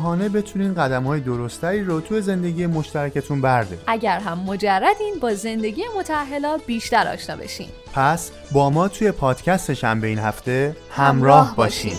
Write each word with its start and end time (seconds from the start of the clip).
آگاهانه 0.00 0.28
بتونین 0.28 0.74
قدم 0.74 1.04
های 1.04 1.20
درستری 1.20 1.84
رو 1.84 2.00
توی 2.00 2.20
زندگی 2.20 2.66
مشترکتون 2.66 3.40
بردارید 3.40 3.80
اگر 3.86 4.18
هم 4.18 4.38
مجردین 4.38 5.14
با 5.20 5.34
زندگی 5.34 5.82
متأهلا 5.98 6.58
بیشتر 6.66 7.12
آشنا 7.12 7.36
بشین. 7.36 7.68
پس 7.94 8.30
با 8.52 8.70
ما 8.70 8.88
توی 8.88 9.12
پادکست 9.12 9.74
شنبه 9.74 10.06
این 10.06 10.18
هفته 10.18 10.76
همراه 10.90 11.56
باشین. 11.56 11.96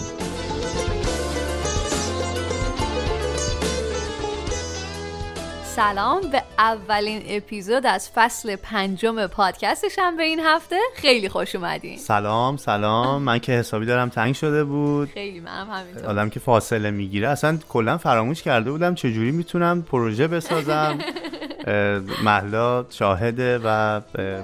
سلام 5.76 6.22
به 6.22 6.44
اولین 6.58 7.22
اپیزود 7.28 7.86
از 7.86 8.10
فصل 8.10 8.56
پنجم 8.56 9.28
پادکستشم 9.28 10.18
به 10.18 10.24
این 10.24 10.40
هفته. 10.40 10.76
خیلی 10.96 11.30
خوش 11.30 11.56
اومدین. 11.56 11.98
سلام 11.98 12.58
سلام. 12.58 13.22
من 13.22 13.40
که 13.40 13.52
حسابی 13.52 13.86
دارم 13.86 14.10
تنگ 14.10 14.36
شده 14.36 14.64
بود. 14.64 15.10
خیلی 15.10 15.40
منم 15.40 15.70
همینطور. 15.72 16.06
آدم 16.06 16.30
که 16.30 16.40
فاصله 16.40 16.92
می‌گیره. 16.92 17.28
اصلا 17.28 17.58
کلا 17.70 17.98
فراموش 17.98 18.44
کرده 18.44 18.72
بودم 18.72 18.96
چجوری 18.96 19.32
می‌تونم 19.32 19.82
پروژه 19.82 20.28
بسازم. 20.28 21.00
محلا 22.26 22.86
شاهده 22.90 23.60
و 23.64 24.02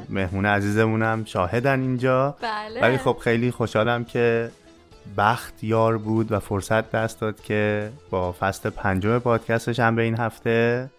مهمون 0.09 0.45
عزیزمونم 0.45 1.25
شاهدن 1.25 1.81
اینجا. 1.81 2.35
بله. 2.41 2.81
ولی 2.81 2.97
خب 2.97 3.17
خیلی 3.21 3.51
خوشحالم 3.51 4.05
که 4.05 4.51
بخت 5.17 5.63
یار 5.63 5.97
بود 5.97 6.31
و 6.31 6.39
فرصت 6.39 6.91
دست 6.91 7.21
داد 7.21 7.41
که 7.41 7.89
با 8.09 8.35
فصل 8.39 8.69
پنجم 8.69 9.19
پادکستش 9.19 9.79
هم 9.79 9.95
به 9.95 10.01
این 10.01 10.19
هفته 10.19 10.89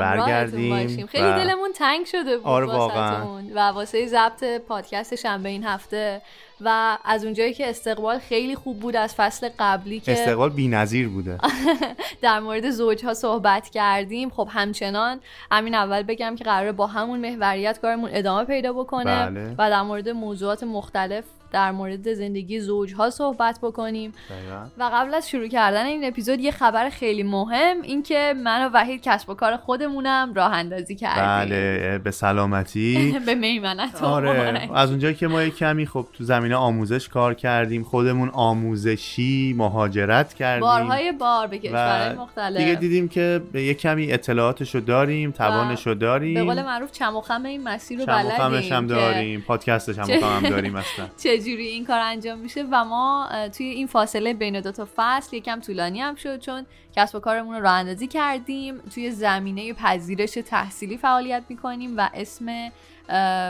برگردیم 0.00 0.70
باشیم. 0.70 1.06
خیلی 1.06 1.24
و 1.24 1.32
دلمون 1.32 1.72
تنگ 1.72 2.06
شده 2.06 2.38
بود 2.38 2.46
آره. 2.46 2.66
واقعا. 2.66 3.42
و 3.54 3.60
واسه 3.60 4.06
ضبط 4.06 4.44
پادکست 4.68 5.14
شنبه 5.14 5.48
این 5.48 5.64
هفته 5.64 6.22
و 6.60 6.98
از 7.04 7.24
اونجایی 7.24 7.54
که 7.54 7.70
استقبال 7.70 8.18
خیلی 8.18 8.54
خوب 8.54 8.80
بود 8.80 8.96
از 8.96 9.14
فصل 9.14 9.48
قبلی 9.58 10.00
که 10.00 10.12
استقبال 10.12 10.50
بی‌نظیر 10.50 11.08
بوده 11.08 11.38
در 12.22 12.40
مورد 12.40 12.70
زوجها 12.70 13.14
صحبت 13.14 13.68
کردیم 13.68 14.30
خب 14.30 14.48
همچنان 14.50 15.20
همین 15.50 15.74
اول 15.74 16.02
بگم 16.02 16.36
که 16.36 16.44
قراره 16.44 16.72
با 16.72 16.86
همون 16.86 17.20
محوریت 17.20 17.80
کارمون 17.80 18.10
ادامه 18.12 18.44
پیدا 18.44 18.72
بکنه 18.72 19.30
بله. 19.30 19.54
و 19.58 19.70
در 19.70 19.82
مورد 19.82 20.08
موضوعات 20.08 20.62
مختلف 20.62 21.24
در 21.52 21.70
مورد 21.70 22.12
زندگی 22.12 22.60
زوجها 22.60 23.10
صحبت 23.10 23.58
بکنیم. 23.62 24.12
دقیقاً. 24.30 24.64
و 24.78 24.90
قبل 24.94 25.14
از 25.14 25.28
شروع 25.30 25.48
کردن 25.48 25.86
این 25.86 26.04
اپیزود 26.04 26.40
یه 26.40 26.50
خبر 26.50 26.90
خیلی 26.90 27.22
مهم 27.22 27.82
این 27.82 28.02
که 28.02 28.34
من 28.44 28.66
و 28.66 28.70
وحید 28.74 29.02
کسب 29.02 29.30
و 29.30 29.34
کار 29.34 29.56
خودمونم 29.56 30.32
راه 30.34 30.52
اندازی 30.52 30.94
کردیم. 30.96 31.24
بله 31.54 31.98
به 31.98 32.10
سلامتی. 32.10 33.12
به 33.26 33.34
میمنت 33.34 34.02
آره. 34.02 34.70
از 34.74 34.90
اونجایی 34.90 35.14
که 35.14 35.28
ما 35.28 35.42
یک 35.42 35.56
کمی 35.56 35.86
خب 35.86 36.06
تو 36.12 36.24
زمینه 36.24 36.56
آموزش 36.56 37.08
کار 37.08 37.34
کردیم 37.34 37.82
خودمون 37.82 38.28
آموزشی 38.28 39.54
مهاجرت 39.56 40.34
کردیم. 40.34 40.60
بارهای 40.60 41.12
بار 41.12 41.46
به 41.46 41.58
کشورهای 41.58 42.16
مختلف. 42.16 42.56
دیگه 42.60 42.74
دیدیم 42.74 43.08
که 43.08 43.42
به 43.52 43.62
یک 43.62 43.78
کمی 43.80 44.12
اطلاعاتشو 44.12 44.80
داریم 44.80 45.30
توانشو 45.30 45.90
به 45.90 45.94
داریم 45.94 46.44
قول 46.44 46.62
معروف 46.62 46.92
چم 46.92 47.16
و 47.16 47.20
خم 47.20 47.44
این 47.44 47.62
مسیر 47.64 47.98
رو 47.98 48.06
بلدیم 48.06 48.72
هم 48.72 48.86
داریم. 48.86 49.40
پادکستش 49.40 49.98
هم 49.98 50.06
چه- 50.06 50.50
داریم 50.50 50.76
اصلا. 50.76 51.06
چجوری 51.40 51.66
این 51.66 51.86
کار 51.86 52.00
انجام 52.00 52.38
میشه 52.38 52.64
و 52.70 52.84
ما 52.84 53.28
توی 53.56 53.66
این 53.66 53.86
فاصله 53.86 54.34
بین 54.34 54.60
دو 54.60 54.72
تا 54.72 54.88
فصل 54.96 55.36
یکم 55.36 55.60
طولانی 55.60 56.00
هم 56.00 56.14
شد 56.14 56.38
چون 56.38 56.66
کسب 56.96 57.16
و 57.16 57.20
کارمون 57.20 57.56
رو 57.56 57.62
راه 57.62 57.72
اندازی 57.72 58.06
کردیم 58.06 58.78
توی 58.78 59.10
زمینه 59.10 59.72
پذیرش 59.72 60.32
تحصیلی 60.32 60.96
فعالیت 60.96 61.42
می‌کنیم 61.48 61.94
و 61.96 62.10
اسم 62.14 62.70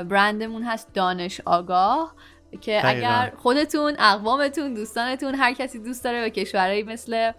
برندمون 0.08 0.62
هست 0.62 0.94
دانش 0.94 1.40
آگاه 1.44 2.14
که 2.60 2.80
دقیقاً. 2.84 2.88
اگر 2.88 3.32
خودتون 3.36 3.96
اقوامتون 3.98 4.74
دوستانتون 4.74 5.34
هر 5.34 5.52
کسی 5.52 5.78
دوست 5.78 6.04
داره 6.04 6.20
به 6.20 6.30
کشورهایی 6.30 6.82
مثل 6.82 7.32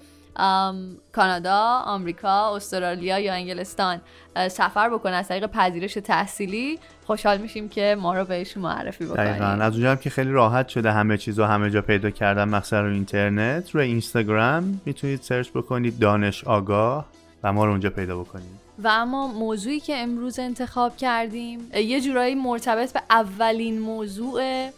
کانادا، 1.12 1.81
آمریکا، 1.86 2.56
استرالیا 2.56 3.19
یا 3.19 3.34
انگلستان. 3.34 4.02
سفر 4.50 4.90
بکنه 4.90 5.16
از 5.16 5.28
طریق 5.28 5.46
پذیرش 5.46 5.94
تحصیلی. 5.94 6.80
خوشحال 7.06 7.38
میشیم 7.38 7.69
که 7.69 7.97
ما 8.00 8.14
رو 8.14 8.25
بهشون 8.25 8.64
معرفی 8.64 9.06
دقیقا. 9.06 9.24
بکنیم 9.24 9.62
از 9.62 9.74
اونجا 9.74 9.91
هم 9.91 9.97
که 9.97 10.09
خیلی 10.09 10.31
راحت 10.31 10.68
شده 10.68 10.91
همه 10.91 11.18
چیز 11.18 11.40
رو 11.40 11.46
همه 11.46 11.70
جا 11.70 11.81
پیدا 11.81 12.09
کردن 12.09 12.44
مخصوصا 12.44 12.81
رو 12.81 12.91
اینترنت. 12.91 13.70
روی 13.75 13.86
اینستاگرام 13.86 14.81
می‌تونید 14.86 15.22
سرچ 15.22 15.50
بکنید 15.50 16.00
دانش 16.00 16.44
آگاه 16.44 17.06
و 17.44 17.53
ما 17.53 17.66
رو 17.66 17.72
اونجا 17.72 17.90
پیدا 17.90 18.20
بکنید. 18.20 18.62
و 18.84 18.88
اما 18.88 19.28
موضوعی 19.28 19.80
که 19.80 19.97
امروز 19.97 20.40
انتخاب 20.40 20.97
کردیم 20.97 21.59
یه 21.74 22.02
جورایی 22.02 22.36
مرتبط 22.36 22.94
به 22.94 23.02
اولین 23.09 23.80
موضوع 23.80 24.70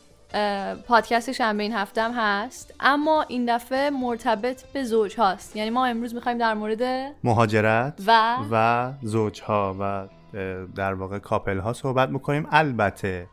پادکست 0.87 1.31
شنبه 1.31 1.63
این 1.63 1.73
هفته 1.73 2.01
هم 2.01 2.11
هست. 2.15 2.73
اما 2.79 3.25
این 3.27 3.55
دفعه 3.55 3.89
مرتبط 3.89 4.71
به 4.71 4.83
زوج 4.83 5.15
هاست. 5.17 5.55
یعنی 5.55 5.69
ما 5.69 5.85
امروز 5.85 6.15
می‌خوایم 6.15 6.37
در 6.37 6.53
مورد 6.53 7.13
مهاجرت 7.23 8.01
و 8.07 8.37
و 8.51 8.91
زوجها 9.01 9.75
و 9.79 9.83
اه، 9.83 10.65
در 10.75 10.93
واقع 10.93 11.19
کاپل 11.19 11.59
ها 11.59 11.73
صحبت 11.73 12.09
می‌کنیم 12.09 12.47
البته 12.51 13.27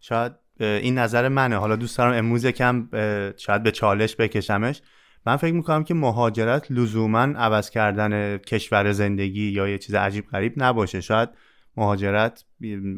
شاید 0.00 0.32
این 0.60 0.98
نظر 0.98 1.28
منه. 1.28 1.56
حالا 1.56 1.76
دوست 1.76 1.98
دارم 1.98 2.12
امروز 2.12 2.44
یکم 2.44 2.88
شاید 3.36 3.62
به 3.62 3.70
چالش 3.70 4.16
بکشمش. 4.16 4.82
من 5.26 5.36
فکر 5.36 5.52
می‌کنم 5.52 5.84
که 5.84 5.94
مهاجرت 5.94 6.70
لزوما 6.70 7.22
عوض 7.22 7.70
کردن 7.70 8.38
کشور 8.38 8.92
زندگی 8.92 9.50
یا 9.50 9.68
یه 9.68 9.78
چیز 9.78 9.94
عجیب 9.94 10.26
غریب 10.26 10.52
نباشه. 10.56 11.00
شاید 11.00 11.28
مهاجرت 11.76 12.44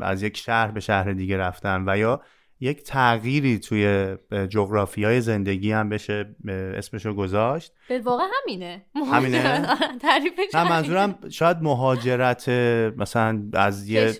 از 0.00 0.22
یک 0.22 0.36
شهر 0.36 0.70
به 0.70 0.80
شهر 0.80 1.12
دیگه 1.12 1.36
رفتن 1.36 1.84
و 1.86 1.98
یا 1.98 2.22
یک 2.60 2.82
تغییری 2.82 3.58
توی 3.58 4.16
جغرافی 4.48 5.04
های 5.04 5.20
زندگی 5.20 5.72
هم 5.72 5.88
بشه 5.88 6.36
اسمشو 6.76 7.14
گذاشت. 7.14 7.72
به 7.88 7.98
واقع 7.98 8.24
همینه. 8.42 8.82
همینه؟ 9.12 9.66
تعریفش 10.02 10.54
نه. 10.54 10.68
منظورم 10.68 11.18
شاید 11.30 11.56
مهاجرت 11.62 12.48
مثلا 12.96 13.42
از 13.52 13.88
یه 13.88 14.12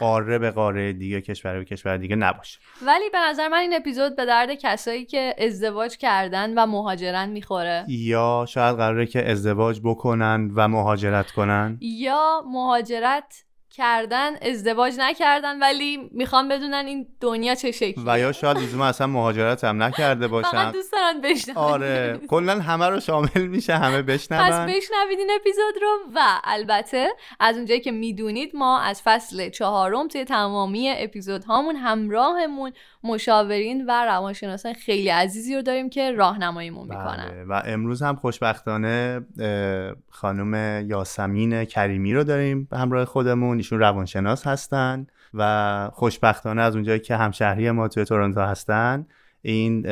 قاره 0.00 0.38
به 0.38 0.50
قاره 0.50 0.92
دیگه 0.92 1.20
کشور 1.20 1.58
به 1.58 1.64
کشور 1.64 1.96
دیگه 1.96 2.16
نباشه. 2.16 2.58
ولی 2.86 3.10
به 3.10 3.18
نظر 3.18 3.48
من 3.48 3.58
این 3.58 3.74
اپیزود 3.74 4.16
به 4.16 4.24
درد 4.24 4.54
کسایی 4.54 5.04
که 5.04 5.34
ازدواج 5.38 5.96
کردن 5.96 6.58
و 6.58 6.66
مهاجرن 6.66 7.28
می‌خوره. 7.28 7.84
یا 7.88 8.46
شاید 8.48 8.76
قراره 8.76 9.06
که 9.06 9.30
ازدواج 9.30 9.80
بکنن 9.84 10.50
و 10.54 10.68
مهاجرت 10.68 11.30
کنن. 11.30 11.78
یا 11.80 12.42
مهاجرت 12.46 13.44
کردن 13.70 14.36
ازدواج 14.42 14.94
نکردن 14.98 15.58
ولی 15.58 16.08
می‌خوان 16.12 16.48
بدونن 16.48 16.86
این 16.86 17.06
دنیا 17.20 17.54
چه 17.54 17.72
شکلی 17.72 18.04
و 18.06 18.18
یا 18.18 18.32
شاید 18.32 18.58
لزوما 18.58 18.86
اصلا 18.86 19.06
مهاجرت 19.06 19.64
هم 19.64 19.82
نکرده 19.82 20.28
باشن. 20.38 20.50
فقط 20.50 20.72
دوست 20.74 20.92
دارن 20.92 21.20
بشنون. 21.20 21.56
آره 21.56 22.20
کلا 22.28 22.60
همه 22.60 22.88
رو 22.88 23.00
شامل 23.00 23.46
میشه 23.46 23.76
همه 23.76 24.02
پس 24.02 24.08
بشنون 24.08 24.66
بشنوید 24.66 25.18
این 25.18 25.30
اپیزود 25.40 25.74
رو 25.82 25.98
و 26.14 26.40
البته 26.44 27.08
از 27.40 27.56
اونجایی 27.56 27.80
که 27.80 27.90
می‌دونید 27.90 28.56
ما 28.56 28.80
از 28.80 29.02
فصل 29.02 29.50
چهارم 29.50 30.08
توی 30.08 30.24
تمامی 30.24 30.90
اپیزود 30.90 31.44
هامون 31.44 31.76
همراهمون 31.76 32.72
مشاورین 33.04 33.84
و 33.88 34.04
روانشناسان 34.04 34.72
خیلی 34.72 35.08
عزیزی 35.08 35.56
رو 35.56 35.62
داریم 35.62 35.90
که 35.90 36.12
راهنماییمون 36.12 36.88
می‌کنن 36.88 37.28
بله. 37.30 37.44
و 37.44 37.62
امروز 37.64 38.02
هم 38.02 38.16
خوشبختانه 38.16 39.20
خانم 40.10 40.84
یاسمین 40.88 41.64
کریمی 41.64 42.14
رو 42.14 42.24
داریم 42.24 42.68
همراه 42.72 43.04
خودمون 43.04 43.56
ایشون 43.56 43.78
روانشناس 43.78 44.46
هستن 44.46 45.06
و 45.34 45.90
خوشبختانه 45.92 46.62
از 46.62 46.74
اونجایی 46.74 47.00
که 47.00 47.16
همشهری 47.16 47.70
ما 47.70 47.88
توی 47.88 48.04
تورنتو 48.04 48.40
هستن 48.40 49.06
این 49.42 49.82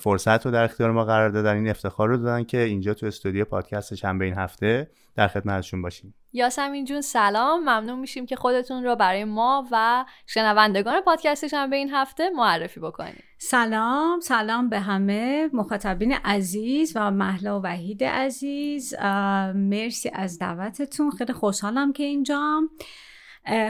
فرصت 0.00 0.46
رو 0.46 0.52
در 0.52 0.64
اختیار 0.64 0.90
ما 0.90 1.04
قرار 1.04 1.30
دادن 1.30 1.54
این 1.54 1.68
افتخار 1.68 2.08
رو 2.08 2.16
دادن 2.16 2.44
که 2.44 2.58
اینجا 2.58 2.94
تو 2.94 3.06
استودیو 3.06 3.44
پادکست 3.44 3.94
شنبه 3.94 4.24
این 4.24 4.34
هفته 4.34 4.90
در 5.16 5.28
خدمتشون 5.28 5.82
باشیم. 5.82 6.14
یاسمین 6.32 6.84
جون 6.84 7.00
سلام. 7.00 7.60
ممنون 7.60 7.98
میشیم 7.98 8.26
که 8.26 8.36
خودتون 8.36 8.84
رو 8.84 8.96
برای 8.96 9.24
ما 9.24 9.68
و 9.72 10.04
شنوندگان 10.26 11.00
پادکستش 11.00 11.54
هم 11.54 11.70
به 11.70 11.76
این 11.76 11.90
هفته 11.90 12.30
معرفی 12.30 12.80
بکنید. 12.80 13.24
سلام. 13.38 14.20
سلام 14.20 14.68
به 14.68 14.80
همه 14.80 15.50
مخاطبین 15.52 16.12
عزیز 16.12 16.92
و 16.96 17.10
محلا 17.10 17.60
و 17.60 17.62
وحید 17.62 18.04
عزیز. 18.04 18.94
مرسی 19.54 20.10
از 20.14 20.38
دعوتتون. 20.38 21.10
خیلی 21.10 21.32
خوشحالم 21.32 21.92
که 21.92 22.02
اینجام. 22.02 22.70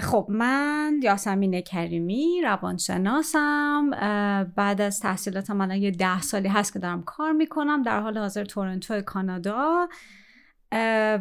خب 0.01 0.27
من 0.29 1.01
یاسمین 1.03 1.61
کریمی 1.61 2.41
روانشناسم 2.45 3.91
بعد 4.57 4.81
از 4.81 5.01
تحصیلاتم 5.01 5.61
الان 5.61 5.77
یه 5.77 5.91
ده 5.91 6.21
سالی 6.21 6.49
هست 6.49 6.73
که 6.73 6.79
دارم 6.79 7.03
کار 7.03 7.33
می‌کنم 7.33 7.83
در 7.83 8.01
حال 8.01 8.19
حاضر 8.19 8.45
تورنتو 8.45 9.01
کانادا. 9.01 9.89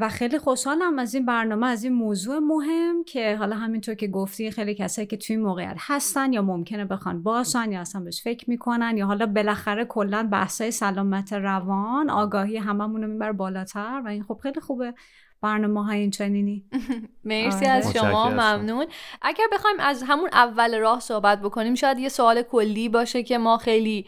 و 0.01 0.09
خیلی 0.09 0.39
خوشحالم 0.39 1.00
از 1.00 1.13
این 1.13 1.25
برنامه 1.25 1.68
از 1.68 1.83
این 1.83 1.94
موضوع 1.94 2.39
مهم 2.39 3.03
که 3.03 3.36
حالا 3.36 3.56
همینطور 3.56 3.95
که 3.95 4.07
گفتی 4.07 4.51
خیلی 4.51 4.75
کسایی 4.75 5.07
که 5.07 5.18
توی 5.18 5.38
موقعیت 5.38 5.75
هستن 5.80 6.33
یا 6.33 6.42
ممکنه 6.42 6.86
بخوان 6.86 7.24
باشن 7.24 7.71
یا 7.71 7.81
اصلا 7.81 8.01
بهش 8.01 8.24
فکر 8.24 8.50
می‌کنن 8.50 8.98
یا 8.98 9.06
حالا 9.06 9.25
بالاخره 9.25 9.86
کلا 9.86 10.30
بحثای 10.31 10.71
سلامت 10.71 11.33
روان 11.33 12.09
آگاهی 12.09 12.57
هممون 12.57 13.01
رو 13.01 13.07
می‌بره 13.07 13.31
بالاتر. 13.31 14.01
و 14.06 14.07
این 14.07 14.24
خب 14.24 14.39
خیلی 14.44 14.62
خوبه. 14.62 14.94
برنامه 15.41 15.85
های 15.85 15.99
این 15.99 16.11
چنینی. 16.11 16.63
مرسی 17.23 17.65
از 17.65 17.85
آره. 17.85 17.99
شما 17.99 18.29
ممنون. 18.29 18.85
اگر 19.21 19.45
بخوایم 19.53 19.79
از 19.79 20.03
همون 20.07 20.29
اول 20.33 20.77
راه 20.79 20.99
صحبت 20.99 21.41
بکنیم 21.41 21.75
شاید 21.75 21.99
یه 21.99 22.09
سوال 22.09 22.41
کلی 22.41 22.89
باشه 22.89 23.23
که 23.23 23.38
ما 23.38 23.57
خیلی 23.57 24.05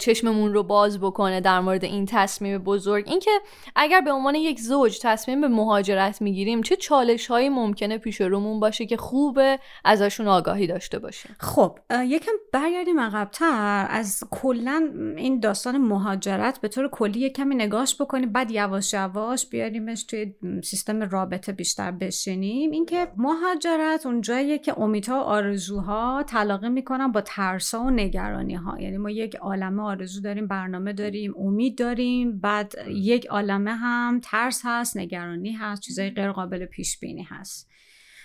چشممون 0.00 0.54
رو 0.54 0.62
باز 0.62 1.00
بکنه 1.00 1.40
در 1.40 1.60
مورد 1.60 1.84
این 1.84 2.06
تصمیم 2.06 2.58
بزرگ. 2.58 3.08
اینکه 3.08 3.30
اگر 3.76 4.00
به 4.00 4.12
عنوان 4.12 4.34
یک 4.34 4.60
زوج 4.60 4.98
تصمیم 5.02 5.40
به 5.40 5.48
مهاجرت 5.48 6.22
می‌گیریم 6.22 6.62
چه 6.62 6.76
چالش 6.76 7.26
هایی 7.26 7.48
ممکنه 7.48 7.98
پیش 7.98 8.20
رومون 8.20 8.60
باشه 8.60 8.86
که 8.86 8.96
خوبه 8.96 9.58
ازشون 9.84 10.28
آگاهی 10.28 10.66
داشته 10.66 10.98
باشیم؟ 10.98 11.36
خب 11.40 11.78
یکم 12.06 12.32
برگردیم 12.52 13.00
عقبتر. 13.00 13.86
از 13.90 14.24
کلا 14.30 14.90
این 15.16 15.40
داستان 15.40 15.78
مهاجرت 15.78 16.60
به 16.60 16.68
طور 16.68 16.88
کلی 16.88 17.30
کمی 17.30 17.54
نگاش 17.54 18.00
بکنیم. 18.00 18.32
بعد 18.32 18.50
یواش 18.50 18.92
یواش 18.92 19.46
بیاریمش 19.46 20.04
توی 20.04 20.34
سیستم 20.64 21.02
رابطه 21.02 21.52
بیشتر 21.52 21.90
بشینیم. 21.90 22.70
اینکه 22.70 23.08
مهاجرت 23.16 24.06
اون 24.06 24.20
جاییه 24.20 24.58
که 24.58 24.80
امیدها 24.80 25.14
و 25.14 25.22
آرزوها 25.22 26.24
تلاقی 26.26 26.68
می‌کنن 26.68 27.12
با 27.12 27.20
ترسا 27.20 27.82
و 27.82 27.90
نگرانی 27.90 28.54
ها 28.54 28.80
یعنی 28.80 28.96
ما 28.96 29.10
یک 29.10 29.36
عالم 29.36 29.71
عالمه 29.72 29.82
آرزو 29.82 30.20
داریم 30.20 30.46
برنامه 30.46 30.92
داریم 30.92 31.34
امید 31.38 31.78
داریم. 31.78 32.40
بعد 32.40 32.74
یک 32.88 33.26
عالمه 33.26 33.74
هم 33.74 34.20
ترس 34.22 34.62
هست 34.64 34.96
نگرانی 34.96 35.52
هست 35.52 35.82
چیزای 35.82 36.10
غیر 36.10 36.32
قابل 36.32 36.66
پیش 36.66 36.98
بینی 36.98 37.22
هست. 37.22 37.68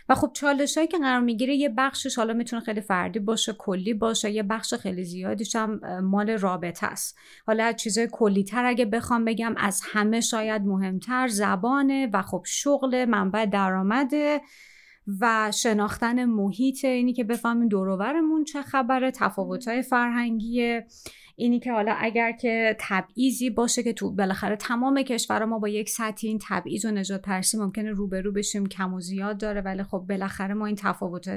و 0.10 0.16
خب 0.16 0.32
چالش 0.34 0.78
هایی 0.78 0.88
که 0.88 0.98
قرار 0.98 1.20
می‌گیره 1.20 1.56
یه 1.56 1.70
بخشش 1.70 2.16
حالا 2.18 2.34
می‌تونه 2.34 2.62
خیلی 2.62 2.82
فردی 2.82 3.20
باشه 3.20 3.54
کلی 3.54 3.94
باشه 3.94 4.32
یه 4.32 4.44
بخش 4.44 4.74
خیلی 4.74 5.04
زیادیش 5.04 5.56
هم 5.56 6.00
مال 6.00 6.30
رابطه 6.30 6.88
است. 6.88 7.18
حالا 7.48 7.64
از 7.64 7.76
چیزای 7.76 8.08
کلی 8.12 8.44
تر 8.44 8.66
اگه 8.66 8.86
بخوام 8.86 9.26
بگم 9.26 9.54
از 9.58 9.82
همه 9.92 10.22
شاید 10.22 10.62
مهمتر 10.62 11.28
زبانه 11.28 12.10
و 12.14 12.22
خب 12.22 12.44
شغل 12.46 13.06
منبع 13.06 13.46
درآمده. 13.46 14.42
و 15.22 15.52
شناختن 15.52 16.26
محیط 16.26 16.86
اینی 16.86 17.14
که 17.14 17.24
بفهمیم 17.24 17.68
دوروبرمون 17.68 18.44
چه 18.44 18.62
خبره 18.62 19.12
تفاوت‌های 19.12 19.82
فرهنگی 19.82 20.82
اینی 21.40 21.60
که 21.60 21.72
حالا 21.72 21.96
اگر 21.98 22.32
که 22.32 22.78
تبعیضی 22.80 23.50
باشه 23.50 23.84
که 23.84 23.94
تو 23.94 24.12
بالاخره 24.12 24.56
تمام 24.56 25.02
کشور 25.02 25.46
ما 25.46 25.60
با 25.60 25.70
یک 25.70 25.90
سطح 25.90 26.28
این 26.28 26.40
تبعیض 26.48 26.86
و 26.86 26.92
نجات 26.92 27.22
پرسی 27.22 27.58
ممکنه 27.58 27.92
روبرو 27.92 28.32
بشیم 28.32 28.66
کم 28.66 28.94
و 28.94 29.00
زیاد 29.00 29.38
داره 29.38 29.62
ولی 29.62 29.84
خب 29.84 30.06
بالاخره 30.10 30.54
ما 30.54 30.66
این 30.66 30.76
تفاوت 30.76 31.30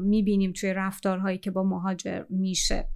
می‌بینیم 0.00 0.52
توی 0.52 0.72
رفتارهایی 0.72 1.38
که 1.38 1.50
با 1.50 1.62
مهاجر 1.62 2.24
میشه. 2.30 2.88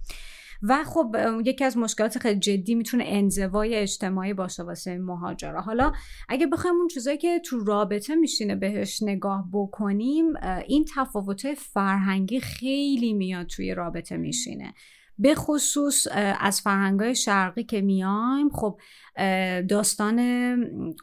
و 0.63 0.83
خب 0.83 1.15
یکی 1.45 1.63
از 1.63 1.77
مشکلات 1.77 2.17
خیلی 2.17 2.39
جدی 2.39 2.75
می‌تونه 2.75 3.03
انزوای 3.07 3.75
اجتماعی 3.75 4.33
باشه 4.33 4.63
واسه 4.63 4.97
مهاجرا. 4.97 5.61
حالا 5.61 5.91
اگه 6.29 6.47
بخوایم 6.47 6.75
اون 6.75 6.87
چیزایی 6.87 7.17
که 7.17 7.39
تو 7.45 7.63
رابطه 7.63 8.15
میشینه 8.15 8.55
بهش 8.55 9.03
نگاه 9.03 9.49
بکنیم 9.53 10.25
این 10.67 10.85
تفاوت 10.95 11.53
فرهنگی 11.53 12.39
خیلی 12.39 13.13
میاد 13.13 13.47
توی 13.47 13.73
رابطه 13.73 14.17
میشینه. 14.17 14.73
به 15.17 15.35
خصوص 15.35 16.07
از 16.39 16.61
فرهنگای 16.61 17.15
شرقی 17.15 17.63
که 17.63 17.81
میایم 17.81 18.49
خب 18.49 18.79
داستان 19.69 20.19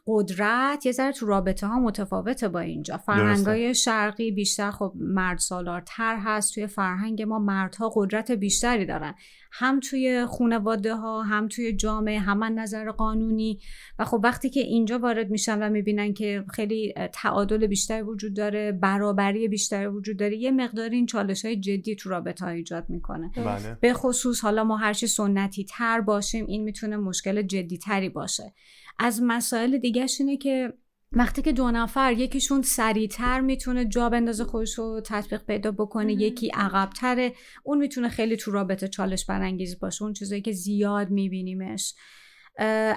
قدرت 0.07 0.87
یه 0.87 0.93
ذره 0.93 1.13
تو 1.13 1.27
رابطه 1.27 1.67
ها 1.67 1.81
متفاوته 1.81 2.49
با 2.49 2.61
اینجا. 2.61 2.97
فرهنگای 2.97 3.75
شرقی 3.75 4.33
بیشتر 4.33 4.71
خب 4.71 4.93
مرد 4.97 5.39
سالارتر 5.39 6.17
هست. 6.17 6.55
توی 6.55 6.67
فرهنگ 6.67 7.23
ما 7.23 7.39
مردها 7.39 7.93
قدرت 7.95 8.31
بیشتری 8.31 8.87
دارن. 8.87 9.15
هم 9.53 9.81
توی 9.81 10.27
خانواده 10.27 10.95
ها 10.95 11.23
هم 11.23 11.49
توی 11.49 11.73
جامعه 11.73 12.19
هم 12.19 12.45
نظر 12.45 12.91
قانونی. 12.91 13.61
و 13.99 14.05
خب 14.05 14.21
وقتی 14.25 14.51
که 14.51 14.61
اینجا 14.61 14.99
وارد 14.99 15.31
میشن 15.31 15.63
و 15.63 15.69
می‌بینن 15.69 16.15
که 16.15 16.45
خیلی 16.55 16.95
تعادل 17.13 17.67
بیشتری 17.67 18.03
وجود 18.03 18.37
داره 18.37 18.73
برابری 18.73 19.49
بیشتری 19.49 19.87
وجود 19.87 20.17
داره 20.17 20.37
یه 20.37 20.51
مقدار 20.51 20.91
این 20.91 21.07
چالش 21.07 21.45
های 21.45 21.57
جدی 21.61 21.97
تو 21.97 22.11
رابطه 22.11 22.45
ها 22.45 22.51
ایجاد 22.51 22.85
می‌کنه. 22.89 23.31
بله. 23.37 23.79
به 23.81 23.93
خصوص 23.93 24.41
حالا 24.41 24.65
ما 24.65 24.77
هرچی 24.77 25.07
سنتی 25.07 25.65
تر 25.65 26.01
باشیم 26.01 26.47
این 26.47 26.65
می‌تونه 26.65 26.97
مشکل 26.97 27.43
جدی 27.43 27.79
تری 27.79 28.09
باشه. 28.09 28.55
از 28.99 29.23
مسائل 29.23 29.79
دیگه 29.79 30.07
اینه 30.21 30.37
که 30.37 30.73
وقتی 31.13 31.43
که 31.43 31.53
دو 31.53 31.71
نفر 31.71 32.13
یکیشون 32.13 32.63
سریعتر 32.63 33.41
می‌تونه 33.41 33.85
جا 33.85 34.09
بندازه 34.09 34.45
خودش 34.45 34.79
رو 34.79 35.01
تطبیق 35.05 35.45
پیدا 35.45 35.73
بکنه 35.73 36.13
یکی 36.13 36.51
عقبتره 36.55 37.33
اون 37.63 37.79
می‌تونه 37.79 38.09
خیلی 38.09 38.37
تو 38.37 38.51
رابطه 38.51 38.89
چالش 38.89 39.27
برانگیز 39.27 39.79
باشه 39.79 40.03
اون 40.03 40.13
چیزایی 40.13 40.43
که 40.43 40.53
زیاد 40.53 41.11
میبینیمش. 41.11 41.95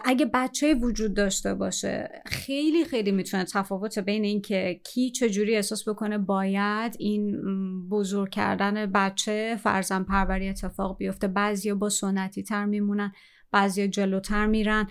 اگه 0.06 0.26
بچه 0.34 0.74
وجود 0.74 1.14
داشته 1.14 1.54
باشه 1.54 2.22
خیلی 2.26 2.86
خیلی 2.86 3.12
می‌تونه 3.12 3.46
تفاوت 3.46 4.00
بین 4.00 4.24
اینکه 4.24 4.82
کی 4.84 5.12
چجوری 5.12 5.56
احساس 5.56 5.90
بکنه 5.90 6.18
باید 6.18 6.96
این 7.00 7.42
بزرگ 7.90 8.30
کردن 8.30 8.86
بچه 8.86 9.60
فرزن 9.64 10.04
پروری 10.04 10.50
اتفاق 10.50 10.98
بیفته. 10.98 11.28
بعضیا 11.28 11.76
با 11.76 11.90
سنتی 11.90 12.44
تر 12.44 12.66
میمونن. 12.66 13.12
بعضیا 13.52 13.88
جلوتر 13.88 14.46
میرن. 14.46 14.88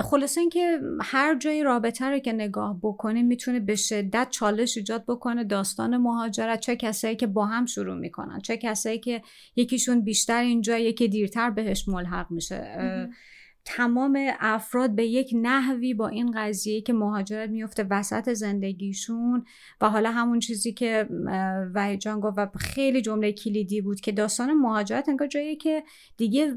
خلاصه 0.00 0.40
اینکه 0.40 0.78
هر 1.02 1.38
جای 1.38 1.62
رابطه 1.62 2.06
رو 2.06 2.18
که 2.18 2.32
نگاه 2.32 2.78
بکنیم 2.82 3.26
می‌تونه 3.26 3.60
به 3.60 3.76
شدت 3.76 4.28
چالش 4.30 4.76
ایجاد 4.76 5.04
بکنه 5.08 5.44
داستان 5.44 5.96
مهاجرت. 5.96 6.60
چه 6.60 6.76
کسایی 6.76 7.16
که 7.16 7.26
با 7.26 7.46
هم 7.46 7.66
شروع 7.66 7.96
می‌کنن 7.96 8.40
چه 8.40 8.56
کسایی 8.56 8.98
که 8.98 9.22
یکیشون 9.56 10.00
بیشتر 10.00 10.40
اینجا 10.40 10.78
یکی 10.78 11.08
دیرتر 11.08 11.50
بهش 11.50 11.88
ملحق 11.88 12.30
میشه. 12.30 13.08
تمام 13.68 14.18
افراد 14.40 14.90
به 14.90 15.06
یک 15.06 15.30
نحوی 15.42 15.94
با 15.94 16.08
این 16.08 16.30
قضیه 16.34 16.80
که 16.80 16.92
مهاجرت 16.92 17.50
میفته 17.50 17.86
وسط 17.90 18.32
زندگیشون 18.32 19.44
و 19.80 19.90
حالا 19.90 20.10
همون 20.10 20.38
چیزی 20.38 20.72
که 20.72 21.08
وحید 21.74 22.00
جان 22.00 22.20
گفت 22.20 22.38
و 22.38 22.48
خیلی 22.58 23.02
جمله 23.02 23.32
کلیدی 23.32 23.80
بود 23.80 24.00
که 24.00 24.12
داستان 24.12 24.52
مهاجرت 24.54 25.08
انگار 25.08 25.28
جایی 25.28 25.56
که 25.56 25.82
دیگه 26.16 26.54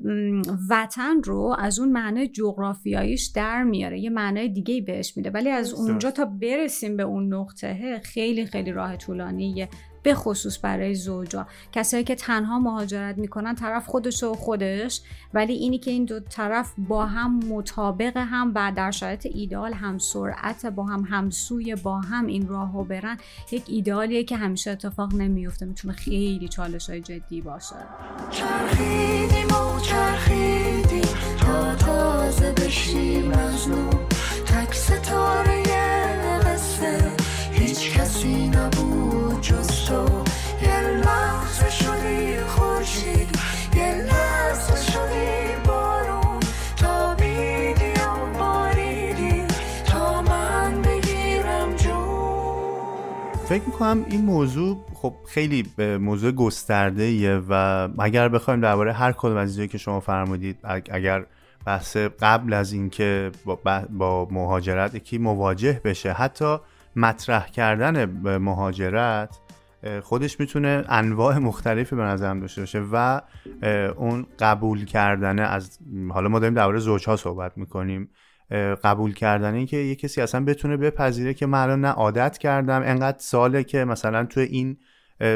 وطن 0.69 1.23
رو 1.23 1.55
از 1.59 1.79
اون 1.79 1.91
معنای 1.91 2.27
جغرافیاییش 2.27 3.25
در 3.25 3.63
میاره 3.63 3.99
یه 3.99 4.09
معنای 4.09 4.49
دیگه 4.49 4.81
بهش 4.81 5.17
میده. 5.17 5.29
ولی 5.29 5.49
از 5.49 5.73
اونجا 5.73 6.11
تا 6.11 6.25
برسیم 6.25 6.97
به 6.97 7.03
اون 7.03 7.33
نقطه 7.33 8.01
خیلی 8.03 8.45
خیلی 8.45 8.71
راه 8.71 8.97
طولانیه. 8.97 9.69
به 10.03 10.15
خصوص 10.15 10.59
برای 10.61 10.95
زوجا 10.95 11.47
کسایی 11.71 12.03
که 12.03 12.15
تنها 12.15 12.59
مهاجرت 12.59 13.17
می‌کنن 13.17 13.55
طرف 13.55 13.87
خودش 13.87 14.23
و 14.23 14.33
خودش 14.33 15.01
ولی 15.33 15.53
اینی 15.53 15.77
که 15.77 15.91
این 15.91 16.05
دو 16.05 16.19
طرف 16.19 16.73
با 16.77 17.05
هم 17.05 17.39
مطابق 17.39 18.17
هم 18.17 18.51
و 18.55 18.71
در 18.75 18.91
شرایط 18.91 19.27
ایدال 19.33 19.73
هم 19.73 19.97
سرعت 19.97 20.65
با 20.65 20.83
هم 20.83 21.05
همسوی 21.09 21.75
با 21.75 21.99
هم 21.99 22.25
این 22.25 22.47
راهو 22.47 22.83
برن 22.83 23.17
یک 23.51 23.63
ایدالیه 23.67 24.23
که 24.23 24.37
همیشه 24.37 24.71
اتفاق 24.71 25.13
نمیفته 25.13 25.65
می‌تونه 25.65 25.93
خیلی 25.93 26.47
چالش 26.47 26.89
های 26.89 27.01
جدی 27.01 27.41
باشه. 27.41 27.75
چرخیدیم 28.31 29.47
و 29.47 29.79
چرخیدیم 29.79 31.15
تا 31.39 31.75
تازه 31.75 32.51
بشیم 32.51 33.31
از 33.31 33.69
نو. 33.69 33.98
فکر 53.49 53.63
می‌کنم 53.65 54.05
این 54.09 54.25
موضوع 54.25 54.85
خب 54.93 55.13
خیلی 55.27 55.65
موضوع 55.99 56.31
گسترده 56.31 57.03
ایه 57.03 57.41
و 57.49 57.87
اگر 57.99 58.29
بخوایم 58.29 58.61
درباره 58.61 58.93
هر 58.93 59.11
کدوم 59.11 59.37
از 59.37 59.59
که 59.59 59.77
شما 59.77 59.99
فرمودید 59.99 60.57
اگر 60.91 61.25
بحث 61.65 61.97
قبل 61.97 62.53
از 62.53 62.73
اینکه 62.73 63.31
با, 63.45 63.59
با 63.89 64.27
مهاجرت 64.31 64.95
یکی 64.95 65.17
مواجه 65.17 65.81
بشه 65.83 66.11
حتی 66.11 66.57
مطرح 66.95 67.47
کردن 67.47 68.05
مهاجرت 68.37 69.39
خودش 70.03 70.39
می‌تونه 70.39 70.85
انواع 70.89 71.37
مختلفی 71.37 71.95
به 71.95 72.03
نظرم 72.03 72.39
داشته 72.39 72.61
باشه 72.61 72.83
و 72.91 73.21
اون 73.95 74.25
قبول 74.39 74.85
کردن 74.85 75.39
از 75.39 75.79
حالا 76.09 76.29
ما 76.29 76.39
داریم 76.39 76.55
درباره 76.55 76.79
زوجها 76.79 77.15
صحبت 77.15 77.57
می‌کنیم. 77.57 78.09
قبول 78.83 79.13
کردن 79.13 79.53
این 79.53 79.65
که 79.65 79.77
یه 79.77 79.95
کسی 79.95 80.21
اصلا 80.21 80.45
بتونه 80.45 80.77
بپذیره 80.77 81.33
که 81.33 81.45
من 81.45 81.63
الان 81.63 81.81
نه 81.81 81.87
عادت 81.87 82.37
کردم 82.37 82.81
انقدر 82.85 83.17
ساله 83.19 83.63
که 83.63 83.85
مثلا 83.85 84.25
تو 84.25 84.39
این 84.39 84.77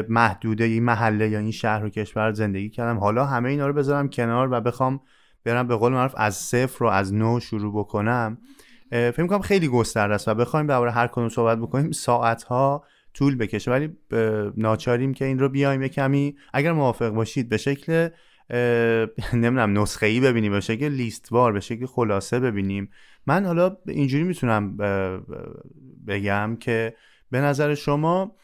محدوده 0.08 0.64
این 0.64 0.84
محله 0.84 1.28
یا 1.28 1.38
این 1.38 1.50
شهر 1.50 1.84
و 1.84 1.88
کشور 1.88 2.32
زندگی 2.32 2.70
کردم. 2.70 2.98
حالا 2.98 3.24
همه 3.26 3.48
اینا 3.48 3.66
رو 3.66 3.72
بذارم 3.72 4.08
کنار 4.08 4.48
و 4.52 4.60
بخوام 4.60 5.00
برم 5.44 5.66
به 5.66 5.76
قول 5.76 5.92
معروف 5.92 6.14
از 6.16 6.34
صفر 6.34 6.78
رو 6.78 6.86
از 6.86 7.14
نو 7.14 7.40
شروع 7.40 7.78
بکنم. 7.78 8.38
فکر 8.90 9.22
می‌کنم 9.22 9.40
خیلی 9.40 9.68
گسترده 9.68 10.14
است 10.14 10.28
و 10.28 10.34
بخوایم 10.34 10.66
درباره 10.66 10.90
هر 10.90 11.06
کدوم 11.06 11.28
صحبت 11.28 11.58
بکنیم 11.58 11.92
ساعت 11.92 12.42
ها 12.42 12.84
طول 13.14 13.36
بکشه. 13.36 13.70
ولی 13.70 13.96
ناچاریم 14.56 15.14
که 15.14 15.24
این 15.24 15.38
رو 15.38 15.48
بیایم 15.48 15.82
یه 15.82 15.88
کمی 15.88 16.36
اگر 16.52 16.72
موافق 16.72 17.08
باشید 17.08 17.48
به 17.48 17.56
شکل 17.56 18.08
نمی‌دونم 19.32 19.78
نسخه 19.78 20.06
ای 20.06 20.20
ببینیم 20.20 20.52
به 20.52 20.60
شکل 20.60 20.88
لیستوار 20.88 21.52
به 21.52 21.60
شکل 21.60 21.86
خلاصه 21.86 22.40
ببینیم. 22.40 22.90
من 23.26 23.46
حالا 23.46 23.76
اینجوری 23.86 24.24
می‌تونم 24.24 24.76
بگم 26.06 26.56
که 26.60 26.94
به 27.30 27.40
نظر 27.40 27.74
شما 27.74 28.36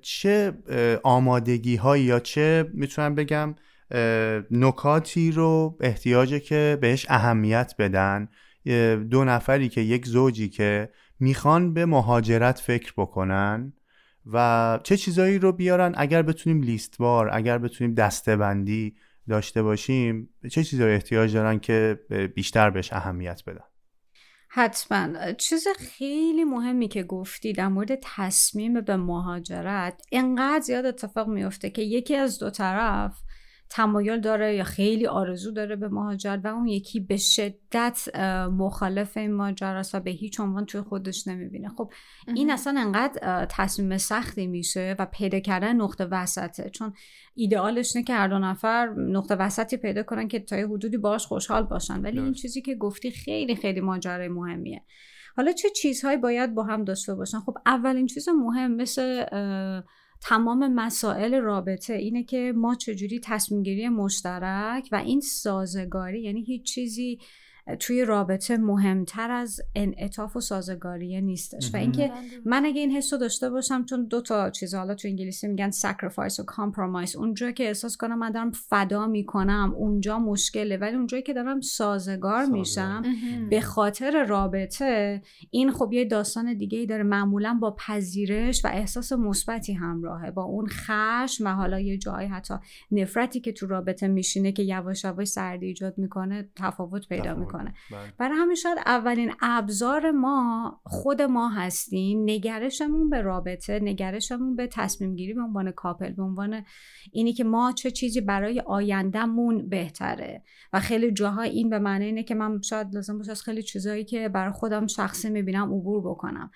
چه 0.00 0.52
آمادگی 1.02 1.76
هایی 1.76 2.04
یا 2.04 2.20
چه 2.20 2.70
می‌تونم 2.74 3.14
بگم 3.14 3.54
نکاتی 4.50 5.30
رو 5.30 5.76
احتیاجه 5.80 6.40
که 6.40 6.78
بهش 6.80 7.06
اهمیت 7.08 7.74
بدن؟ 7.78 8.28
دو 9.10 9.24
نفری 9.24 9.68
که 9.68 9.80
یک 9.80 10.06
زوجی 10.06 10.48
که 10.48 10.88
می‌خوان 11.20 11.74
به 11.74 11.86
مهاجرت 11.86 12.58
فکر 12.58 12.92
بکنن 12.96 13.72
و 14.32 14.78
چه 14.82 14.96
چیزایی 14.96 15.38
رو 15.38 15.52
بیارن؟ 15.52 15.94
اگر 15.96 16.22
بتونیم 16.22 16.62
لیستوار 16.62 17.30
اگر 17.32 17.58
بتونیم 17.58 17.94
دسته 17.94 18.36
بندی 18.36 18.94
داشته 19.28 19.62
باشیم 19.62 20.34
چه 20.50 20.64
چیزایی 20.64 20.94
احتیاج 20.94 21.34
دارن 21.34 21.58
که 21.58 21.98
بیشتر 22.34 22.70
بهش 22.70 22.92
اهمیت 22.92 23.42
بدن؟ 23.46 23.64
حتما. 24.48 25.32
چیز 25.32 25.66
خیلی 25.78 26.44
مهمی 26.44 26.88
که 26.88 27.02
گفتی 27.02 27.52
در 27.52 27.68
مورد 27.68 27.98
تصمیم 28.02 28.80
به 28.80 28.96
مهاجرت 28.96 30.02
اینقدر 30.10 30.60
زیاد 30.60 30.86
اتفاق 30.86 31.28
میفته 31.28 31.70
که 31.70 31.82
یکی 31.82 32.16
از 32.16 32.38
دو 32.38 32.50
طرف 32.50 33.22
تمایل 33.70 34.20
داره 34.20 34.54
یا 34.54 34.64
خیلی 34.64 35.06
آرزو 35.06 35.50
داره 35.50 35.76
به 35.76 35.88
مهاجرت 35.88 36.40
و 36.44 36.48
اون 36.48 36.66
یکی 36.66 37.00
به 37.00 37.16
شدت 37.16 38.08
مخالف 38.52 39.16
این 39.16 39.34
ماجرا 39.34 39.78
است 39.78 39.94
و 39.94 40.00
به 40.00 40.10
هیچ 40.10 40.40
عنوان 40.40 40.66
توی 40.66 40.80
خودش 40.80 41.28
نمی‌بینه. 41.28 41.68
خب 41.68 41.92
این 42.34 42.50
اصلا 42.50 42.80
انقدر 42.80 43.46
تصمیم 43.50 43.98
سختی 43.98 44.46
میشه 44.46 44.96
و 44.98 45.06
پیدا 45.06 45.40
کردن 45.40 45.76
نقطه 45.76 46.04
وسطه. 46.04 46.70
چون 46.70 46.92
ایدئالش 47.34 47.96
نه 47.96 48.02
که 48.02 48.14
هر 48.14 48.28
دو 48.28 48.38
نفر 48.38 48.94
نقطه 48.96 49.34
وسطی 49.34 49.76
پیدا 49.76 50.02
کنن 50.02 50.28
که 50.28 50.40
تا 50.40 50.56
یه 50.56 50.66
حدودی 50.66 50.96
باش 50.96 51.26
خوشحال 51.26 51.62
باشن. 51.62 52.00
ولی 52.00 52.20
این 52.20 52.32
چیزی 52.32 52.62
که 52.62 52.74
گفتی 52.74 53.10
خیلی 53.10 53.56
خیلی 53.56 53.80
ماجرای 53.80 54.28
مهمیه. 54.28 54.84
حالا 55.36 55.52
چه 55.52 55.68
چیزهایی 55.70 56.16
باید 56.16 56.54
با 56.54 56.62
هم 56.62 56.84
داشته 56.84 57.14
باشن؟ 57.14 57.40
خب 57.40 57.54
اولین 57.66 58.06
چیز 58.06 58.28
مهم 58.28 58.76
مثل 58.76 59.24
تمام 60.28 60.74
مسائل 60.74 61.34
رابطه 61.34 61.94
اینه 61.94 62.24
که 62.24 62.52
ما 62.56 62.74
چجوری 62.74 63.20
تصمیم 63.24 63.62
گیری 63.62 63.88
مشترک 63.88 64.88
و 64.92 64.96
این 64.96 65.20
سازگاری 65.20 66.22
یعنی 66.22 66.42
هیچ 66.42 66.62
چیزی 66.62 67.18
توی 67.74 68.04
رابطه 68.04 68.56
مهمتر 68.56 69.30
از 69.30 69.60
انعطاف 69.74 70.36
و 70.36 70.40
سازگاریه 70.40 71.20
نیستش. 71.20 71.74
و 71.74 71.76
اینکه 71.76 72.12
من 72.44 72.66
اگه 72.66 72.80
این 72.80 72.90
حس 72.90 73.12
رو 73.12 73.18
داشته 73.18 73.50
باشم 73.50 73.84
چون 73.84 74.04
دو 74.04 74.20
تا 74.20 74.50
چیز 74.50 74.74
حالا 74.74 74.94
تو 74.94 75.08
انگلیسی 75.08 75.48
میگن 75.48 75.70
sacrifice 75.70 76.40
و 76.40 76.42
compromise 76.42 77.16
اونجا 77.16 77.50
که 77.50 77.64
احساس 77.64 77.96
کنم 77.96 78.18
من 78.18 78.30
دارم 78.30 78.50
فدا 78.50 79.06
می‌کنم 79.06 79.74
اونجا 79.76 80.18
مشکله. 80.18 80.76
ولی 80.76 80.96
اونجایی 80.96 81.22
که 81.22 81.32
دارم 81.32 81.60
سازگار 81.60 82.44
میشم 82.44 83.02
به 83.50 83.60
خاطر 83.60 84.24
رابطه 84.24 85.22
این 85.50 85.72
خب 85.72 85.92
یه 85.92 86.04
داستان 86.04 86.54
دیگه 86.54 86.78
ای 86.78 86.86
داره. 86.86 87.02
معمولا 87.02 87.58
با 87.60 87.76
پذیرش 87.86 88.64
و 88.64 88.68
احساس 88.68 89.12
مثبتی 89.12 89.72
همراهه. 89.72 90.30
با 90.30 90.42
اون 90.42 90.66
خشم 90.66 91.46
و 91.46 91.48
حالا 91.48 91.80
یه 91.80 91.98
جایی 91.98 92.28
حتی 92.28 92.54
نفرتی 92.92 93.40
که 93.40 93.52
تو 93.52 93.66
رابطه 93.66 94.08
میشینه 94.08 94.52
که 94.52 94.62
یواش 94.62 95.04
یواش 95.04 95.28
سردی 95.28 95.66
ایجاد 95.66 95.98
می‌کنه 95.98 96.48
تفاوت 96.56 97.08
پیدا 97.08 97.34
می‌کنه. 97.34 97.55
بله. 97.64 98.12
برای 98.18 98.38
همین 98.38 98.54
شاید 98.54 98.78
اولین 98.86 99.32
ابزار 99.40 100.10
ما 100.10 100.80
خود 100.84 101.22
ما 101.22 101.48
هستیم 101.48 102.22
نگرشمون 102.22 103.10
به 103.10 103.20
رابطه 103.20 103.80
نگرشمون 103.82 104.56
به 104.56 104.66
تصمیم 104.66 105.14
گیری 105.14 105.34
به 105.34 105.42
عنوان 105.42 105.70
کاپل 105.70 106.12
به 106.12 106.22
عنوان 106.22 106.64
اینی 107.12 107.32
که 107.32 107.44
ما 107.44 107.72
چه 107.72 107.90
چیزی 107.90 108.20
برای 108.20 108.60
آیندهمون 108.60 109.68
بهتره. 109.68 110.42
و 110.72 110.80
خیلی 110.80 111.12
جاها 111.12 111.42
این 111.42 111.70
به 111.70 111.78
معنی 111.78 112.04
اینه 112.04 112.22
که 112.22 112.34
من 112.34 112.62
شاید 112.62 112.94
لازم 112.94 113.18
باشه 113.18 113.30
از 113.30 113.42
خیلی 113.42 113.62
چیزهایی 113.62 114.04
که 114.04 114.28
برای 114.28 114.52
خودم 114.52 114.86
شخصی 114.86 115.30
می‌بینم 115.30 115.74
عبور 115.74 116.00
بکنم. 116.10 116.50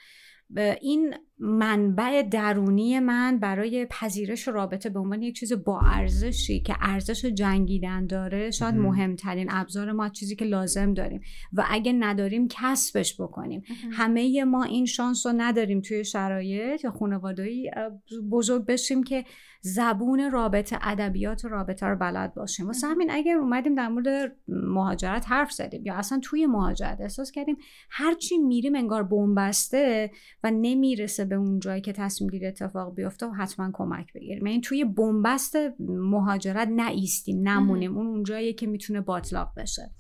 این 0.81 1.15
منبع 1.41 2.23
درونی 2.23 2.99
من 2.99 3.39
برای 3.39 3.87
پذیرش 3.91 4.49
رابطه 4.49 4.91
به 4.91 4.99
عنوان 4.99 5.23
یک 5.23 5.35
چیز 5.35 5.53
با 5.53 5.81
ارزشی 5.81 6.61
که 6.61 6.75
ارزش 6.81 7.25
جنگیدن 7.25 8.07
داره 8.07 8.51
شاید 8.51 8.75
مهمترین 8.75 9.49
ابزار 9.51 9.93
ما 9.93 10.09
چیزی 10.09 10.37
که 10.37 10.45
لازم 10.45 10.95
داریم. 10.95 11.21
و 11.53 11.65
اگه 11.71 11.93
نداریم 11.93 12.49
کسبش 12.51 13.21
بکنیم. 13.21 13.63
همه 13.93 14.45
ما 14.45 14.65
این 14.65 14.87
شانس 14.87 15.27
رو 15.27 15.33
نداریم 15.37 15.81
توی 15.81 16.05
شرایط 16.05 16.85
یا 16.85 16.91
خانواده‌ای 16.91 17.71
بزرگ 18.31 18.67
بشیم 18.67 19.03
که 19.03 19.25
زبون 19.63 20.31
رابطه 20.31 20.79
ادبیات 20.83 21.45
رابطه 21.45 21.87
رو 21.87 21.97
بلد 21.97 22.35
باشیم. 22.35 22.67
واسه 22.67 22.87
همین 22.87 23.11
اگر 23.11 23.37
اومدیم 23.37 23.75
در 23.75 23.89
مورد 23.89 24.37
مهاجرت 24.49 25.25
حرف 25.29 25.53
زدیم 25.53 25.87
یا 25.87 25.95
اصلا 25.95 26.21
توی 26.23 26.47
مهاجرت 26.47 27.01
احساس 27.01 27.31
کردیم 27.31 27.57
هرچی 27.91 28.39
میریم 28.39 28.75
انگار 28.75 29.03
بنبسته 29.03 30.11
و 30.45 30.51
نمی‌رسه 30.51 31.25
به 31.31 31.37
اون 31.37 31.59
جایی 31.59 31.81
که 31.81 31.93
تصمیم 31.93 32.31
گیری 32.31 32.47
اتفاق 32.47 32.95
بیفته 32.95 33.27
و 33.27 33.31
حتما 33.31 33.71
کمک 33.73 34.13
بگیریم. 34.13 34.47
یعنی 34.47 34.61
توی 34.61 34.85
بنبست 34.85 35.57
مهاجرت 35.89 36.69
نایستیم 36.69 37.49
نمونیم. 37.49 37.97
اون 37.97 38.07
اونجایی 38.07 38.55
که 38.55 38.67
می‌تونه 38.67 39.01
باطلاق 39.01 39.53
بشه. 39.57 39.91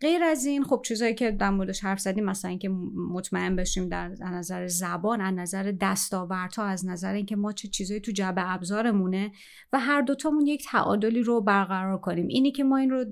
غیر 0.00 0.24
از 0.24 0.46
این 0.46 0.64
خب 0.64 0.82
چیزایی 0.84 1.14
که 1.14 1.30
در 1.30 1.50
موردش 1.50 1.84
حرف 1.84 2.00
زدیم 2.00 2.24
مثلا 2.24 2.48
اینکه 2.48 2.68
مطمئن 3.10 3.56
بشیم 3.56 3.88
در 3.88 4.08
نظر 4.08 4.66
زبان 4.66 5.20
از 5.20 5.34
نظر 5.34 5.72
دستاوردها 5.80 6.64
از 6.64 6.86
نظر 6.86 7.14
اینکه 7.14 7.36
ما 7.36 7.52
چه 7.52 7.68
چیزایی 7.68 8.00
تو 8.00 8.12
جبه 8.12 8.52
ابزارمونه 8.52 9.32
و 9.72 9.80
هر 9.80 10.00
دوتامون 10.00 10.46
یک 10.46 10.66
تعادلی 10.70 11.22
رو 11.22 11.40
برقرار 11.40 11.98
کنیم. 11.98 12.26
اینی 12.28 12.52
که 12.52 12.64
ما 12.64 12.76
این 12.76 12.90
رو 12.90 13.04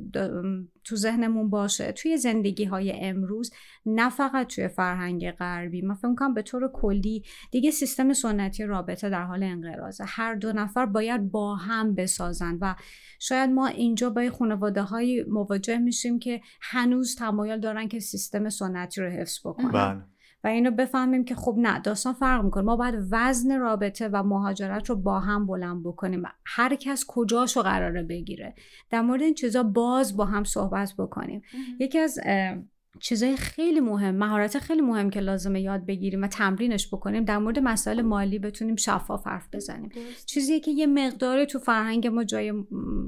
تو 0.85 0.97
ذهنمون 0.97 1.51
باشه. 1.51 1.93
توی 1.93 2.17
زندگی 2.17 2.65
های 2.65 2.93
امروز 2.93 3.53
نه 3.87 4.11
فقط 4.11 4.47
توی 4.47 4.69
فرهنگ 4.69 5.31
غربی. 5.31 5.83
من 5.83 5.95
فکر 5.95 6.15
کنم 6.15 6.35
به 6.35 6.43
طور 6.43 6.71
کلی 6.73 7.25
دیگه 7.51 7.71
سیستم 7.71 8.13
سنتی 8.13 8.65
رابطه 8.65 9.11
در 9.11 9.25
حال 9.25 9.43
انقراضه 9.43 10.05
هر 10.07 10.35
دو 10.35 10.53
نفر 10.53 10.87
باید 10.87 11.31
با 11.31 11.57
هم 11.57 11.95
بسازن 11.95 12.59
و 12.61 12.75
شاید 13.19 13.51
ما 13.51 13.67
اینجا 13.67 14.11
با 14.11 14.31
خانواده 14.31 14.83
های 14.83 15.25
مواجه 15.29 15.79
میشیم 15.79 16.19
که 16.19 16.41
هنوز 16.61 17.17
تمایل 17.17 17.61
دارن 17.61 17.89
که 17.89 18.01
سیستم 18.01 18.49
سنتی 18.49 19.01
رو 19.01 19.11
حفظ 19.11 19.41
بکنن. 19.47 19.71
بله. 19.71 20.14
و 20.45 20.47
اینو 20.47 20.71
بفهمیم 20.71 21.25
که 21.25 21.35
خب 21.35 21.55
نه 21.59 21.81
داستان 21.81 22.13
فرق 22.13 22.45
می‌کنه. 22.45 22.65
ما 22.65 22.77
باید 22.77 22.95
وزن 23.11 23.59
رابطه 23.59 24.09
و 24.09 24.23
مهاجرت 24.23 24.91
رو 24.91 24.97
با 24.97 25.21
هم 25.21 25.47
بلند 25.47 25.83
بکنیم 25.83 26.23
هر 26.47 26.75
کس 26.75 27.05
کجاشو 27.09 27.63
قراره 27.63 28.03
بگیره. 28.03 28.55
در 28.91 29.01
مورد 29.01 29.23
این 29.23 29.35
چیزا 29.35 29.63
باز 29.63 30.17
با 30.17 30.25
هم 30.25 30.45
صحبت 30.45 30.95
بکنیم. 30.99 31.43
یکی 31.81 31.99
از 31.99 32.19
چیزای 33.01 33.37
خیلی 33.37 33.81
مهم 33.81 34.15
مهارت 34.15 34.59
خیلی 34.59 34.81
مهم 34.81 35.11
که 35.11 35.21
لازمه 35.21 35.61
یاد 35.61 35.87
بگیریم 35.87 36.23
و 36.23 36.27
تمرینش 36.27 36.89
بکنیم 36.89 37.25
در 37.25 37.39
مورد 37.39 37.59
مسائل 37.59 38.03
مالی 38.03 38.39
بتونیم 38.39 38.77
شفاف 38.77 39.27
حرف 39.27 39.49
بزنیم. 39.53 39.91
چیزی 40.27 40.61
که 40.61 40.71
یه 40.71 40.87
مقداری 40.87 41.47
تو 41.47 41.59
فرهنگ 41.59 42.07
ما 42.07 42.25
جای 42.25 42.53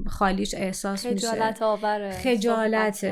خالیش 0.07 0.53
احساس 0.53 1.05
میشه. 1.05 1.27
خجالت 1.27 1.61
آوره. 1.61 2.11
خجالت 2.11 3.05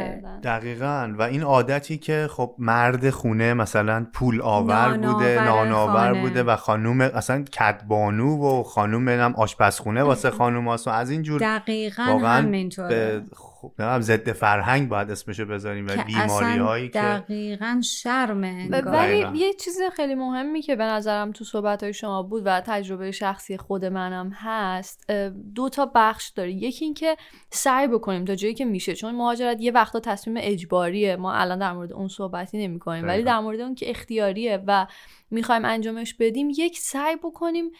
دقیقا. 0.44 1.16
و 1.18 1.22
این 1.22 1.42
عادتی 1.42 1.98
که 1.98 2.28
خب 2.32 2.56
مرد 2.60 3.10
خونه 3.10 3.54
مثلا 3.54 4.08
پول 4.14 4.42
آور 4.42 4.98
بوده 4.98 5.44
نانآور 5.44 6.14
بوده 6.14 6.44
و 6.44 6.56
خانوم 6.56 7.02
اصلا 7.02 7.44
کدبانو 7.44 8.38
و 8.38 8.64
خانوم 8.64 9.10
هم 9.10 9.34
آشپزخونه 9.38 10.04
واسه 10.04 10.30
خانوم 10.40 10.68
و 10.68 10.90
از 10.90 11.10
این 11.10 11.24
جور 11.24 11.40
دقیقا 11.40 12.04
همینطوره. 12.04 13.24
خب 13.78 14.00
ضد 14.00 14.32
فرهنگ 14.32 14.90
باید 14.90 15.12
اسمشو 15.12 15.46
بذاریم 15.46 15.88
و 15.88 16.04
بیماری 16.06 16.58
هایی 16.58 16.90
که 16.90 17.00
دقیقا 17.00 17.82
شرمه 17.84 18.70
ولی 18.70 19.38
یه 19.40 19.54
چیز 19.54 19.78
خیلی 19.96 20.16
مهمی 20.16 20.62
که 20.62 20.76
به 20.76 20.84
نظرم 20.84 21.32
تو 21.32 21.44
صحبت 21.44 21.84
های 21.84 21.94
شما 21.94 22.24
بود 22.24 22.44
و 22.46 22.62
تجربه 22.66 23.12
شخصی 23.12 23.58
خود 23.58 23.86
منم 23.86 24.32
هست 24.34 25.12
دو 25.56 25.70
تا 25.70 25.92
بخش 25.96 26.30
داره. 26.30 26.52
یکی 26.52 26.86
اینکه 26.86 27.18
سعی 27.50 27.88
بکنیم 27.88 28.26
تا 28.26 28.36
جایی 28.36 28.54
که 28.54 28.66
میشه 28.66 28.96
چون 28.96 29.16
مهاجرت 29.16 29.62
یه 29.62 29.72
وقتا 29.72 30.00
تصمیم 30.00 30.38
اجباریه. 30.40 31.16
ما 31.16 31.34
الان 31.34 31.60
در 31.60 31.74
مورد 31.74 31.94
اون 31.94 32.08
صحبتی 32.08 32.68
نمی 32.68 32.80
کنیم 32.80 33.08
ولی 33.08 33.24
در 33.24 33.40
مورد 33.40 33.60
اون 33.60 33.76
که 33.76 33.90
اختیاریه 33.90 34.64
و 34.68 34.88
می‌خوایم 35.32 35.66
انجامش 35.66 36.14
بدیم 36.14 36.50
یک 36.58 36.80
سعی 36.80 37.16
بکنیم 37.16 37.72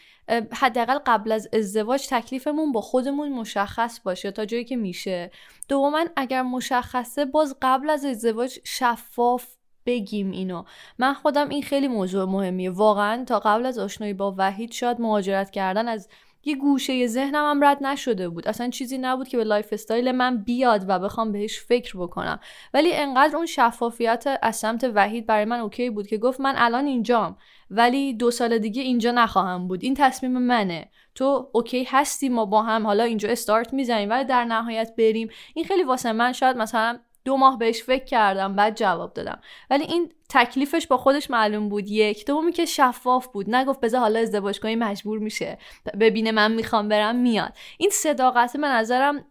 حداقل 0.52 0.98
قبل 1.06 1.32
از 1.32 1.48
ازدواج 1.52 2.06
تکلیفمون 2.10 2.72
با 2.72 2.80
خودمون 2.80 3.32
مشخص 3.32 4.00
باشه 4.00 4.30
تا 4.30 4.44
جایی 4.44 4.64
که 4.64 4.76
میشه. 4.76 5.30
دوما 5.68 6.04
اگر 6.16 6.42
مشخصه 6.42 7.24
باز 7.24 7.56
قبل 7.62 7.90
از 7.90 8.04
ازدواج 8.04 8.58
شفاف 8.64 9.46
بگیم 9.86 10.30
اینو. 10.30 10.64
من 10.98 11.14
خودم 11.14 11.48
این 11.48 11.62
خیلی 11.62 11.88
موضوع 11.88 12.24
مهمیه. 12.24 12.70
واقعا 12.70 13.24
تا 13.24 13.38
قبل 13.38 13.66
از 13.66 13.78
آشنایی 13.78 14.12
با 14.12 14.34
وحید 14.38 14.72
شاید 14.72 15.00
مهاجرت 15.00 15.50
کردن 15.50 15.88
از 15.88 16.08
یه 16.46 16.56
گوشه 16.56 17.06
ذهنم 17.06 17.50
هم 17.50 17.64
رد 17.64 17.84
نشده 17.84 18.28
بود. 18.28 18.48
اصلا 18.48 18.70
چیزی 18.70 18.98
نبود 18.98 19.28
که 19.28 19.36
به 19.36 19.44
lifestyle 19.44 20.12
من 20.12 20.36
بیاد 20.36 20.84
و 20.88 20.98
بخوام 20.98 21.32
بهش 21.32 21.60
فکر 21.60 21.96
بکنم. 21.96 22.40
ولی 22.74 22.92
انقدر 22.92 23.36
اون 23.36 23.46
شفافیت 23.46 24.38
از 24.42 24.56
سمت 24.56 24.90
وحید 24.94 25.26
برای 25.26 25.44
من 25.44 25.60
OK 25.60 25.90
بود 25.90 26.06
که 26.06 26.18
گفت 26.18 26.40
من 26.40 26.54
الان 26.56 26.86
اینجام. 26.86 27.36
ولی 27.70 28.14
دو 28.14 28.30
سال 28.30 28.58
دیگه 28.58 28.82
اینجا 28.82 29.10
نخواهم 29.10 29.68
بود. 29.68 29.82
این 29.84 29.94
تصمیم 29.94 30.38
منه. 30.38 30.90
تو 31.14 31.50
OK 31.52 31.84
هستی 31.84 32.28
ما 32.28 32.44
با 32.44 32.62
هم 32.62 32.86
حالا 32.86 33.04
اینجا 33.04 33.28
استارت 33.28 33.72
می‌زنیم 33.72 34.10
ولی 34.10 34.24
در 34.24 34.44
نهایت 34.44 34.92
بریم. 34.98 35.28
این 35.54 35.64
خیلی 35.64 35.82
واسه 35.82 36.12
من 36.12 36.32
شاید 36.32 36.56
مثلا 36.56 36.98
دو 37.26 37.36
ماه 37.36 37.58
بهش 37.58 37.82
فکر 37.82 38.04
کردم 38.04 38.56
بعد 38.56 38.76
جواب 38.76 39.12
دادم. 39.14 39.40
ولی 39.70 39.84
این 39.84 40.12
تکلیفش 40.28 40.86
با 40.86 40.96
خودش 40.96 41.30
معلوم 41.30 41.68
بود. 41.68 41.88
یک. 41.88 42.26
دومی 42.26 42.52
که 42.52 42.64
شفاف 42.64 43.26
بود. 43.26 43.54
نگفت 43.54 43.80
بذار 43.80 44.00
حالا 44.00 44.18
ازدواج 44.20 44.60
کنی 44.60 44.76
مجبور 44.76 45.18
میشه. 45.18 45.58
ببینه 46.00 46.32
من 46.32 46.52
می‌خوام 46.52 46.88
برم 46.88 47.16
میاد. 47.16 47.52
این 47.78 47.90
صداقت 47.90 48.56
به 48.56 48.68
نظرم 48.68 49.24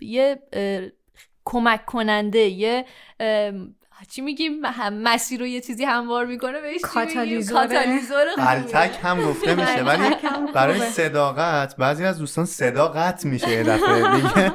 یه 0.00 0.42
کمک 1.44 1.86
کننده 1.86 2.38
یه 2.38 2.84
چی 4.10 4.20
میگیم؟ 4.20 4.60
مسیر 4.92 5.40
رو 5.40 5.46
یه 5.46 5.60
چیزی 5.60 5.84
هموار 5.84 6.26
می‌کنه 6.26 6.60
بهش 6.60 6.80
کاتالیزور 6.80 8.26
التک 8.38 8.98
هم 9.02 9.22
گفته 9.22 9.54
میشه 9.54 9.82
ولی 9.82 10.16
برای 10.54 10.80
صداقت 10.80 11.76
بعضی 11.76 12.04
از 12.04 12.18
دوستان 12.18 12.44
صداقت 12.44 13.24
میشه 13.24 13.50
یه 13.50 13.62
دفعه. 13.62 14.02
دیگه 14.16 14.52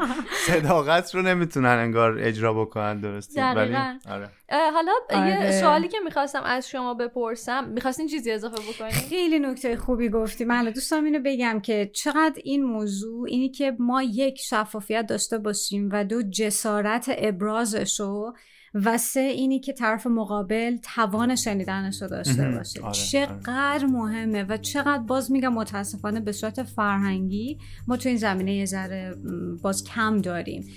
صداقت 0.48 1.16
رو 1.16 1.22
نمی‌تونن 1.22 1.70
انگار 1.70 2.18
اجرا 2.20 2.54
بکنن 2.54 3.00
درستی. 3.00 3.42
ولی 3.42 3.76
آره. 4.10 4.30
حالا 4.50 4.92
یه 5.12 5.38
آره. 5.38 5.52
سوالی 5.62 5.88
که 5.88 5.98
می‌خواستم 6.06 6.44
از 6.44 6.70
شما 6.70 6.94
بپرسم 6.94 7.64
می‌خواستین 7.64 8.08
چیزی 8.08 8.32
اضافه 8.32 8.58
بکنید 8.74 8.92
خیلی 8.92 9.40
نکته 9.40 9.78
خوبی 9.78 10.10
گفتی. 10.10 10.46
من 10.46 10.66
دوستان 10.66 11.06
اینو 11.06 11.20
بگم 11.26 11.60
که 11.60 11.90
چقدر 11.94 12.42
این 12.44 12.64
موضوع 12.64 13.28
اینی 13.30 13.50
که 13.50 13.76
ما 13.80 14.04
یک 14.04 14.40
شفافیت 14.40 15.06
داشته 15.08 15.38
باشیم 15.38 15.90
و 15.92 16.04
دو 16.04 16.22
جسارت 16.22 17.12
ابرازش 17.18 18.00
رو 18.00 18.36
و 18.84 18.98
سه 18.98 19.20
اینی 19.20 19.60
که 19.60 19.74
طرف 19.74 20.08
مقابل 20.08 20.78
توان 20.96 21.36
شنیدنش 21.36 22.02
رو 22.02 22.08
داشته 22.08 22.52
باشه. 22.52 22.82
آره، 22.82 22.94
چقدر 22.94 23.86
آره. 23.86 23.86
مهمه 23.86 24.44
و 24.44 24.58
چقدر 24.58 25.04
باز 25.04 25.32
میگم 25.32 25.54
متاسفانه 25.54 26.20
به 26.20 26.32
صورت 26.32 26.64
فرهنگی 26.64 27.58
ما 27.88 27.98
تو 27.98 28.10
این 28.10 28.18
زمینه 28.18 28.56
یه 28.56 28.66
ذره 28.66 29.16
باز 29.62 29.84
کم 29.84 30.22
داریم. 30.22 30.68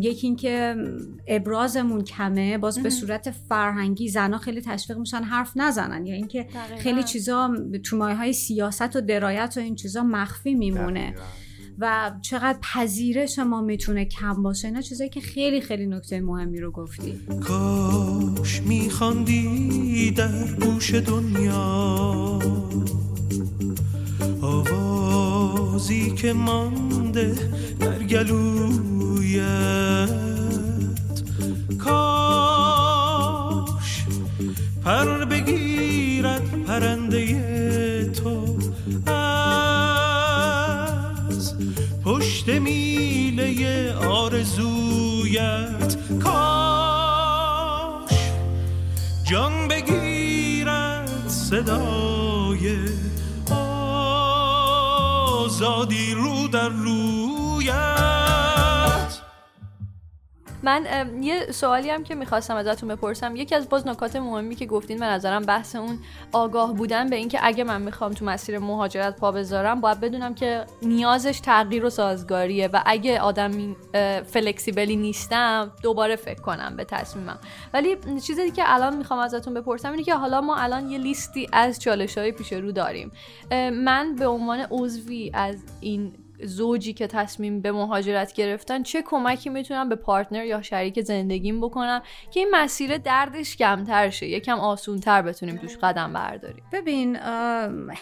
یکی 0.00 0.26
اینکه 0.26 0.76
ابرازمون 1.26 2.04
کمه 2.04 2.58
باز 2.58 2.82
به 2.82 2.90
صورت 2.92 3.30
فرهنگی 3.30 4.08
زنها 4.08 4.38
خیلی 4.38 4.60
تشویق 4.60 4.98
میشن 4.98 5.22
حرف 5.22 5.52
نزنن 5.56 6.06
یا 6.06 6.14
اینکه 6.14 6.46
خیلی 6.78 7.02
چیزا 7.02 7.50
تو 7.84 7.96
مایه 7.96 8.16
های 8.16 8.32
سیاست 8.32 8.96
و 8.96 9.00
درایت 9.00 9.54
و 9.56 9.60
این 9.60 9.74
چیزا 9.74 10.02
مخفی 10.02 10.54
میمونه. 10.54 11.14
و 11.78 12.12
چقدر 12.22 12.58
پذیرش 12.62 13.38
ما 13.38 13.60
می‌تونه 13.60 14.04
کم 14.04 14.42
باشه 14.42 14.68
اینا 14.68 14.80
چیزایی 14.80 15.10
که 15.10 15.20
خیلی 15.20 15.60
خیلی 15.60 15.86
نکته 15.86 16.20
مهمی 16.20 16.60
رو 16.60 16.70
گفتی. 16.70 17.20
کاش 17.40 18.62
میخواندی 18.62 20.10
در 20.10 20.54
گوش 20.60 20.94
دنیا. 20.94 22.38
آوازی 24.42 26.10
که 26.10 26.32
مانده 26.32 27.34
در 27.80 28.02
گلویت. 28.02 30.08
کاش 31.78 32.81
پر 34.84 35.24
بگیرد 35.24 36.64
پرنده 36.66 38.10
تو. 38.10 38.58
پشت 42.04 42.48
میله 42.48 43.94
آرزویت 43.94 45.96
کاش. 46.24 48.12
جان 49.24 49.68
بگیرد 49.68 51.28
صدای 51.28 52.76
آزادی 55.40 56.14
رو 56.14 56.48
در 56.48 56.68
رویت. 56.68 58.11
من 60.62 60.86
یه 61.22 61.46
سوالی 61.52 61.90
هم 61.90 62.04
که 62.04 62.14
می‌خواستم 62.14 62.56
ازتون 62.56 62.88
بپرسم. 62.88 63.36
یکی 63.36 63.54
از 63.54 63.68
باز 63.68 63.86
نکات 63.86 64.16
مهمی 64.16 64.54
که 64.54 64.66
گفتین 64.66 64.98
به 64.98 65.06
نظرم 65.06 65.42
بحث 65.42 65.76
اون 65.76 65.98
آگاه 66.32 66.74
بودن 66.74 67.10
به 67.10 67.16
اینکه 67.16 67.38
اگه 67.42 67.64
من 67.64 67.82
می‌خوام 67.82 68.12
تو 68.12 68.24
مسیر 68.24 68.58
مهاجرت 68.58 69.16
پا 69.16 69.32
بذارم 69.32 69.80
باید 69.80 70.00
بدونم 70.00 70.34
که 70.34 70.64
نیازش 70.82 71.40
تغییر 71.40 71.84
و 71.84 71.90
سازگاریه 71.90 72.68
و 72.72 72.82
اگه 72.86 73.20
آدم 73.20 73.76
فلکسیبلی 74.26 74.96
نیستم 74.96 75.72
دوباره 75.82 76.16
فکر 76.16 76.40
کنم 76.40 76.76
به 76.76 76.84
تصمیمم. 76.84 77.38
ولی 77.74 77.96
چیزی 78.22 78.50
که 78.50 78.62
الان 78.66 78.96
می‌خوام 78.96 79.20
ازتون 79.20 79.54
بپرسم 79.54 79.90
اینه 79.90 80.02
که 80.02 80.14
حالا 80.14 80.40
ما 80.40 80.56
الان 80.56 80.90
یه 80.90 80.98
لیستی 80.98 81.48
از 81.52 81.80
چالش 81.80 82.18
های 82.18 82.32
پیش 82.32 82.52
رو 82.52 82.72
داریم. 82.72 83.12
من 83.72 84.14
به 84.18 84.26
عنوان 84.26 84.66
عضوی 84.70 85.30
از 85.34 85.56
این 85.80 86.12
زوجی 86.44 86.92
که 86.92 87.06
تصمیم 87.06 87.60
به 87.60 87.72
مهاجرت 87.72 88.32
گرفتن 88.32 88.82
چه 88.82 89.02
کمکی 89.02 89.50
می‌تونم 89.50 89.88
به 89.88 89.96
پارتنر 89.96 90.44
یا 90.44 90.62
شریک 90.62 91.00
زندگیم 91.00 91.60
بکنم 91.60 92.02
که 92.30 92.40
این 92.40 92.48
مسیر 92.52 92.98
دردش 92.98 93.56
کمتر 93.56 94.10
شه. 94.10 94.26
یکم 94.26 94.58
آسونتر 94.58 95.22
بتونیم 95.22 95.56
توش 95.56 95.76
قدم 95.76 96.12
برداریم. 96.12 96.64
ببین 96.72 97.16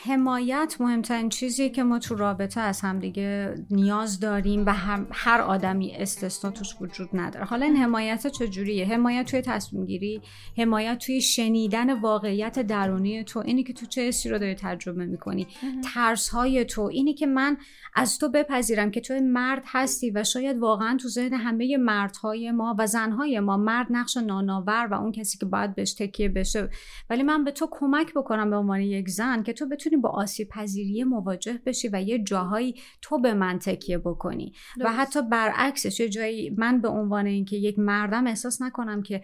حمایت 0.04 0.76
مهمترین 0.80 1.28
چیزی 1.28 1.70
که 1.70 1.82
ما 1.82 1.98
تو 1.98 2.14
رابطه 2.14 2.60
از 2.60 2.80
همدیگه 2.80 3.54
نیاز 3.70 4.20
داریم 4.20 4.66
و 4.66 4.72
هر 5.10 5.40
آدمی 5.40 5.94
استثنا 5.94 6.50
توش 6.50 6.74
وجود 6.80 7.08
نداره. 7.12 7.46
حالا 7.46 7.66
این 7.66 7.76
حمایت 7.76 8.26
چجوریه؟ 8.26 8.86
حمایت 8.86 9.30
توی 9.30 9.40
تصمیم 9.40 9.86
گیری 9.86 10.22
حمایت 10.58 10.98
توی 10.98 11.20
شنیدن 11.20 12.00
واقعیت 12.00 12.58
درونی 12.58 13.24
تو. 13.24 13.38
اینی 13.38 13.64
که 13.64 13.72
تو 13.72 13.86
چه 13.86 14.08
حسی 14.08 14.28
رو 14.28 14.38
داری 14.38 14.54
تجربه 14.54 15.06
می‌کنی؟ 15.06 15.46
ترس 15.94 16.28
های 16.28 16.64
تو. 16.64 16.82
اینی 16.82 17.14
که 17.14 17.26
من 17.26 17.56
از 17.94 18.18
تو 18.18 18.28
بپذیرم 18.30 18.90
که 18.90 19.00
تو 19.00 19.14
مرد 19.14 19.62
هستی 19.66 20.10
و 20.10 20.24
شاید 20.24 20.58
واقعا 20.58 20.96
تو 20.96 21.08
ذهن 21.08 21.34
همه 21.34 21.76
مردهای 21.76 22.50
ما 22.50 22.76
و 22.78 22.86
زنهای 22.86 23.40
ما 23.40 23.56
مرد 23.56 23.86
نقش 23.90 24.16
ناناور 24.16 24.88
و 24.90 24.94
اون 24.94 25.12
کسی 25.12 25.38
که 25.38 25.46
باید 25.46 25.74
بهش 25.74 25.92
تکیه 25.92 26.28
بشه. 26.28 26.68
ولی 27.10 27.22
من 27.22 27.44
به 27.44 27.50
تو 27.50 27.68
کمک 27.70 28.14
بکنم 28.14 28.50
به 28.50 28.56
عنوان 28.56 28.80
یک 28.80 29.08
زن 29.08 29.42
که 29.42 29.52
تو 29.52 29.68
بتونی 29.68 29.96
با 29.96 30.08
آسیب 30.08 30.48
پذیری 30.48 31.04
مواجه 31.04 31.60
بشی 31.66 31.88
و 31.92 32.02
یه 32.02 32.18
جاهایی 32.18 32.74
تو 33.02 33.18
به 33.18 33.34
من 33.34 33.58
تکیه 33.58 33.98
بکنی. 33.98 34.52
و 34.80 34.92
حتی 34.92 35.22
برعکسش 35.22 36.00
یه 36.00 36.08
جایی 36.08 36.50
من 36.50 36.80
به 36.80 36.88
عنوان 36.88 37.26
اینکه 37.26 37.56
یک 37.56 37.78
مردم 37.78 38.26
احساس 38.26 38.62
نکنم 38.62 39.02
که 39.02 39.22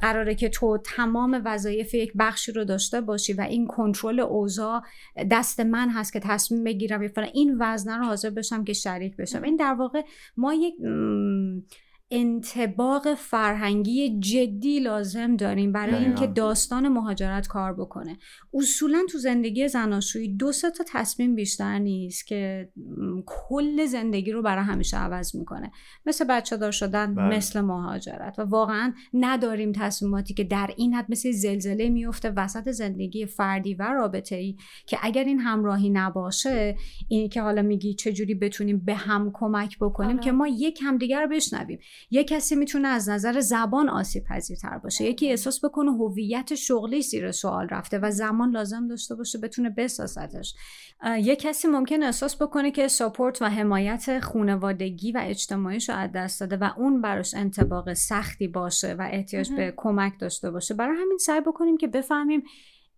قراره 0.00 0.34
که 0.34 0.48
تو 0.48 0.78
تمام 0.78 1.42
وظایف 1.44 1.94
یک 1.94 2.12
بخشی 2.18 2.52
رو 2.52 2.64
داشته 2.64 3.00
باشی 3.00 3.32
و 3.32 3.40
این 3.40 3.66
کنترل 3.66 4.20
اوضاع 4.20 4.82
دست 5.30 5.60
من 5.60 5.90
هست 5.90 6.12
که 6.12 6.20
تصمیم 6.20 6.64
بگیرم 6.64 7.00
این 7.34 7.56
وزنه 7.60 7.98
رو 7.98 8.04
حاضر 8.04 8.30
بشم 8.38 8.64
که 8.64 8.72
شریک 8.72 9.16
بشم. 9.16 9.42
این 9.42 9.56
در 9.56 9.74
واقع 9.74 10.02
ما 10.36 10.54
یک 10.54 10.74
انتباق 12.10 13.14
فرهنگی 13.14 14.20
جدی 14.20 14.80
لازم 14.80 15.36
داریم 15.36 15.72
برای 15.72 16.04
اینکه 16.04 16.26
داستان 16.26 16.88
مهاجرت 16.88 17.46
کار 17.46 17.74
بکنه. 17.74 18.18
اصولا 18.54 19.02
تو 19.10 19.18
زندگی 19.18 19.68
زناشویی 19.68 20.28
دو 20.28 20.52
سه 20.52 20.70
تا 20.70 20.84
تصمیم 20.88 21.34
بیشتر 21.34 21.78
نیست 21.78 22.26
که 22.26 22.72
کل 23.26 23.86
زندگی 23.86 24.32
رو 24.32 24.42
برای 24.42 24.64
همیشه 24.64 24.96
عوض 24.96 25.36
می‌کنه. 25.36 25.70
مثل 26.06 26.24
بچه 26.24 26.56
دار 26.56 26.70
شدن 26.70 27.14
بله. 27.14 27.36
مثل 27.36 27.60
مهاجرت. 27.60 28.38
و 28.38 28.42
واقعا 28.42 28.92
نداریم 29.14 29.72
تصمیماتی 29.72 30.34
که 30.34 30.44
در 30.44 30.70
این 30.76 30.94
حد 30.94 31.06
مثل 31.08 31.30
زلزله 31.30 31.88
میفته 31.88 32.30
وسط 32.30 32.70
زندگی 32.70 33.26
فردی 33.26 33.74
و 33.74 33.82
رابطه 33.82 34.36
ای 34.36 34.56
که 34.86 34.98
اگر 35.02 35.24
این 35.24 35.38
همراهی 35.38 35.90
نباشه 35.90 36.76
اینی 37.08 37.28
که 37.28 37.42
حالا 37.42 37.62
میگی 37.62 37.94
چجوری 37.94 38.34
بتونیم 38.34 38.78
به 38.78 38.94
هم 38.94 39.30
کمک 39.34 39.78
بکنیم 39.80 40.16
آره. 40.16 40.20
که 40.20 40.32
ما 40.32 40.48
یک 40.48 40.80
همدیگر 40.82 41.22
رو 41.22 41.28
بشنویم. 41.28 41.78
یک 42.10 42.28
کسی 42.28 42.56
می‌تونه 42.56 42.88
از 42.88 43.08
نظر 43.08 43.40
زبان 43.40 43.88
آسیب 43.88 44.24
پذیرتر 44.24 44.78
باشه. 44.78 45.04
یکی 45.04 45.30
احساس 45.30 45.64
بکنه 45.64 45.92
هویت 45.92 46.54
شغلی 46.54 47.02
زیر 47.02 47.32
سوال 47.32 47.68
رفته 47.68 47.98
و 47.98 48.10
زمان 48.10 48.50
لازم 48.50 48.88
داشته 48.88 49.14
باشه 49.14 49.38
بتونه 49.38 49.70
بسازتش 49.70 50.54
یک 51.18 51.38
کسی 51.38 51.68
ممکن 51.68 52.02
احساس 52.02 52.42
بکنه 52.42 52.70
که 52.70 52.88
ساپورت 52.88 53.42
و 53.42 53.44
حمایت 53.44 54.20
خانوادگی 54.20 55.12
و 55.12 55.20
اجتماعیش 55.24 55.88
رو 55.88 55.94
از 55.94 56.12
دست 56.12 56.40
داده 56.40 56.56
و 56.56 56.70
اون 56.76 57.02
براش 57.02 57.34
انتباق 57.34 57.92
سختی 57.92 58.48
باشه 58.48 58.94
و 58.94 59.08
احتیاج 59.12 59.50
به 59.50 59.74
کمک 59.76 60.12
داشته 60.20 60.50
باشه. 60.50 60.74
برای 60.74 60.96
همین 60.96 61.18
سعی 61.18 61.40
بکنیم 61.40 61.76
که 61.76 61.86
بفهمیم 61.86 62.42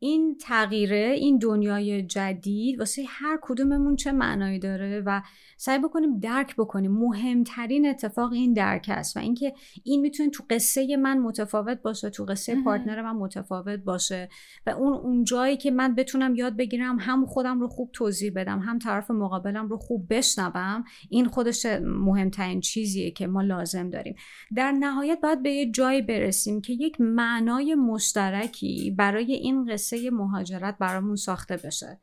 این 0.03 0.37
تغییره 0.41 1.15
این 1.19 1.39
دنیای 1.39 2.03
جدید 2.03 2.79
واسه 2.79 3.05
هر 3.09 3.39
کدوممون 3.43 3.97
چه 3.97 4.13
معنایی 4.13 4.59
داره 4.59 5.03
و 5.07 5.23
سعی 5.57 5.79
بکنیم 5.79 6.19
درک 6.19 6.57
بکنیم. 6.57 6.93
مهمترین 6.93 7.87
اتفاق 7.87 8.33
این 8.33 8.53
درک 8.53 8.87
است 8.89 9.17
و 9.17 9.21
اینکه 9.21 9.55
این 9.85 10.01
می‌تونه 10.01 10.31
تو 10.31 10.45
قصه 10.51 10.97
من 10.97 11.19
متفاوت 11.19 11.83
باشه 11.83 12.11
تو 12.11 12.25
قصه 12.25 12.63
پارتنر 12.65 13.03
من 13.03 13.17
متفاوت 13.17 13.81
باشه 13.81 14.29
و 14.67 14.71
اون 14.71 14.93
اون 14.93 15.25
جایی 15.25 15.57
که 15.57 15.71
من 15.71 15.95
بتونم 15.95 16.35
یاد 16.35 16.57
بگیرم 16.57 16.97
هم 17.01 17.27
خودم 17.27 17.61
رو 17.61 17.69
خوب 17.69 17.91
توضیح 17.93 18.33
بدم 18.37 18.59
هم 18.59 18.79
طرف 18.79 19.11
مقابلم 19.11 19.69
رو 19.69 19.77
خوب 19.77 20.07
بشنوم 20.11 20.85
این 21.09 21.27
خودش 21.27 21.67
مهمترین 21.83 22.61
چیزیه 22.61 23.11
که 23.11 23.27
ما 23.27 23.43
لازم 23.43 23.91
داریم. 23.91 24.15
در 24.57 24.73
نهایت 24.73 25.19
باید 25.23 25.43
به 25.43 25.51
یه 25.51 25.71
جایی 25.71 26.03
برسیم 26.03 26.61
که 26.61 26.73
یک 26.73 27.01
معنای 27.01 27.75
مشترکی 27.75 28.95
برای 28.99 29.33
این 29.33 29.65
قصه 29.65 29.90
مهاجرت 29.97 30.77
برامون 30.79 31.17
ساخته 31.17 31.57
بشه. 31.57 32.01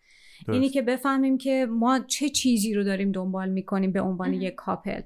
اینی 0.48 0.70
که 0.70 0.82
بفهمیم 0.82 1.38
که 1.38 1.68
ما 1.70 2.00
چه 2.00 2.30
چیزی 2.30 2.74
رو 2.74 2.84
داریم 2.84 3.12
دنبال 3.12 3.50
می‌کنیم 3.50 3.92
به 3.92 4.02
عنوان 4.02 4.34
یک 4.34 4.56
کاپل. 4.56 5.02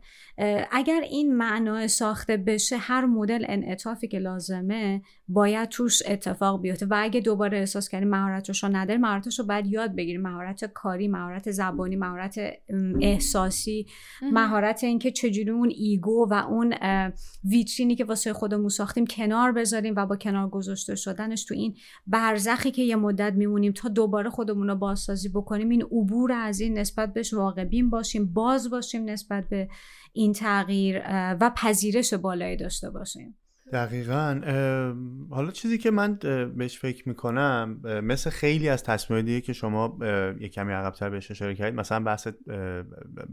اگر 0.71 1.01
این 1.01 1.35
معنا 1.35 1.87
ساخته 1.87 2.37
بشه 2.37 2.77
هر 2.77 3.05
مدل 3.05 3.45
انعطافی 3.47 4.07
که 4.07 4.19
لازمه 4.19 5.01
باید 5.27 5.69
توش 5.69 6.01
اتفاق 6.07 6.61
بیفته. 6.61 6.85
و 6.85 6.95
اگه 6.97 7.19
دوباره 7.19 7.57
احساس 7.57 7.89
کردیم 7.89 8.09
مهارتش 8.09 8.63
رو 8.63 8.69
نداری 8.69 8.99
مهارتش 8.99 9.39
رو 9.39 9.45
باید 9.45 9.67
یاد 9.67 9.95
بگیریم 9.95 10.21
مهارت 10.21 10.65
کاری 10.65 11.07
مهارت 11.07 11.51
زبانی 11.51 11.95
مهارت 11.95 12.39
احساسی 13.01 13.85
مهارت 14.31 14.83
اینکه 14.83 15.11
چجوری 15.11 15.49
اون 15.49 15.69
ایگو 15.69 16.27
و 16.29 16.33
اون 16.33 16.73
ویترینی 17.43 17.95
که 17.95 18.05
واسه 18.05 18.33
خودمون 18.33 18.69
ساختیم 18.69 19.05
کنار 19.05 19.51
بذاریم 19.51 19.93
و 19.97 20.05
با 20.05 20.15
کنار 20.15 20.49
گذاشته 20.49 20.95
شدنش 20.95 21.45
تو 21.45 21.53
این 21.53 21.75
برزخی 22.07 22.71
که 22.71 22.81
یه 22.81 22.95
مدت 22.95 23.33
میمونیم 23.33 23.71
تا 23.71 23.89
دوباره 23.89 24.29
خودمون 24.29 24.67
رو 24.67 24.75
بازسازی 24.75 25.29
بکنیم 25.29 25.69
این 25.69 25.81
عبور 25.81 26.31
از 26.31 26.59
این 26.59 26.77
نسبت 26.77 27.13
بهش 27.13 27.33
واقع 27.33 27.63
بین 27.63 27.89
باشیم 27.89 28.33
باز 28.33 28.69
باشیم 28.69 29.09
نسبت 29.09 29.49
به 29.49 29.67
این 30.13 30.33
تغییر 30.33 31.01
و 31.41 31.51
پذیرش 31.55 32.13
بالایی 32.13 32.57
داشته 32.57 32.89
باشیم. 32.89 33.37
دقیقا 33.73 34.41
حالا 35.29 35.51
چیزی 35.51 35.77
که 35.77 35.91
من 35.91 36.19
بهش 36.55 36.79
فکر 36.79 37.09
می‌کنم 37.09 37.79
مثل 38.03 38.29
خیلی 38.29 38.69
از 38.69 38.83
تصمیمات 38.83 39.25
دیگه 39.25 39.41
که 39.41 39.53
شما 39.53 39.97
یه 40.39 40.49
کمی 40.49 40.73
عقبتر 40.73 41.09
بهش 41.09 41.31
اشاره 41.31 41.55
کردید 41.55 41.79
مثلا 41.79 41.99
بحث 41.99 42.27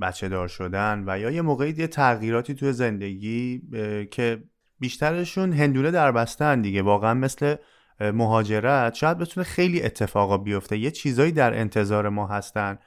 بچه 0.01 0.29
دار 0.29 0.49
شدن 0.49 1.05
و 1.07 1.19
یا 1.19 1.31
یه 1.31 1.43
موقعی 1.43 1.75
یه 1.79 1.87
تغییراتی 1.87 2.55
توی 2.55 2.73
زندگی 2.73 3.63
که 4.11 4.43
بیشترشون 4.81 5.53
هندونه 5.53 5.91
در 5.91 6.13
بستن 6.13 6.61
دیگه 6.61 6.83
واقعا 6.83 7.15
مثل 7.15 7.57
مهاجرت 8.01 8.95
شاید 8.95 9.19
بتونه 9.19 9.45
خیلی 9.45 9.83
اتفاقا 9.83 10.39
بیفته. 10.39 10.79
یه 10.79 10.91
چیزایی 10.91 11.33
در 11.33 11.59
انتظار 11.59 12.09
ما 12.09 12.27
هستن. 12.27 12.79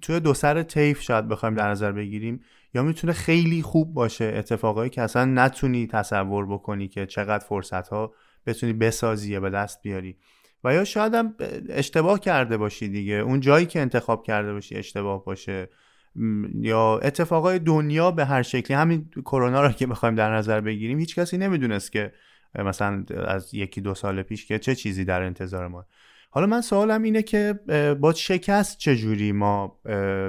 توی 0.00 0.20
دو 0.20 0.34
سر 0.34 0.62
طیف 0.62 1.00
شاید 1.00 1.28
بخوایم 1.28 1.54
در 1.54 1.70
نظر 1.70 1.92
بگیریم. 1.92 2.40
یا 2.74 2.82
می‌تونه 2.82 3.12
خیلی 3.12 3.62
خوب 3.62 3.94
باشه 3.94 4.24
اتفاقایی 4.24 4.90
که 4.90 5.02
اصلا 5.02 5.24
نتونی 5.24 5.86
تصور 5.86 6.46
بکنی 6.46 6.88
که 6.88 7.06
چقدر 7.06 7.44
فرصت 7.44 7.88
ها 7.88 8.14
بتونی 8.46 8.72
بسازی 8.72 9.38
به 9.40 9.50
دست 9.50 9.82
بیاری. 9.82 10.16
و 10.64 10.74
یا 10.74 10.84
شاید 10.84 11.14
هم 11.14 11.34
اشتباه 11.68 12.20
کرده 12.20 12.56
باشی 12.56 12.88
دیگه. 12.88 13.14
اون 13.14 13.40
جایی 13.40 13.66
که 13.66 13.80
انتخاب 13.80 14.22
کرده 14.22 14.52
باشی 14.52 14.74
اشتباه 14.74 15.24
باشه. 15.24 15.68
یا 16.54 16.98
اتفاقای 16.98 17.58
دنیا 17.58 18.10
به 18.10 18.24
هر 18.24 18.42
شکلی 18.42 18.76
همین 18.76 19.10
کرونا 19.24 19.62
رو 19.66 19.72
که 19.72 19.86
بخوایم 19.86 20.14
در 20.14 20.34
نظر 20.34 20.60
بگیریم 20.60 20.98
هیچ 20.98 21.14
کسی 21.14 21.38
نمی‌دونست 21.38 21.92
که 21.92 22.12
مثلا 22.54 23.04
از 23.26 23.54
یکی 23.54 23.80
دو 23.80 23.94
سال 23.94 24.22
پیش 24.22 24.46
که 24.46 24.58
چه 24.58 24.74
چیزی 24.74 25.04
در 25.04 25.22
انتظار 25.22 25.68
ما 25.68 25.86
حالا 26.30 26.46
من 26.46 26.60
سوالم 26.60 27.02
اینه 27.02 27.22
که 27.22 27.54
با 28.00 28.12
شکست 28.12 28.78
چجوری 28.78 29.32
ما 29.32 29.80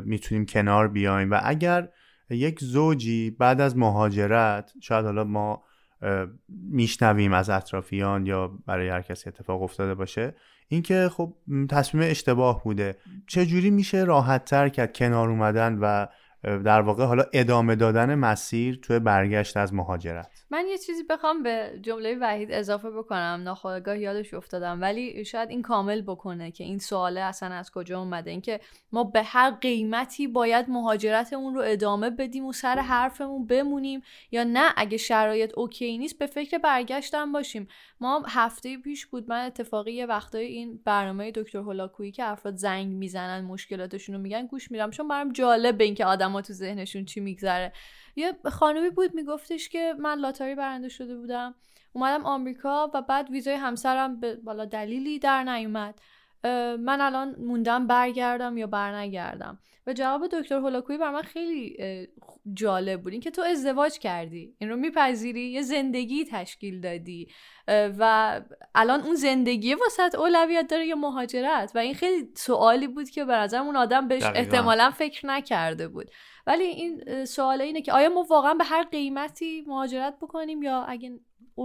می‌تونیم 0.06 0.46
کنار 0.46 0.88
بیایم؟ 0.88 1.32
و 1.32 1.40
اگر 1.44 1.90
یک 2.30 2.60
زوجی 2.60 3.32
بعد 3.32 3.62
از 3.62 3.78
مهاجرت 3.78 4.74
شاید 4.82 5.06
حالا 5.06 5.24
ما 5.24 5.64
میشنویم 6.50 7.34
از 7.34 7.50
اطرافیان 7.50 8.26
یا 8.26 8.48
برای 8.66 8.90
هر 8.90 9.02
کسی 9.02 9.30
اتفاق 9.30 9.62
افتاده 9.62 9.96
باشه 9.96 10.36
اینکه 10.68 11.10
خب 11.12 11.36
تصمیم 11.70 12.04
اشتباه 12.10 12.64
بوده. 12.64 12.98
چجوری 13.28 13.70
میشه 13.70 14.04
راحت 14.04 14.46
تر 14.46 14.70
کرد 14.70 14.98
کنار 14.98 15.30
اومدن 15.30 15.78
و 15.82 16.06
در 16.44 16.82
واقع 16.82 17.06
حالا 17.06 17.24
ادامه 17.34 17.76
دادن 17.76 18.16
مسیر 18.16 18.80
توی 18.82 19.00
برگشت 19.00 19.58
از 19.58 19.74
مهاجرت؟ 19.74 20.43
من 20.54 20.68
یه 20.68 20.78
چیزی 20.78 21.04
بخوام 21.04 21.44
به 21.44 21.80
جمله 21.82 22.18
وحید 22.22 22.52
اضافه 22.52 22.89
بکنم. 22.92 23.42
ناخودآگاه 23.44 24.00
یادش 24.00 24.34
افتادم. 24.34 24.82
ولی 24.82 25.26
شاید 25.26 25.50
این 25.50 25.62
کامل 25.62 26.02
بکنه 26.02 26.52
که 26.52 26.63
این 26.63 26.80
سواله 26.80 27.22
اصلا 27.22 27.56
از 27.56 27.72
کجا 27.72 28.00
اومده. 28.00 28.32
اینکه 28.32 28.60
ما 28.92 29.04
به 29.04 29.24
هر 29.24 29.52
قیمتی 29.52 30.28
باید 30.28 30.70
مهاجرتمون 30.70 31.56
رو 31.56 31.62
ادامه 31.66 32.10
بدیم 32.10 32.46
و 32.46 32.54
سر 32.54 32.80
حرفمون 32.80 33.48
بمونیم 33.48 34.02
یا 34.32 34.44
نه. 34.44 34.74
اگه 34.78 34.98
شرایط 34.98 35.54
اوکی 35.58 35.98
نیست 35.98 36.20
به 36.20 36.26
فکر 36.26 36.58
برگشتن 36.58 37.32
باشیم. 37.32 37.68
ما 38.00 38.24
هفته 38.28 38.78
پیش 38.78 39.06
بود 39.06 39.30
من 39.30 39.46
اتفاقی 39.46 39.92
یه 39.92 40.06
وقتای 40.06 40.46
این 40.46 40.80
برنامه 40.86 41.32
دکتر 41.32 41.58
هولاکویی 41.58 42.12
که 42.12 42.24
افراد 42.24 42.56
زنگ 42.56 42.88
می‌زنن 42.88 43.46
مشکلاتشون 43.46 44.16
رو 44.16 44.22
میگن 44.22 44.48
گوش 44.48 44.72
میرم 44.72 44.92
چون 44.92 45.08
برام 45.08 45.32
جالب 45.32 45.82
اینکه 45.82 46.06
آدما 46.06 46.42
تو 46.42 46.54
ذهنشون 46.54 47.06
چی 47.06 47.20
میگذره. 47.20 47.74
یه 48.15 48.34
خانمی 48.52 48.89
بود 48.89 49.15
میگفتش 49.15 49.69
که 49.69 49.95
من 49.99 50.19
لاتاری 50.19 50.56
برنده 50.56 50.89
شده 50.89 51.15
بودم. 51.17 51.56
اومدم 51.93 52.26
آمریکا 52.26 52.91
و 52.93 53.02
بعد 53.02 53.30
ویزای 53.30 53.56
همسرم 53.56 54.19
به 54.19 54.36
بالا 54.36 54.65
دلیلی 54.65 55.19
در 55.19 55.43
نیومد. 55.43 55.99
من 56.80 57.02
الان 57.02 57.36
موندم 57.39 57.88
برگردم 57.88 58.58
یا 58.58 58.67
برنگردم. 58.67 59.60
و 59.88 59.93
جواب 59.93 60.28
دکتر 60.28 60.56
هولاکویی 60.56 60.99
بر 60.99 61.12
من 61.12 61.21
خیلی 61.21 61.78
جالب 62.54 63.02
بود. 63.02 63.12
اینکه 63.12 63.32
تو 63.32 63.41
ازدواج 63.41 63.99
کردی. 63.99 64.56
این 64.58 64.69
رو 64.69 64.76
میپذیری. 64.76 65.41
یه 65.41 65.62
زندگی 65.62 66.26
تشکیل 66.26 66.82
دادی. 66.82 67.28
و 67.67 68.41
الان 68.76 69.02
اون 69.02 69.15
زندگی 69.15 69.73
واسط 69.73 70.15
اولویت 70.15 70.67
داره 70.67 70.86
یا 70.86 70.95
مهاجرت. 70.95 71.71
و 71.76 71.78
این 71.78 71.93
خیلی 71.93 72.28
سوالی 72.36 72.88
بود 72.88 73.10
که 73.10 73.26
به 73.26 73.34
نظرم 73.34 73.65
اون 73.65 73.76
آدم 73.76 74.08
بهش 74.08 74.23
احتمالا 74.23 74.91
فکر 74.91 75.26
نکرده 75.26 75.88
بود. 75.88 76.12
ولی 76.48 76.64
این 76.64 77.26
سوال 77.26 77.62
اینه 77.62 77.82
که 77.82 77.94
آیا 77.94 78.10
ما 78.10 78.26
واقعا 78.30 78.54
به 78.54 78.64
هر 78.64 78.84
قیمتی 78.84 79.64
مهاجرت 79.68 80.16
بکنیم 80.22 80.64
یا 80.64 80.84
اگه 80.84 81.12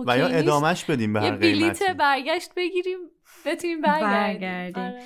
و 0.07 0.19
یا 0.19 0.27
ادامهش 0.27 0.85
بدیم 0.85 1.12
به 1.12 1.21
هر 1.21 1.31
قیمتی؟ 1.31 1.47
یه 1.47 1.55
بلیت 1.55 1.97
برگشت 1.97 2.55
بگیریم 2.57 2.99
بتونیم 3.47 3.81
برگردیم. 3.81 4.85
آره. 4.85 5.03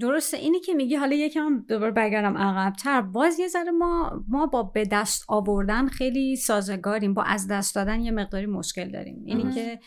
درسته. 0.00 0.36
اینی 0.36 0.60
که 0.60 0.74
میگی 0.74 0.94
حالا 0.94 1.16
یکم 1.16 1.64
دوباره 1.68 1.90
برگردم 1.90 2.36
عقبتر. 2.36 3.00
باز 3.00 3.38
یه 3.38 3.48
ذره 3.48 3.70
ما 3.70 4.24
ما 4.28 4.46
با 4.46 4.62
به 4.62 4.84
دست 4.84 5.24
آوردن 5.28 5.86
خیلی 5.86 6.36
سازگاریم. 6.36 7.14
با 7.14 7.22
از 7.22 7.48
دست 7.48 7.74
دادن 7.74 8.00
یه 8.00 8.10
مقداری 8.10 8.46
مشکل 8.46 8.90
داریم. 8.90 9.22
اینی 9.26 9.54
که 9.54 9.80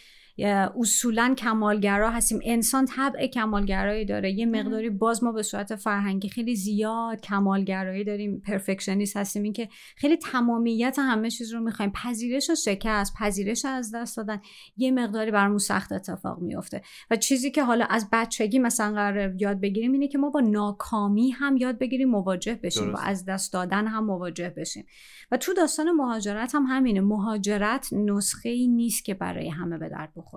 اصولا 0.45 1.33
کمالگرا 1.37 2.11
هستیم. 2.11 2.39
انسان 2.43 2.85
طبع 2.85 3.27
کمالگرایی 3.27 4.05
داره. 4.05 4.31
یه 4.31 4.45
مقداری 4.45 4.89
باز 4.89 5.23
ما 5.23 5.31
به 5.31 5.43
صورت 5.43 5.75
فرهنگی 5.75 6.29
خیلی 6.29 6.55
زیاد 6.55 7.21
کمالگرایی 7.21 8.03
داریم. 8.03 8.41
پرفکشنیست 8.45 9.17
هستیم. 9.17 9.43
این 9.43 9.53
که 9.53 9.69
خیلی 9.95 10.17
تمامیت 10.17 10.97
همه 10.99 11.29
چیز 11.29 11.53
رو 11.53 11.59
می‌خوایم. 11.59 11.91
پذیرش 11.91 12.49
و 12.49 12.55
شکست 12.55 13.13
پذیرش 13.19 13.65
از 13.65 13.95
دست 13.95 14.17
دادن 14.17 14.41
یه 14.77 14.91
مقداری 14.91 15.31
برامون 15.31 15.57
سخت 15.57 15.91
اتفاق 15.91 16.39
میفته 16.39 16.81
و 17.11 17.15
چیزی 17.15 17.51
که 17.51 17.63
حالا 17.63 17.85
از 17.85 18.09
بچگی 18.11 18.59
مثلا 18.59 18.93
قرار 18.93 19.35
یاد 19.41 19.61
بگیریم 19.61 19.91
اینه 19.91 20.07
که 20.07 20.17
ما 20.17 20.29
با 20.29 20.39
ناکامی 20.39 21.29
هم 21.29 21.57
یاد 21.57 21.77
بگیریم 21.77 22.09
مواجه 22.09 22.59
بشیم. 22.63 22.91
با 22.91 22.99
از 22.99 23.25
دست 23.25 23.53
دادن 23.53 23.87
هم 23.87 24.05
مواجه 24.05 24.53
بشیم. 24.57 24.85
و 25.31 25.37
تو 25.37 25.53
داستان 25.53 25.91
مهاجرت 25.91 26.55
هم 26.55 26.63
همینه. 26.63 27.01
مهاجرت 27.01 27.89
نسخه 27.91 28.49
ای 28.49 28.67
نیست 28.67 29.05
که 29.05 29.13
برای 29.13 29.49
همه 29.49 29.77
به 29.77 29.89
درد 29.89 30.11
بخوره. 30.15 30.28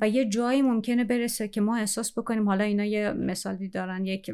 و 0.00 0.08
یه 0.08 0.28
جایی 0.28 0.62
ممکنه 0.62 1.04
برسه 1.04 1.48
که 1.48 1.60
ما 1.60 1.76
احساس 1.76 2.18
بکنیم 2.18 2.48
حالا 2.48 2.64
اینا 2.64 2.84
یه 2.84 3.12
مثالی 3.12 3.68
دارن 3.68 4.06
یک 4.06 4.30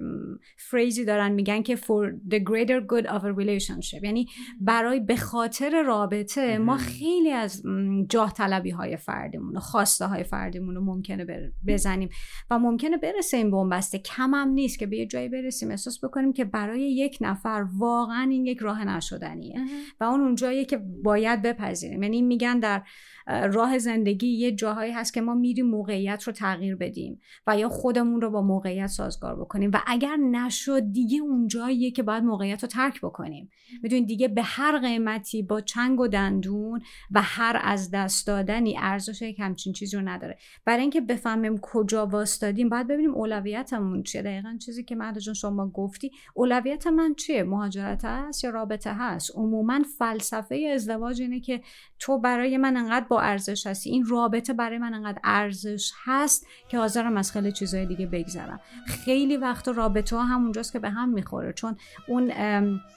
فریزی 0.57 1.05
دارن 1.05 1.33
میگن 1.33 1.63
که 1.63 1.77
for 1.77 2.13
the 2.31 2.39
greater 2.39 2.81
good 2.93 3.07
of 3.07 3.23
a 3.23 3.33
relationship. 3.43 4.05
یعنی 4.05 4.27
برای 4.61 5.01
به 5.01 5.17
خاطر 5.17 5.83
رابطه 5.83 6.59
ما 6.59 6.77
خیلی 6.77 7.31
از 7.31 7.63
جاه 8.09 8.33
طلبی 8.33 8.71
های 8.71 8.97
فردیمون 8.97 9.57
و 9.57 9.61
خواسته 9.61 10.07
های 10.07 10.25
فردیمون 10.25 10.75
رو 10.75 10.85
ممکنه 10.85 11.27
بزنیم. 11.67 12.09
و 12.51 12.59
ممکنه 12.59 12.97
برسیم 12.97 13.41
این 13.41 13.51
بنبسته 13.51 13.99
کم 13.99 14.35
هم 14.35 14.49
نیست 14.49 14.79
که 14.79 14.87
به 14.87 14.97
یه 14.97 15.07
جایی 15.07 15.29
برسیم 15.29 15.71
احساس 15.71 16.05
بکنیم 16.05 16.33
که 16.33 16.45
برای 16.45 16.93
یک 16.93 17.19
نفر 17.21 17.67
واقعا 17.79 18.29
این 18.31 18.47
یک 18.47 18.59
راه 18.59 18.85
نشدنیه. 18.85 19.61
و 20.01 20.05
اون 20.05 20.21
اون 20.21 20.35
جاییه 20.35 20.65
که 20.65 20.77
باید 21.03 21.43
بپذیریم. 21.43 22.03
یعنی 22.03 22.23
میگن 22.23 22.59
در 22.59 22.83
راه 23.27 23.79
زندگی 23.79 24.27
یه 24.27 24.53
جاهایی 24.81 24.93
هست 24.93 25.15
که 25.15 25.21
ما 25.21 25.35
میریم 25.35 25.67
موقعیت 25.67 26.23
رو 26.23 26.33
تغییر 26.33 26.77
بدیم 26.77 27.21
و 27.47 27.59
یا 27.59 27.69
خودمون 27.69 28.21
رو 28.21 28.31
با 28.31 28.43
موقعیت 28.43 28.87
سازگار 28.87 29.41
بکنیم. 29.41 29.71
و 29.75 29.79
اگر 29.87 30.17
نشد 30.17 30.93
دیگه 30.93 31.19
اون 31.19 31.49
جاییه 31.49 31.91
که 31.91 32.03
باید 32.03 32.25
موقعیت 32.25 32.63
رو 32.63 32.69
ترک 32.69 33.01
بکنیم. 33.01 33.51
می‌دونید 33.83 34.07
دیگه 34.07 34.29
به 34.29 34.43
هر 34.43 34.79
قیمتی 34.79 35.43
با 35.43 35.61
چنگ 35.61 36.01
و 36.01 36.09
دندون 36.09 36.81
و 37.11 37.23
هر 37.23 37.61
از 37.65 37.91
دست 37.91 38.27
دادنی 38.27 38.79
ارزش 38.79 39.23
یک 39.23 39.41
همچین 39.41 39.73
چیزی 39.73 39.97
رو 39.97 40.09
نداره. 40.09 40.39
برای 40.65 40.81
اینکه 40.81 41.01
بفهمیم 41.01 41.59
کجا 41.63 42.07
واسطادیم 42.07 42.69
باید 42.69 42.87
ببینیم 42.87 43.15
اولویتمون 43.15 44.03
چیه. 44.03 44.23
دقیقا 44.23 44.57
چیزی 44.65 44.85
که 44.85 44.97
مهد 44.97 45.19
جون 45.19 45.35
شما 45.35 45.69
گفتی 45.69 46.11
اولویت 46.35 46.87
من 46.87 47.15
چیه؟ 47.15 47.43
مهاجرت 47.43 48.05
هست 48.05 48.45
یا 48.45 48.51
رابطه 48.51 48.95
هست؟ 48.95 49.31
عموما 49.35 49.83
فلسفه 49.99 50.71
ازدواج 50.75 51.21
اینه 51.21 51.41
که 51.41 51.61
تو 52.01 52.19
برای 52.19 52.57
من 52.57 52.77
انقدر 52.77 53.07
با 53.09 53.21
ارزش 53.21 53.67
هستی. 53.67 53.91
این 53.91 54.07
رابطه 54.07 54.53
برای 54.53 54.79
من 54.79 54.95
انقدر 54.95 55.19
ارزش 55.25 55.93
هست 56.05 56.47
که 56.69 56.79
حاضرم 56.79 57.17
از 57.17 57.33
خیلی 57.33 57.53
چیزهای 57.53 57.87
دیگه 57.87 58.07
بگذرم. 58.07 58.61
خیلی 58.87 59.37
وقت 59.37 59.69
رابطه 59.69 60.17
ها 60.17 60.25
همونجاست 60.25 60.73
که 60.73 60.79
به 60.79 60.91
هم 60.91 61.09
می‌خوره. 61.09 61.53
چون 61.53 61.77
اون 62.09 62.33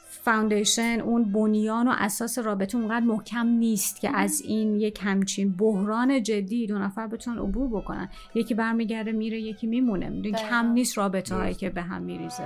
foundation 0.09 1.01
اون 1.03 1.31
بنیان 1.31 1.87
و 1.87 1.93
اساس 1.97 2.39
رابطه 2.39 2.77
اونقدر 2.77 3.05
محکم 3.05 3.47
نیست 3.47 4.01
که 4.01 4.17
از 4.17 4.41
این 4.41 4.75
یک 4.75 4.99
همچین 5.03 5.55
بحران 5.55 6.23
جدی 6.23 6.67
دو 6.67 6.79
نفر 6.79 7.07
بتونن 7.07 7.37
عبور 7.37 7.81
بکنن. 7.81 8.09
یکی 8.35 8.53
برمیگرده 8.53 9.11
میره 9.11 9.41
یکی 9.41 9.67
میمونه. 9.67 10.09
میدونی 10.09 10.31
کم 10.31 10.71
نیست 10.71 10.97
رابطه 10.97 11.35
هایی 11.35 11.53
که 11.53 11.69
به 11.69 11.81
هم 11.81 12.01
میریزه. 12.01 12.43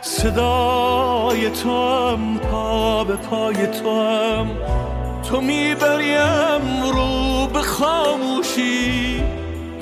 صدای 0.00 1.50
تو 1.50 1.70
هم 1.70 2.38
پا 2.38 3.04
به 3.04 3.16
پای 3.16 3.66
تو 3.66 4.00
هم 4.00 4.46
تو 5.28 5.40
می‌بریم 5.40 6.82
رو 6.94 7.46
به 7.46 7.62
خاموشی. 7.62 9.22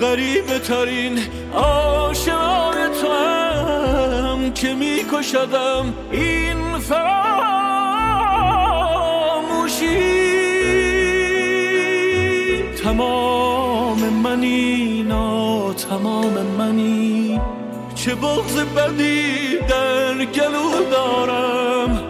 غریبه 0.00 0.58
ترین 0.58 1.18
آشنای 1.54 2.88
تو 3.00 3.12
هم 3.12 4.52
که 4.52 4.74
میکشدم 4.74 5.94
این 6.10 6.78
فراموشی. 6.78 7.16
تمام 12.84 13.98
منی 13.98 15.02
نا 15.02 15.72
تمام 15.72 16.32
منی. 16.58 17.40
چه 17.94 18.14
بغض 18.14 18.58
بدی 18.58 19.58
در 19.68 20.24
گلو 20.24 20.90
دارم. 20.90 22.05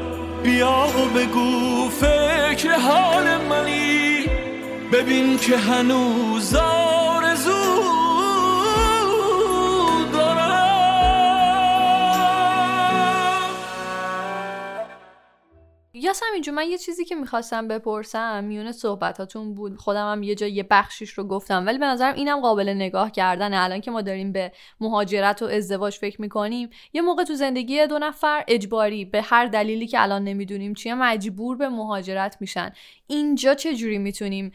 بیا 0.47 0.87
و 0.89 1.19
بگو 1.19 1.89
فکر 1.89 2.73
حال 2.79 3.37
منی. 3.37 4.25
ببین 4.93 5.39
که 5.39 5.57
هنوز 5.57 6.55
آرزو 6.55 7.53
یاسم 16.07 16.27
اینجا 16.33 16.53
من 16.53 16.69
یه 16.69 16.79
چیزی 16.79 17.05
که 17.05 17.15
می‌خواستم 17.15 17.69
بپرسم 17.69 18.45
میونه 18.45 18.73
صحبتاتون 18.73 19.55
بود. 19.55 19.77
خودم 19.77 20.13
هم 20.13 20.23
یه 20.23 20.35
جا 20.35 20.47
یه 20.47 20.67
بخشیش 20.71 21.11
رو 21.11 21.25
گفتم 21.25 21.67
ولی 21.67 21.79
به 21.79 21.87
نظرم 21.87 22.15
اینم 22.15 22.41
قابل 22.41 22.69
نگاه 22.69 23.11
کردن 23.11 23.55
الان 23.55 23.81
که 23.81 23.91
ما 23.91 24.03
داریم 24.03 24.33
به 24.33 24.53
مهاجرت 24.81 25.43
و 25.43 25.45
ازدواج 25.45 25.95
فکر 25.95 26.21
می‌کنیم 26.21 26.71
یه 26.93 27.03
موقع 27.03 27.25
تو 27.25 27.35
زندگی 27.35 27.87
دو 27.87 27.99
نفر 27.99 28.45
اجباری 28.49 29.05
به 29.05 29.23
هر 29.23 29.47
دلیلی 29.47 29.87
که 29.87 30.03
الان 30.03 30.25
نمی‌دونیم 30.25 30.75
چیه 30.75 30.95
مجبور 30.95 31.57
به 31.57 31.69
مهاجرت 31.69 32.37
میشن. 32.41 32.73
اینجا 33.07 33.55
چه 33.55 33.75
جوری 33.75 33.99
می‌تونیم 33.99 34.53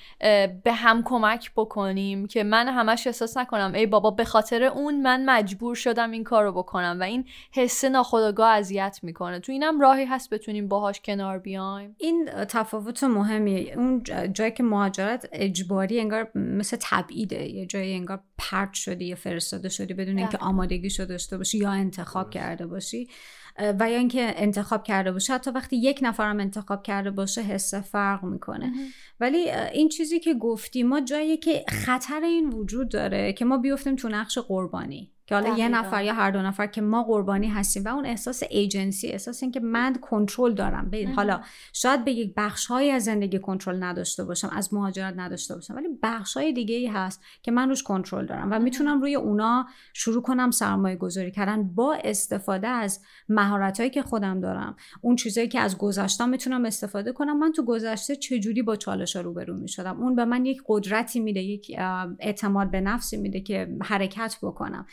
به 0.64 0.74
هم 0.74 1.04
کمک 1.04 1.52
بکنیم 1.56 2.28
که 2.28 2.44
من 2.44 2.68
همش 2.68 3.08
احساس 3.08 3.38
نکنم 3.38 3.74
ای 3.76 3.86
بابا 3.86 4.12
به 4.12 4.24
خاطر 4.24 4.64
اون 4.64 5.02
من 5.02 5.26
مجبور 5.26 5.76
شدم 5.76 6.12
این 6.12 6.24
کارو 6.24 6.52
بکنم 6.52 6.98
و 7.00 7.04
این 7.04 7.26
حس 7.52 7.86
ناخودآگاه 7.86 8.50
اذیت 8.50 9.00
می‌کنه. 9.04 9.40
تو 9.40 9.52
اینم 9.52 9.80
راهی 9.80 10.06
هست 10.06 10.30
بتونیم 10.30 10.68
باهاش 10.68 11.02
کنار 11.02 11.40
بیایم. 11.40 11.96
این 12.00 12.30
تفاوت 12.50 13.04
مهمیه. 13.04 13.74
اون 13.78 14.04
جایی 14.34 14.52
که 14.52 14.64
مهاجرت 14.64 15.30
اجباری 15.32 16.00
انگار 16.00 16.32
مثل 16.36 16.78
تبعیده. 16.82 17.50
یه 17.50 17.66
جایی 17.66 17.94
انگار 17.94 18.20
پرت 18.38 18.74
شدی 18.74 19.06
یا 19.06 19.16
فرستاده 19.16 19.70
شدی 19.70 19.94
بدون 19.94 20.18
اینکه 20.18 20.38
آمادگیشو 20.38 21.06
داشته 21.06 21.38
باشی 21.38 21.58
یا 21.58 21.72
انتخاب 21.72 22.30
کرده 22.30 22.68
باشی. 22.68 23.10
و 23.58 23.90
یا 23.90 23.98
اینکه 23.98 24.34
انتخاب 24.38 24.84
کرده 24.84 25.12
باشه. 25.12 25.34
حتی 25.34 25.52
وقتی 25.52 25.78
یک 25.78 26.00
نفرم 26.02 26.40
انتخاب 26.40 26.84
کرده 26.84 27.12
باشه 27.12 27.42
حس 27.42 27.74
فرق 27.74 28.24
می‌کنه. 28.24 28.74
ولی 29.20 29.50
این 29.50 29.90
چیزی 29.90 30.20
که 30.20 30.34
گفتی 30.34 30.84
ما 30.84 31.02
جایی 31.02 31.38
که 31.38 31.66
خطر 31.70 32.22
این 32.24 32.50
وجود 32.50 32.90
داره 32.90 33.34
که 33.34 33.46
ما 33.46 33.58
بیفتیم 33.58 33.96
تو 33.96 34.10
نقش 34.10 34.38
قربانی. 34.38 35.12
که 35.32 35.36
حالا 35.36 35.58
یه 35.58 35.70
نفر 35.70 36.04
یا 36.04 36.14
هر 36.14 36.32
دو 36.32 36.42
نفر 36.42 36.68
که 36.68 36.82
ما 36.82 37.04
قربانی 37.04 37.48
هستیم 37.48 37.84
و 37.86 37.88
اون 37.88 38.06
احساس 38.06 38.44
ایجنسی 38.50 39.08
احساس 39.08 39.44
اینکه 39.44 39.60
من 39.60 39.96
کنترل 39.96 40.54
دارم. 40.54 40.90
به 40.90 41.10
حالا 41.16 41.42
شاید 41.74 42.06
به 42.06 42.12
یک 42.12 42.34
بخشهایی 42.38 42.92
از 42.92 43.04
زندگی 43.04 43.40
کنترل 43.40 43.84
نداشته 43.84 44.24
باشم 44.24 44.50
از 44.50 44.74
مهاجرت 44.74 45.14
نداشته 45.18 45.56
باشم 45.56 45.76
ولی 45.76 45.88
بخشهای 46.04 46.54
دیگه 46.54 46.76
ای 46.76 46.88
هست 46.88 47.22
که 47.44 47.52
من 47.52 47.70
روش 47.70 47.84
کنترل 47.84 48.26
دارم 48.26 48.52
و 48.52 48.60
می‌تونم 48.60 49.02
روی 49.02 49.16
اونا 49.16 49.66
شروع 49.94 50.22
کنم 50.22 50.52
سرمایه 50.52 50.96
گذاری 50.96 51.32
کردن 51.32 51.64
با 51.64 51.98
استفاده 52.04 52.68
از 52.68 53.02
مهارتهایی 53.30 53.90
که 53.90 54.02
خودم 54.02 54.42
دارم. 54.42 54.76
اون 55.02 55.16
چیزایی 55.16 55.48
که 55.48 55.60
از 55.60 55.78
گذشته 55.78 56.26
می‌تونم 56.26 56.66
استفاده 56.66 57.12
کنم. 57.12 57.40
من 57.40 57.52
تو 57.52 57.66
گذشته 57.66 58.16
چجوری 58.16 58.62
با 58.62 58.76
چالش 58.76 59.16
روبرو 59.16 59.58
می‌شدم؟ 59.58 60.02
اون 60.02 60.16
به 60.16 60.26
من 60.26 60.46
یک 60.46 60.62
قدرتی 60.68 61.20
میده 61.20 61.42
یک 61.42 61.76
اعتماد 62.20 62.72
به 62.72 62.82
نفسی 62.82 63.18
میده 63.18 63.42
که 63.42 63.78
حرکت 63.84 64.38
بکنم. 64.42 64.86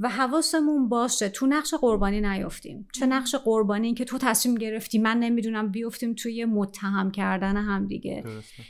و 0.00 0.08
حواسمون 0.08 0.88
باشه. 0.88 1.28
تو 1.28 1.46
نقش 1.46 1.74
قربانی 1.74 2.20
نیافتیم. 2.20 2.88
چه 2.92 3.06
نقش 3.06 3.34
قربانی؟ 3.34 3.94
که 3.94 4.04
تو 4.04 4.18
تصمیم 4.18 4.54
گرفتی. 4.54 4.98
من 4.98 5.18
نمی‌دونم 5.18 5.70
بیفتیم 5.70 6.14
توی 6.14 6.44
متهم 6.44 7.10
کردن 7.10 7.56
هم 7.56 7.86
دیگه. 7.86 8.24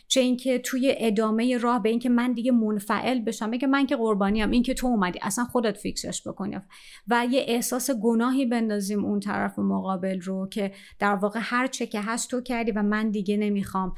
چه 0.08 0.20
اینکه 0.20 0.58
توی 0.58 0.94
ادامه 0.98 1.58
راه 1.58 1.82
به 1.82 1.88
اینکه 1.88 2.08
من 2.08 2.32
دیگه 2.32 2.52
منفعل 2.52 3.20
بشم. 3.20 3.50
بگه 3.50 3.66
من 3.66 3.86
که 3.86 3.96
قربانی 3.96 4.40
هم 4.40 4.50
این 4.50 4.62
که 4.62 4.74
تو 4.74 4.86
اومدی. 4.86 5.18
اصلا 5.22 5.44
خودت 5.44 5.76
فیکسش 5.76 6.26
بکنی. 6.26 6.56
و 7.08 7.26
یه 7.30 7.44
احساس 7.48 7.90
گناهی 7.90 8.46
بندازیم 8.46 9.04
اون 9.04 9.20
طرف 9.20 9.58
مقابل 9.58 10.20
رو 10.20 10.48
که 10.48 10.72
در 10.98 11.14
واقع 11.14 11.40
هر 11.42 11.66
چه 11.66 11.86
که 11.86 12.00
هست 12.00 12.30
تو 12.30 12.40
کردی 12.40 12.72
و 12.72 12.82
من 12.82 13.10
دیگه 13.10 13.36
نمی‌خوام 13.36 13.92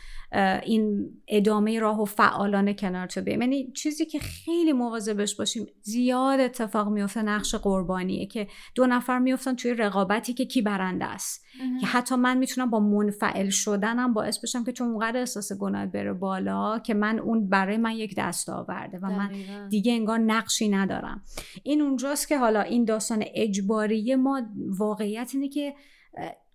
این 0.62 1.11
ادامه 1.29 1.81
راه 1.81 2.03
و 2.03 2.05
فعالانه 2.05 2.75
کنار 2.75 3.07
تو 3.07 3.21
بیام 3.21 3.41
یعنی 3.41 3.73
چیزی 3.73 4.07
که 4.07 4.19
خیلی 4.19 4.73
مواظبش 4.73 5.37
باشیم. 5.37 5.67
زیاد 5.83 6.41
اتفاق 6.41 6.88
میفته 6.88 7.18
نقش 7.19 7.55
قربانیه 7.55 8.27
که 8.27 8.49
دو 8.75 8.87
نفر 8.87 9.19
میفتن 9.19 9.55
توی 9.55 9.75
رقابتی 9.75 10.35
که 10.35 10.47
کی 10.47 10.63
برنده 10.63 11.05
است. 11.05 11.45
که 11.81 11.87
حتی 11.87 12.15
من 12.15 12.39
می‌تونم 12.39 12.71
با 12.71 12.81
منفعل 12.81 13.51
شدنم 13.51 14.13
باعث 14.13 14.39
بشم 14.39 14.65
که 14.65 14.73
تو 14.73 14.85
اونقدر 14.85 15.19
احساس 15.19 15.53
گناه 15.53 15.87
بره 15.87 16.13
بالا 16.13 16.79
که 16.79 16.95
من 16.95 17.19
اون 17.19 17.49
برای 17.49 17.77
من 17.77 17.93
یک 17.93 18.15
دست 18.19 18.49
آورده 18.49 18.99
و 18.99 19.07
من 19.07 19.31
دیگه 19.69 19.93
انگار 19.93 20.19
نقشی 20.19 20.69
ندارم. 20.69 21.23
این 21.63 21.83
اونجاست 21.83 22.29
که 22.29 22.39
حالا 22.39 22.61
این 22.61 22.85
داستان 22.85 23.25
اجباری 23.35 24.15
ما 24.15 24.43
واقعیت 24.79 25.31
اینه 25.35 25.49
که 25.49 25.75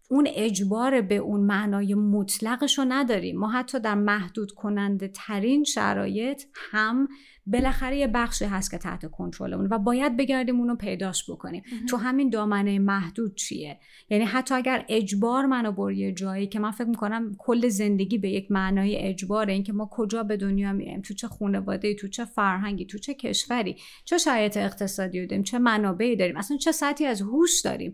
اون 0.09 0.27
اجبار 0.35 1.01
به 1.01 1.15
اون 1.15 1.41
معنای 1.41 1.93
مطلقش 1.93 2.77
رو 2.77 2.85
نداریم. 2.87 3.39
ما 3.39 3.51
حتی 3.51 3.79
در 3.79 3.95
محدود 3.95 4.51
کننده 4.51 5.07
ترین 5.07 5.63
شرایط 5.63 6.43
هم 6.55 7.07
بالاخره 7.45 7.97
یه 7.97 8.07
بخشی 8.07 8.45
هست 8.45 8.71
که 8.71 8.77
تحت 8.77 9.11
کنترلمون 9.11 9.67
و 9.71 9.77
باید 9.79 10.17
بگردیم 10.17 10.59
اونو 10.59 10.75
پیداش 10.75 11.29
بکنیم. 11.29 11.63
تو 11.89 11.97
همین 11.97 12.29
دامنه 12.29 12.79
محدود 12.79 13.35
چیه؟ 13.35 13.79
یعنی 14.09 14.23
حتی 14.23 14.55
اگر 14.55 14.85
اجبار 14.89 15.45
منو 15.45 15.71
بر 15.71 15.91
یه 15.91 16.11
جایی 16.11 16.47
که 16.47 16.59
من 16.59 16.71
فکر 16.71 16.87
می‌کنم 16.87 17.35
کل 17.37 17.67
زندگی 17.67 18.17
به 18.17 18.29
یک 18.29 18.51
معنای 18.51 18.97
اجباره 18.97 19.53
اینکه 19.53 19.73
ما 19.73 19.89
کجا 19.91 20.23
به 20.23 20.37
دنیا 20.37 20.73
میایم 20.73 21.01
تو 21.01 21.13
چه 21.13 21.27
خانواده 21.27 21.95
تو 21.95 22.07
چه 22.07 22.25
فرهنگی 22.25 22.85
تو 22.85 22.97
چه 22.97 23.13
کشوری 23.13 23.75
چه 24.05 24.17
شرایط 24.17 24.57
اقتصادی 24.57 25.27
داریم 25.27 25.43
چه 25.43 25.59
منابعی 25.59 26.15
داریم 26.15 26.37
اصلا 26.37 26.57
چه 26.57 26.71
سطحی 26.71 27.05
از 27.05 27.21
هوش 27.21 27.61
داریم. 27.61 27.93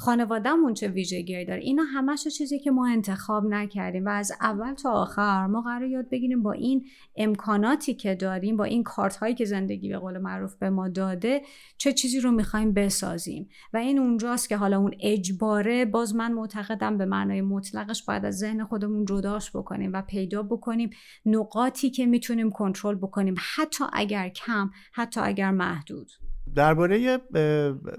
خانوادهمون 0.00 0.74
چه 0.74 0.88
ویژگیهایی 0.88 1.46
داره؟ 1.46 1.60
اینا 1.60 1.82
همش 1.82 2.28
چیزی 2.28 2.58
که 2.58 2.70
ما 2.70 2.88
انتخاب 2.88 3.44
نکردیم 3.46 4.06
و 4.06 4.08
از 4.08 4.32
اول 4.40 4.74
تا 4.74 4.90
آخر 4.90 5.46
ما 5.46 5.60
قرار 5.60 5.88
یاد 5.88 6.08
بگیریم 6.10 6.42
با 6.42 6.52
این 6.52 6.86
امکاناتی 7.16 7.94
که 7.94 8.14
داریم 8.14 8.56
با 8.56 8.64
این 8.64 8.82
کارت 8.82 9.16
هایی 9.16 9.34
که 9.34 9.44
زندگی 9.44 9.88
به 9.88 9.98
قول 9.98 10.18
معروف 10.18 10.54
به 10.54 10.70
ما 10.70 10.88
داده 10.88 11.42
چه 11.78 11.92
چیزی 11.92 12.20
رو 12.20 12.30
می‌خوایم 12.30 12.72
بسازیم. 12.72 13.48
و 13.72 13.76
این 13.76 13.98
اونجاست 13.98 14.48
که 14.48 14.56
حالا 14.56 14.78
اون 14.78 14.94
اجباره 15.00 15.84
باز 15.84 16.14
من 16.14 16.32
معتقدم 16.32 16.98
به 16.98 17.04
معنای 17.04 17.40
مطلقش 17.40 18.04
باید 18.04 18.24
از 18.24 18.38
ذهن 18.38 18.64
خودمون 18.64 19.04
جداش 19.04 19.50
بکنیم 19.50 19.90
و 19.92 20.02
پیدا 20.02 20.42
بکنیم 20.42 20.90
نقاطی 21.26 21.90
که 21.90 22.06
می‌تونیم 22.06 22.50
کنترل 22.50 22.94
بکنیم 22.94 23.34
حتی 23.56 23.84
اگر 23.92 24.28
کم 24.28 24.70
حتی 24.92 25.20
اگر 25.20 25.50
محدود. 25.50 26.10
درباره 26.54 27.18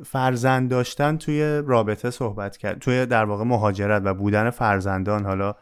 فرزند 0.06 0.70
داشتن 0.70 1.18
توی 1.18 1.62
رابطه 1.66 2.10
صحبت 2.10 2.58
کرد 2.58 2.80
توی 2.80 3.06
در 3.06 3.26
واقع 3.26 3.44
مهاجرت 3.44 4.02
و 4.06 4.14
بودن 4.14 4.50
فرزندان. 4.50 5.26
حالا 5.26 5.56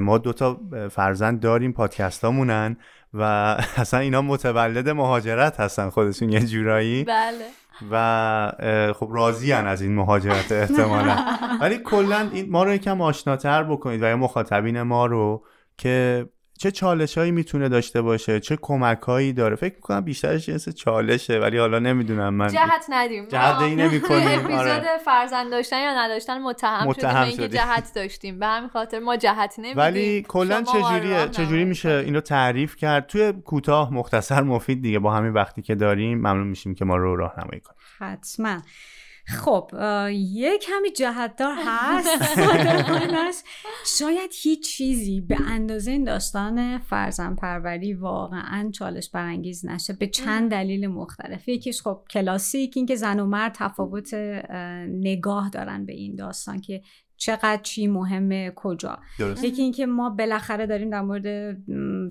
ما 0.00 0.18
دوتا 0.18 0.60
فرزند 0.90 1.40
داریم 1.40 1.72
پادکست 1.72 2.24
هامونن 2.24 2.76
و 3.14 3.22
اصلا 3.76 4.00
اینا 4.00 4.22
متولد 4.22 4.88
مهاجرت 4.88 5.60
هستن 5.60 5.90
خودشون 5.90 6.32
یه 6.32 6.40
جورایی. 6.40 7.04
بله. 7.04 7.44
و 7.90 8.92
خب 8.92 9.08
راضی 9.12 9.52
از 9.52 9.82
این 9.82 9.94
مهاجرت 9.94 10.52
احتمالا. 10.52 11.16
ولی 11.60 11.78
کلا 11.78 12.28
این 12.32 12.50
ما 12.50 12.64
رو 12.64 12.74
یکم 12.74 13.00
آشناتر 13.00 13.62
بکنید 13.62 14.02
و 14.02 14.06
یا 14.06 14.16
مخاطبین 14.16 14.82
ما 14.82 15.06
رو 15.06 15.44
که 15.78 16.26
چه 16.58 16.70
چالش 16.70 17.18
هایی 17.18 17.30
می‌تونه 17.30 17.68
داشته 17.68 18.02
باشه 18.02 18.40
چه 18.40 18.58
کمک 18.62 19.00
هایی 19.00 19.32
داره. 19.32 19.56
فکر 19.56 19.74
می‌کنم 19.74 20.00
بیشترش 20.00 20.46
جنس 20.46 20.68
چالشه 20.68 21.38
ولی 21.38 21.58
حالا 21.58 21.78
نمی‌دونم 21.78 22.34
من. 22.34 22.48
جهت 22.48 22.86
ندیم. 22.88 23.28
جهت 23.28 23.60
ای 23.60 23.74
نمی 23.74 24.00
کنیم 24.00 24.46
آره. 24.46 24.98
فرزند 25.04 25.50
داشتن 25.50 25.82
یا 25.82 25.98
نداشتن 25.98 26.42
متهم, 26.42 26.86
متهم 26.86 27.10
شدیم. 27.10 27.40
اینکه 27.40 27.48
جهت 27.56 27.92
داشتیم. 27.94 28.38
به 28.38 28.46
همین 28.46 28.68
خاطر 28.68 28.98
ما 28.98 29.16
جهت 29.16 29.54
نمیدیم. 29.58 29.78
ولی 29.78 30.22
کلا 30.22 30.62
چجوریه 30.62 31.28
چجوری 31.28 31.64
میشه 31.64 31.88
اینو 31.88 32.20
تعریف 32.20 32.76
کرد؟ 32.76 33.06
توی 33.06 33.32
کوتاه 33.32 33.94
مختصر 33.94 34.42
مفید 34.42 34.82
دیگه 34.82 34.98
با 34.98 35.12
همین 35.12 35.32
وقتی 35.32 35.62
که 35.62 35.74
داریم 35.74 36.18
ممنون 36.18 36.46
میشیم 36.46 36.74
که 36.74 36.84
ما 36.84 36.96
رو 36.96 37.16
راهنمایی 37.16 37.60
کنیم 37.60 37.78
حتما. 37.98 38.58
خب 39.26 39.70
یه 40.12 40.58
کمی 40.58 40.90
جهتدار 40.90 41.54
هست. 41.66 42.08
شاید 43.98 44.30
هیچ 44.42 44.68
چیزی 44.76 45.20
به 45.20 45.36
اندازه 45.46 45.90
این 45.90 46.04
داستان 46.04 46.78
فرزن 46.78 47.34
پروری 47.34 47.94
واقعا 47.94 48.70
چالش 48.70 49.10
برانگیز 49.10 49.66
نشه 49.66 49.92
به 49.92 50.06
چند 50.06 50.50
دلیل 50.50 50.86
مختلف. 50.86 51.48
یکیش 51.48 51.82
خب 51.82 52.04
کلاسیک 52.10 52.72
اینکه 52.76 52.96
زن 52.96 53.20
و 53.20 53.26
مرد 53.26 53.54
تفاوت 53.54 54.14
نگاه 54.88 55.50
دارن 55.50 55.86
به 55.86 55.92
این 55.92 56.14
داستان 56.14 56.60
که 56.60 56.82
چقدر 57.16 57.60
چی 57.62 57.86
مهمه 57.86 58.52
کجا. 58.56 58.98
یکی 59.42 59.62
اینکه 59.62 59.86
ما 59.86 60.10
بالاخره 60.10 60.66
داریم 60.66 60.90
در 60.90 61.00
مورد 61.00 61.56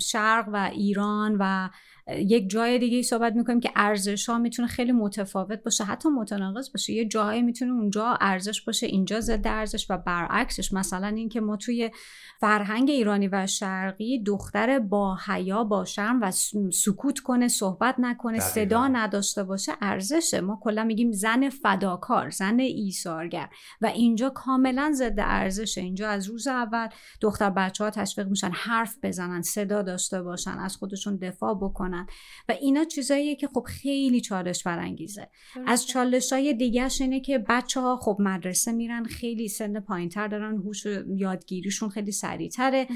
شرق 0.01 0.49
و 0.53 0.69
ایران 0.73 1.37
و 1.39 1.69
یک 2.07 2.49
جای 2.49 2.79
دیگه 2.79 3.01
صحبت 3.01 3.35
می‌کنیم 3.35 3.59
که 3.59 3.71
ارزش 3.75 4.29
ها 4.29 4.37
می‌تونه 4.37 4.67
خیلی 4.67 4.91
متفاوت 4.91 5.63
باشه 5.63 5.83
حتی 5.83 6.09
متناقض 6.09 6.71
باشه. 6.71 6.93
یه 6.93 7.05
جاهایی 7.05 7.41
می‌تونه 7.41 7.71
اونجا 7.71 8.17
ارزش 8.21 8.61
باشه 8.61 8.87
اینجا 8.87 9.19
ضد 9.19 9.47
ارزش 9.47 9.85
و 9.89 9.97
برعکسش. 9.97 10.73
مثلا 10.73 11.07
اینکه 11.07 11.41
ما 11.41 11.57
توی 11.57 11.91
فرهنگ 12.39 12.89
ایرانی 12.89 13.27
و 13.27 13.47
شرقی 13.47 14.23
دختر 14.23 14.79
با 14.79 15.17
حیا 15.27 15.63
باشم 15.63 16.19
و 16.21 16.31
سکوت 16.71 17.19
کنه 17.19 17.47
صحبت 17.47 17.95
نکنه 17.97 18.39
صدا 18.39 18.87
نداشته 18.87 19.43
باشه 19.43 19.71
ارزشه. 19.81 20.41
ما 20.41 20.59
کلا 20.63 20.83
میگیم 20.83 21.11
زن 21.11 21.49
فداکار 21.49 22.29
زن 22.29 22.59
ایثارگر 22.59 23.49
و 23.81 23.85
اینجا 23.85 24.29
کاملا 24.29 24.91
ضد 24.95 25.19
ارزشه. 25.19 25.81
اینجا 25.81 26.09
از 26.09 26.29
روز 26.29 26.47
اول 26.47 26.87
دختر 27.21 27.49
بچه 27.49 27.83
ها 27.83 27.89
تشویق 27.89 28.27
میشن 28.27 28.51
حرف 28.53 28.97
بزنن 29.03 29.41
صدا 29.41 29.81
داشته 29.81 30.21
باشن 30.21 30.59
از 30.59 30.75
خودشون 30.75 31.15
دفاع 31.15 31.53
بکنن. 31.55 31.92
و 32.49 32.51
اینا 32.61 32.83
چیزاییه 32.83 33.35
که 33.35 33.47
خب 33.47 33.63
خیلی 33.67 34.21
چالش 34.21 34.63
برانگیزه. 34.63 35.29
از 35.67 35.87
چالش 35.87 36.33
های 36.33 36.53
دیگهش 36.53 37.01
اینه 37.01 37.19
که 37.19 37.37
بچه 37.49 37.81
ها 37.81 37.97
خب 37.97 38.17
مدرسه 38.19 38.71
میرن 38.71 39.03
خیلی 39.03 39.47
سن 39.47 39.79
پایینتر 39.79 40.27
دارن 40.27 40.57
هوش 40.57 40.85
یادگیریشون 41.15 41.89
خیلی 41.89 42.11
سریعتره. 42.11 42.87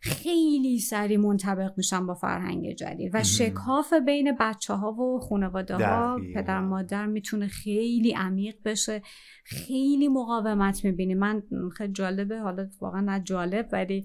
خیلی 0.00 0.78
سریع 0.78 1.18
منطبق 1.18 1.72
میشن 1.76 2.06
با 2.06 2.14
فرهنگ 2.14 2.72
جدید 2.72 3.10
و 3.14 3.22
شکاف 3.22 3.92
بین 4.06 4.36
بچه 4.40 4.74
ها 4.74 4.92
و 4.92 5.20
خانواده 5.20 5.76
ها 5.76 6.20
پدر 6.34 6.60
مادر 6.60 7.06
می‌تونه 7.06 7.46
خیلی 7.46 8.12
عمیق 8.12 8.56
بشه. 8.64 9.02
خیلی 9.44 10.08
مقاومت 10.08 10.84
می‌بینی. 10.84 11.14
من 11.14 11.42
خیلی 11.76 11.92
جالبه 11.92 12.38
حالا 12.38 12.66
واقعا 12.80 13.00
نه 13.00 13.20
جالب 13.20 13.68
ولی 13.72 14.04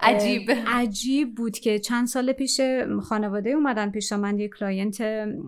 عجیب. 0.00 0.50
عجیب 0.66 1.34
بود 1.34 1.58
که 1.58 1.78
چند 1.78 2.06
سال 2.06 2.32
پیش 2.32 2.60
خانواده 3.02 3.50
اومدن 3.50 3.90
پیش 3.90 4.12
من 4.12 4.38
یه 4.38 4.48
client 4.48 5.00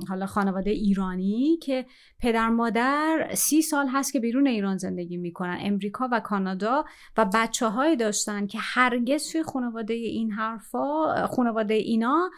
حالا 0.09 0.27
خانواده 0.27 0.71
ایرانی 0.71 1.59
که 1.63 1.87
پدر 2.21 2.49
مادر 2.49 3.31
سی 3.35 3.63
سال 3.63 3.87
هست 3.89 4.13
که 4.13 4.21
بیرون 4.21 4.47
ایران 4.47 4.77
زندگی 4.77 5.17
می‌کنن 5.17 5.59
امریکا 5.61 6.09
و 6.13 6.21
کانادا 6.21 6.85
و 7.17 7.31
بچه 7.35 7.67
های 7.67 7.97
داشتن 7.97 8.47
که 8.47 8.59
هرگز 8.61 9.33
توی 9.33 9.43
خانواده 9.43 9.95
این 9.95 10.31
حرفا 10.31 11.27
خانواده 11.27 11.75
اینا 11.75 12.31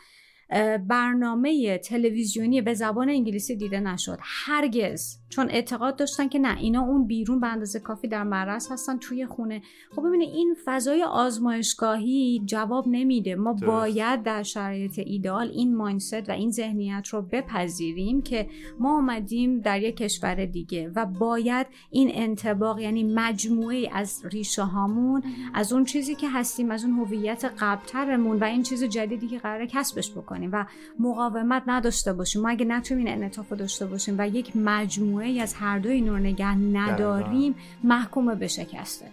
برنامه 0.88 1.78
تلویزیونی 1.78 2.62
به 2.62 2.74
زبان 2.74 3.08
انگلیسی 3.08 3.56
دیده 3.56 3.80
نشد. 3.80 4.18
هرگز. 4.20 5.16
چون 5.28 5.50
اعتقاد 5.50 5.96
داشتن 5.96 6.28
که 6.28 6.38
نه 6.38 6.58
اینا 6.58 6.82
اون 6.82 7.06
بیرون 7.06 7.40
به 7.40 7.46
اندازه 7.46 7.80
کافی 7.80 8.08
در 8.08 8.22
معرض 8.24 8.72
هستن 8.72 8.98
توی 8.98 9.26
خونه. 9.26 9.62
خب 9.96 10.08
ببینید 10.08 10.28
این 10.28 10.56
فضای 10.64 11.02
آزمایشگاهی 11.02 12.42
جواب 12.46 12.88
نمیده. 12.88 13.34
ما 13.34 13.52
باید 13.52 14.22
در 14.22 14.42
شرایط 14.42 14.98
ایدال 14.98 15.48
این 15.48 15.76
ماینست 15.76 16.28
و 16.28 16.32
این 16.32 16.50
ذهنیت 16.50 17.08
رو 17.08 17.22
بپذیریم 17.22 18.22
که 18.22 18.48
ما 18.78 18.98
آمدیم 18.98 19.60
در 19.60 19.82
یک 19.82 19.96
کشور 19.96 20.44
دیگه 20.44 20.90
و 20.96 21.06
باید 21.06 21.66
این 21.90 22.10
انتباق 22.14 22.78
یعنی 22.78 23.04
مجموعه 23.14 23.88
از 23.92 24.22
ریشه 24.32 24.62
هامون 24.62 25.22
از 25.54 25.72
اون 25.72 25.84
چیزی 25.84 26.14
که 26.14 26.30
هستیم 26.30 26.70
از 26.70 26.84
اون 26.84 26.92
هویت 26.92 27.44
قبلترمون 27.58 28.38
و 28.38 28.44
این 28.44 28.62
چیز 28.62 28.84
جدیدی 28.84 29.28
که 29.28 29.38
قراره 29.38 29.66
کسبش 29.66 30.10
بکنیم. 30.10 30.39
و 30.48 30.66
مقاومت 30.98 31.62
نداشته 31.66 32.12
باشیم. 32.12 32.42
ما 32.42 32.48
اگه 32.48 32.64
نتونیم 32.64 33.06
این 33.06 33.16
انعطاف 33.16 33.52
داشته 33.52 33.86
باشیم 33.86 34.14
و 34.18 34.28
یک 34.28 34.56
مجموعه 34.56 35.40
از 35.40 35.54
هر 35.54 35.78
دوی 35.78 36.00
نور 36.00 36.18
نگه 36.18 36.54
نداریم 36.54 37.54
محکوم 37.84 38.34
به 38.34 38.48
شکسته. 38.48 39.06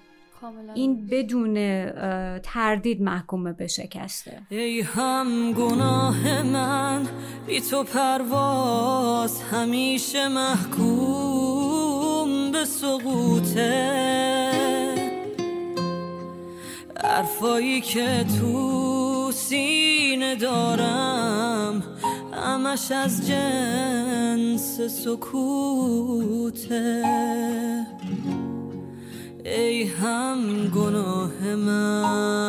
این 0.76 1.08
بدون 1.08 1.54
تردید 2.40 3.02
محکوم 3.02 3.52
به 3.52 3.68
شکسته. 3.68 4.42
ای 4.50 4.82
هم 4.82 5.54
گناه 5.54 6.44
من 6.44 7.08
بی 7.48 7.62
تو 7.62 7.84
پرواز 7.84 9.42
همیشه 9.42 10.28
محکوم 10.28 11.58
به 12.52 12.66
سقوطه. 12.66 14.18
حرفایی 17.04 17.82
که 17.82 18.26
سینه 19.32 20.36
دارم 20.36 21.84
همش 22.34 22.92
از 22.92 23.28
جنس 23.28 24.82
سکوته. 24.82 27.04
ای 29.46 29.84
هم 29.84 30.68
گناه 30.68 31.56
من 31.56 32.48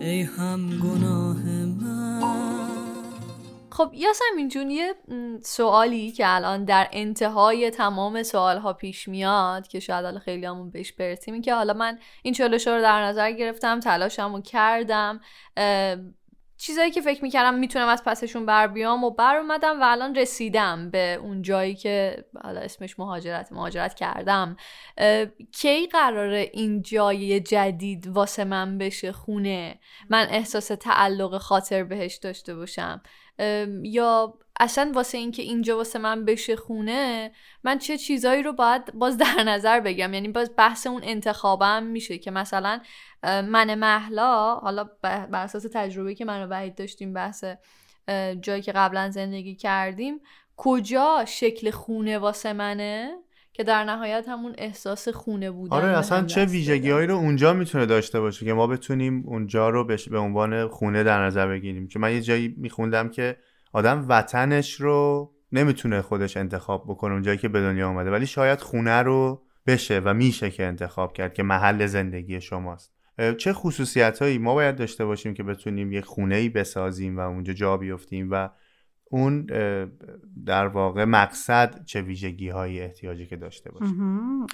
ای 0.00 0.22
هم 0.22 0.78
گناه 0.78 1.44
من 1.44 1.75
خب 3.76 3.90
یاسمین 3.94 4.48
جون 4.48 4.70
یه 4.70 4.94
سوالی 5.42 6.12
که 6.12 6.24
الان 6.26 6.64
در 6.64 6.88
انتهای 6.92 7.70
تمام 7.70 8.22
سوال 8.22 8.58
ها 8.58 8.72
پیش 8.72 9.08
میاد 9.08 9.68
که 9.68 9.80
شاید 9.80 10.04
حالا 10.04 10.18
خیلی 10.18 10.46
همون 10.46 10.70
بهش 10.70 10.92
برسیم 10.92 11.34
این 11.34 11.42
که 11.42 11.54
حالا 11.54 11.72
من 11.72 11.98
این 12.22 12.34
چالش 12.34 12.66
رو 12.66 12.82
در 12.82 13.02
نظر 13.02 13.32
گرفتم 13.32 13.80
تلاشم 13.80 14.34
رو 14.34 14.40
کردم 14.40 15.20
چیزایی 16.58 16.90
که 16.90 17.00
فکر 17.00 17.22
می‌کردم 17.22 17.54
می‌تونم 17.54 17.88
از 17.88 18.04
پسشون 18.04 18.46
بر 18.46 18.66
بیام 18.66 19.04
و 19.04 19.10
بر 19.10 19.36
اومدم 19.36 19.80
و 19.80 19.84
الان 19.84 20.14
رسیدم 20.14 20.90
به 20.90 21.18
اون 21.22 21.42
جایی 21.42 21.74
که 21.74 22.24
حالا 22.42 22.60
اسمش 22.60 22.98
مهاجرت 22.98 23.52
مهاجرت 23.52 23.94
کردم. 23.94 24.56
کی 25.52 25.86
قراره 25.86 26.50
این 26.52 26.82
جای 26.82 27.40
جدید 27.40 28.06
واسه 28.06 28.44
من 28.44 28.78
بشه 28.78 29.12
خونه؟ 29.12 29.78
من 30.10 30.26
احساس 30.30 30.66
تعلق 30.66 31.38
خاطر 31.38 31.84
بهش 31.84 32.16
داشته 32.16 32.54
باشم. 32.54 33.02
یا 33.82 34.38
اصلا 34.60 34.92
واسه 34.94 35.18
اینکه 35.18 35.42
اینجا 35.42 35.76
واسه 35.76 35.98
من 35.98 36.24
بشه 36.24 36.56
خونه 36.56 37.32
من 37.64 37.78
چه 37.78 37.98
چیزایی 37.98 38.42
رو 38.42 38.52
باید 38.52 38.94
باز 38.94 39.16
در 39.16 39.42
نظر 39.46 39.80
بگم. 39.80 40.14
یعنی 40.14 40.28
باز 40.28 40.50
بحث 40.56 40.86
اون 40.86 41.00
انتخابم 41.04 41.82
میشه 41.82 42.18
که 42.18 42.30
مثلا 42.30 42.80
من 43.22 43.74
محلا 43.74 44.54
حالا 44.54 44.84
بر 45.02 45.28
اساس 45.32 45.66
تجربه 45.72 46.14
که 46.14 46.24
من 46.24 46.42
و 46.42 46.46
وحید 46.46 46.74
داشتیم 46.74 47.12
بحث 47.12 47.44
جایی 48.40 48.62
که 48.62 48.72
قبلا 48.72 49.10
زندگی 49.10 49.54
کردیم 49.54 50.20
کجا 50.56 51.24
شکل 51.28 51.70
خونه 51.70 52.18
واسه 52.18 52.52
منه؟ 52.52 53.16
که 53.56 53.64
در 53.64 53.84
نهایت 53.84 54.24
همون 54.28 54.54
احساس 54.58 55.08
خونه 55.08 55.50
بودن 55.50 55.76
آره 55.76 55.98
اصلا 55.98 56.24
چه 56.24 56.44
ویژگی 56.44 56.90
هایی 56.90 57.06
رو 57.06 57.14
اونجا 57.14 57.52
می‌تونه 57.52 57.86
داشته 57.86 58.20
باشه 58.20 58.46
که 58.46 58.52
ما 58.52 58.66
بتونیم 58.66 59.22
اونجا 59.26 59.70
رو 59.70 59.84
به 59.84 60.18
عنوان 60.18 60.68
خونه 60.68 61.02
در 61.02 61.24
نظر 61.24 61.48
بگیریم. 61.48 61.88
که 61.88 61.98
من 61.98 62.12
یه 62.12 62.20
جایی 62.20 62.54
میخوندم 62.58 63.08
که 63.08 63.36
آدم 63.72 64.04
وطنش 64.08 64.72
رو 64.72 65.32
نمی‌تونه 65.52 66.02
خودش 66.02 66.36
انتخاب 66.36 66.84
بکنه 66.88 67.12
اونجایی 67.12 67.38
که 67.38 67.48
به 67.48 67.60
دنیا 67.60 67.88
آمده 67.88 68.10
ولی 68.10 68.26
شاید 68.26 68.60
خونه 68.60 69.02
رو 69.02 69.42
بشه 69.66 70.00
و 70.04 70.14
میشه 70.14 70.50
که 70.50 70.66
انتخاب 70.66 71.12
کرد 71.12 71.34
که 71.34 71.42
محل 71.42 71.86
زندگی 71.86 72.40
شماست. 72.40 72.92
چه 73.38 73.52
خصوصیت 73.52 74.22
هایی 74.22 74.38
ما 74.38 74.54
باید 74.54 74.76
داشته 74.76 75.04
باشیم 75.04 75.34
که 75.34 75.42
بتونیم 75.42 75.92
یه 75.92 76.00
خونه 76.00 76.36
ای 76.36 76.48
بسازیم 76.48 77.16
و 77.16 77.20
اونجا 77.20 77.52
جا 77.52 77.76
بیفتیم 77.76 78.28
و 78.30 78.48
اون 79.10 79.46
در 80.46 80.66
واقع 80.66 81.04
مقصد 81.04 81.84
چه 81.84 82.02
ویژگی 82.02 82.48
های 82.48 82.80
احتیاجی 82.80 83.26
که 83.26 83.36
داشته 83.36 83.70
باشه. 83.70 83.92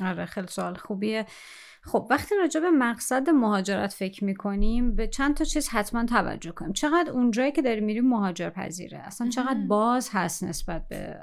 آره 0.04 0.24
خیلی 0.24 0.46
سوال 0.46 0.74
خوبیه. 0.74 1.27
خب 1.85 2.06
وقتی 2.10 2.35
راجع 2.35 2.60
به 2.60 2.70
مقصد 2.70 3.31
مهاجرت 3.31 3.92
فکر 3.92 4.24
می‌کنیم 4.24 4.96
به 4.96 5.06
چند 5.06 5.35
تا 5.35 5.44
چیز 5.44 5.68
حتما 5.68 6.04
توجه 6.04 6.52
کنیم. 6.52 6.72
چقدر 6.72 7.10
اونجایی 7.10 7.52
که 7.52 7.62
داریم 7.62 7.85
میریم 7.85 8.08
مهاجر 8.08 8.50
پذیره 8.50 8.98
اصلا 8.98 9.29
چقدر 9.29 9.60
باز 9.68 10.10
هست 10.12 10.44
نسبت 10.44 10.88
به 10.88 11.16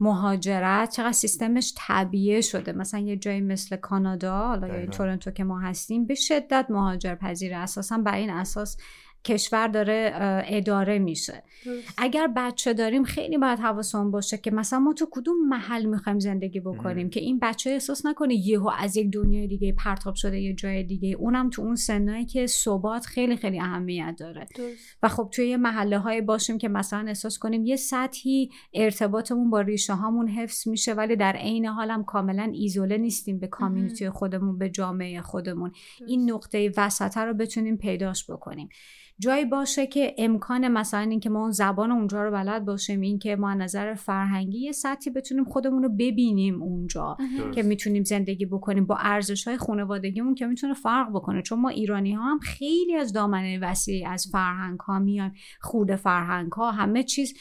مهاجرت. 0.00 0.90
چقدر 0.90 1.12
سیستمش 1.12 1.74
طبیعه 1.76 2.40
شده. 2.40 2.72
مثلا 2.72 3.00
یه 3.00 3.16
جایی 3.16 3.40
مثل 3.40 3.76
کانادا 3.76 4.38
حالا 4.38 4.68
یا 4.68 4.74
این 4.74 4.90
تورنتو 4.90 5.30
که 5.30 5.44
ما 5.44 5.60
هستیم 5.60 6.06
به 6.06 6.14
شدت 6.14 6.66
مهاجر 6.68 7.14
پذیره 7.14 7.56
اساسا 7.56 7.98
بر 7.98 8.14
این 8.14 8.30
اساس 8.30 8.76
کشور 9.24 9.68
داره 9.68 10.12
اداره 10.46 10.98
میشه. 10.98 11.42
اگر 11.98 12.26
بچه 12.36 12.74
داریم 12.74 13.04
خیلی 13.04 13.38
باید 13.38 13.58
حواسمون 13.58 14.10
باشه 14.10 14.38
که 14.38 14.50
مثلا 14.50 14.78
ما 14.78 14.92
تو 14.92 15.06
کدوم 15.10 15.48
محل 15.48 15.84
می‌خوایم 15.84 16.18
زندگی 16.18 16.60
بکنیم 16.60 17.10
که 17.10 17.20
این 17.20 17.38
بچه 17.42 17.70
احساس 17.70 18.06
نکنه 18.06 18.34
یهو 18.34 18.70
از 18.78 18.96
یک 18.96 19.10
دنیای 19.10 19.46
دیگه 19.46 19.72
پرتاب 19.72 20.14
شده 20.14 20.40
یه 20.40 20.54
جای 20.54 20.82
دیگه. 20.82 21.16
اونم 21.16 21.50
تو 21.50 21.62
اون 21.62 21.74
سنایی 21.76 22.24
که 22.24 22.46
ثبات 22.46 23.06
خیلی 23.06 23.36
خیلی 23.36 23.60
اهمیت 23.60 24.16
داره. 24.18 24.46
و 25.02 25.08
خب 25.08 25.28
توی 25.32 25.48
یه 25.48 25.56
محله 25.56 25.98
های 25.98 26.20
باشیم 26.20 26.58
که 26.58 26.68
مثلا 26.68 27.04
احساس 27.08 27.38
کنیم 27.38 27.66
یه 27.66 27.76
سطحی 27.76 28.50
ارتباطمون 28.74 29.50
با 29.50 29.60
ریشه 29.60 29.94
هامون 29.94 30.28
حفظ 30.28 30.68
میشه 30.68 30.92
ولی 30.94 31.16
در 31.16 31.32
عین 31.32 31.66
حالم 31.66 32.04
کاملا 32.04 32.52
ایزوله 32.54 32.96
نیستیم 32.98 33.38
به 33.38 33.46
کامیونیتی 33.46 34.10
خودمون 34.10 34.58
به 34.58 34.70
جامعه 34.70 35.20
خودمون. 35.20 35.72
این 36.06 36.30
نقطه 36.30 36.72
وسطه 36.76 37.20
رو 37.20 37.34
بتونیم 37.34 37.76
پیداش 37.76 38.30
بکنیم. 38.30 38.68
جایی 39.22 39.44
باشه 39.44 39.86
که 39.86 40.14
امکان 40.18 40.68
مثلا 40.68 41.00
اینکه 41.00 41.30
ما 41.30 41.40
اون 41.40 41.50
زبان 41.50 41.92
اونجا 41.92 42.24
رو 42.24 42.30
بلد 42.30 42.64
باشیم 42.64 43.00
اینکه 43.00 43.36
ما 43.36 43.54
نظر 43.54 43.94
فرهنگی 43.94 44.58
یه 44.58 44.72
سطحی 44.72 45.12
بتونیم 45.12 45.44
خودمون 45.44 45.82
رو 45.82 45.88
ببینیم 45.88 46.62
اونجا 46.62 47.16
که 47.54 47.62
می‌تونیم 47.62 48.04
زندگی 48.04 48.46
بکنیم 48.46 48.86
با 48.86 48.96
ارزش 49.00 49.48
های 49.48 49.56
خانوادگیمون 49.56 50.34
که 50.34 50.46
می‌تونه 50.46 50.74
فرق 50.74 51.10
بکنه. 51.10 51.42
چون 51.42 51.60
ما 51.60 51.68
ایرانی 51.68 52.12
ها 52.12 52.22
هم 52.22 52.38
خیلی 52.38 52.96
از 52.96 53.12
دامنه 53.12 53.58
وسیعی 53.58 54.04
از 54.04 54.26
فرهنگ 54.32 54.80
ها 54.80 54.98
میان 54.98 55.32
خود 55.60 55.94
فرهنگ 55.94 56.52
ها 56.52 56.70
همه 56.70 57.02
چیز 57.02 57.34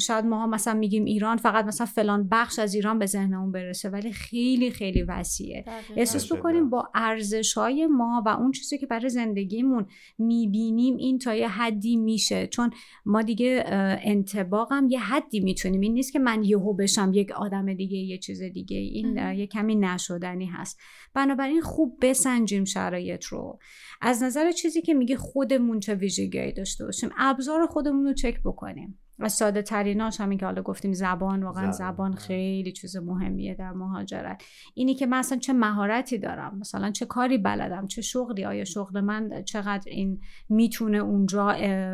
شاید 0.00 0.24
ما 0.24 0.46
مثلا 0.46 0.74
میگیم 0.74 1.04
ایران 1.04 1.36
فقط 1.36 1.64
مثلا 1.64 1.86
فلان 1.86 2.28
بخش 2.28 2.58
از 2.58 2.74
ایران 2.74 2.98
به 2.98 3.06
ذهنمون 3.06 3.52
برسه 3.52 3.88
ولی 3.90 4.12
خیلی 4.12 4.70
خیلی 4.70 5.02
وسیعه. 5.02 5.64
احساس 5.96 6.32
بکنیم 6.32 6.70
با 6.70 6.90
ارزش 6.94 7.52
های 7.52 7.86
ما 7.86 8.22
و 8.26 8.28
اون 8.28 8.52
چیزی 8.52 8.78
که 8.78 8.86
برای 8.86 9.08
زندگیمون 9.08 9.86
می‌بینیم 10.18 10.57
این 10.60 11.18
تا 11.18 11.34
یه 11.34 11.48
حدی 11.48 11.96
میشه. 11.96 12.46
چون 12.46 12.70
ما 13.06 13.22
دیگه 13.22 13.64
انتباقم 14.02 14.86
یه 14.90 15.00
حدی 15.00 15.40
می‌تونیم. 15.40 15.80
این 15.80 15.94
نیست 15.94 16.12
که 16.12 16.18
من 16.18 16.44
یهو 16.44 16.74
بشم 16.74 17.10
یک 17.14 17.30
آدم 17.30 17.74
دیگه 17.74 17.96
یه 17.96 18.18
چیز 18.18 18.42
دیگه. 18.42 18.76
این 18.76 19.16
یه 19.16 19.46
کمی 19.46 19.76
نشدنی 19.76 20.46
هست. 20.46 20.80
بنابراین 21.14 21.60
خوب 21.60 21.98
بسنجیم 22.02 22.64
شرایط 22.64 23.24
رو. 23.24 23.58
از 24.00 24.22
نظر 24.22 24.52
چیزی 24.52 24.82
که 24.82 24.94
میگه 24.94 25.16
خودمون 25.16 25.80
چه 25.80 25.94
ویژگیهایی 25.94 26.52
داشته 26.52 26.84
باشیم 26.84 27.10
ابزار 27.18 27.66
خودمون 27.66 28.06
رو 28.06 28.12
چک 28.12 28.40
بکنیم. 28.44 28.98
و 29.18 29.28
ساده 29.28 29.62
تریناش 29.62 30.20
همین 30.20 30.38
که 30.38 30.46
حالا 30.46 30.62
گفتیم 30.62 30.92
زبان 30.92 31.42
واقعا 31.42 31.72
زبان, 31.72 32.14
خیلی 32.14 32.72
چیز 32.72 32.96
مهمیه 32.96 33.54
در 33.54 33.72
مهاجرت. 33.72 34.42
اینی 34.74 34.94
که 34.94 35.06
من 35.06 35.18
اصلا 35.18 35.38
چه 35.38 35.52
مهارتی 35.52 36.18
دارم 36.18 36.58
مثلا 36.58 36.90
چه 36.90 37.06
کاری 37.06 37.38
بلدم 37.38 37.86
چه 37.86 38.02
شغلی 38.02 38.44
آیا 38.44 38.64
شغل 38.64 39.00
من 39.00 39.42
چقدر 39.42 39.90
این 39.90 40.20
می‌تونه 40.48 40.98
اونجا 40.98 41.50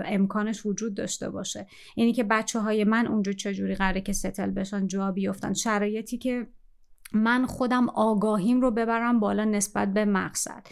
امکانش 0.07 0.67
وجود 0.67 0.95
داشته 0.95 1.31
باشه؟ 1.31 1.67
اینی 1.97 2.13
که 2.13 2.25
بچه 2.25 2.61
های 2.61 2.85
من 2.85 3.07
اونجا 3.07 3.33
چجوری 3.33 3.75
قراره 3.75 4.01
که 4.01 4.13
ستل 4.13 4.51
بشن 4.51 4.87
جا 4.87 5.13
بیفتن؟ 5.13 5.53
شرایطی 5.53 6.19
که 6.19 6.47
من 7.13 7.47
خودم 7.47 7.89
آگاهیم 7.89 8.61
رو 8.61 8.71
ببرم 8.71 9.21
بالا 9.21 9.45
نسبت 9.45 9.93
به 9.93 10.05
مقصد. 10.05 10.67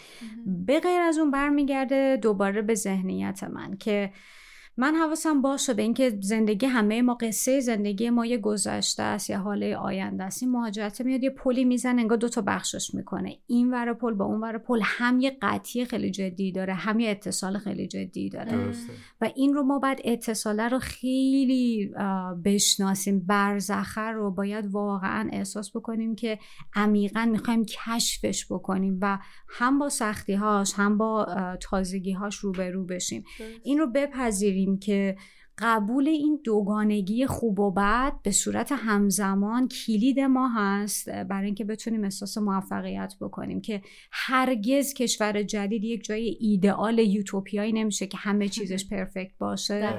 به 0.46 0.80
غیر 0.80 1.00
از 1.00 1.18
اون 1.18 1.30
برمیگرده 1.30 2.18
دوباره 2.22 2.62
به 2.62 2.74
ذهنیت 2.74 3.44
من 3.44 3.76
که 3.76 4.12
من 4.76 4.94
حواسم 4.94 5.42
باشه 5.42 5.74
به 5.74 5.82
اینکه 5.82 6.18
زندگی 6.20 6.66
همه 6.66 7.02
ما 7.02 7.14
قصه 7.14 7.60
زندگی 7.60 8.10
ما 8.10 8.26
یه 8.26 8.38
گذشته 8.38 9.02
است 9.02 9.30
یا 9.30 9.38
حاله 9.38 9.76
آینده 9.76 10.24
است. 10.24 10.42
این 10.42 10.52
مهاجرت 10.52 11.00
میاد 11.00 11.22
یه 11.22 11.30
پلی 11.30 11.64
می‌زنه 11.64 12.00
انگار 12.00 12.18
دو 12.18 12.28
تا 12.28 12.40
بخشش 12.40 12.94
می‌کنه. 12.94 13.38
این 13.46 13.74
ور 13.74 13.94
پل 13.94 14.14
با 14.14 14.24
اون 14.24 14.40
ور 14.40 14.58
پل 14.58 14.80
هم 14.82 15.20
یه 15.20 15.36
قطعی 15.42 15.84
خیلی 15.84 16.10
جدی 16.10 16.52
داره 16.52 16.74
هم 16.74 17.00
یه 17.00 17.10
اتصال 17.10 17.58
خیلی 17.58 17.88
جدی 17.88 18.28
داره. 18.28 18.72
و 19.20 19.30
این 19.34 19.54
رو 19.54 19.62
ما 19.62 19.78
باید 19.78 20.00
اتصاله 20.04 20.68
رو 20.68 20.78
خیلی 20.78 21.92
بشناسیم. 22.44 23.26
برزخر 23.26 24.12
رو 24.12 24.30
باید 24.30 24.66
واقعا 24.66 25.28
احساس 25.32 25.76
بکنیم 25.76 26.14
که 26.14 26.38
عمیقا 26.74 27.28
می‌خوایم 27.32 27.64
کشفش 27.64 28.46
بکنیم 28.50 28.98
و 29.02 29.18
هم 29.48 29.78
با 29.78 29.88
سختی 29.88 30.34
هاش 30.34 30.72
هم 30.76 30.98
با 30.98 31.26
تازگی 31.60 32.12
هاش 32.12 32.36
روبرو 32.36 32.84
بشیم. 32.84 33.24
این 33.62 33.78
رو 33.78 33.86
بپذیریم. 33.86 34.61
که 34.80 35.16
قبول 35.58 36.08
این 36.08 36.40
دوگانگی 36.44 37.26
خوب 37.26 37.60
و 37.60 37.70
بد 37.70 38.12
به 38.22 38.30
صورت 38.30 38.72
همزمان 38.72 39.68
کلید 39.68 40.20
ما 40.20 40.48
هست 40.48 41.08
برای 41.08 41.46
اینکه 41.46 41.64
بتونیم 41.64 42.04
احساس 42.04 42.38
موفقیت 42.38 43.14
بکنیم 43.20 43.60
که 43.60 43.82
هرگز 44.12 44.94
کشور 44.94 45.42
جدید 45.42 45.84
یک 45.84 46.04
جای 46.04 46.36
ایدئال 46.40 46.98
یوتوپیایی 46.98 47.72
نمیشه 47.72 48.06
که 48.06 48.18
همه 48.18 48.48
چیزش 48.48 48.86
پرفکت 48.90 49.38
باشه. 49.38 49.94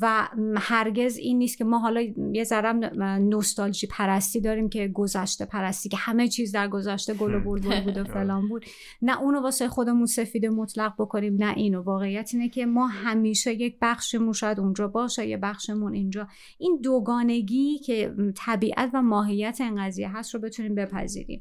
و 0.00 0.28
هرگز 0.56 1.16
این 1.16 1.38
نیست 1.38 1.58
که 1.58 1.64
ما 1.64 1.78
حالا 1.78 2.00
یه 2.32 2.44
ذرم 2.44 3.02
نوستالژی 3.02 3.86
پرستی 3.86 4.40
داریم 4.40 4.68
که 4.68 4.88
گذشته 4.88 5.44
پرستی 5.44 5.88
که 5.88 5.96
همه 5.96 6.28
چیز 6.28 6.52
در 6.52 6.68
گذشته 6.68 7.14
گل 7.14 7.34
و 7.34 7.40
بلبل 7.40 7.80
بود 7.84 7.98
و 7.98 8.04
فلان 8.04 8.48
بود. 8.48 8.64
نه 9.02 9.20
اونو 9.20 9.40
واسه 9.40 9.68
خودمون 9.68 10.06
سفید 10.06 10.46
مطلق 10.46 10.94
بکنیم 10.98 11.36
نه 11.38 11.56
اینو. 11.56 11.82
واقعیت 11.82 12.30
اینه 12.34 12.48
که 12.48 12.66
ما 12.66 12.86
همیشه 12.86 13.54
یک 13.54 13.76
بخشمون 13.82 14.32
شاید 14.32 14.58
اونجا 14.76 14.88
باشه 14.92 15.26
یه 15.26 15.36
بخشمون 15.36 15.94
اینجا. 15.94 16.28
این 16.58 16.80
دوگانگی 16.82 17.78
که 17.78 18.14
طبیعت 18.36 18.90
و 18.94 19.02
ماهیت 19.02 19.60
این 19.60 19.84
قضیه 19.84 20.16
هست 20.16 20.34
رو 20.34 20.40
بتونیم 20.40 20.74
بپذیریم. 20.74 21.40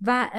و 0.00 0.30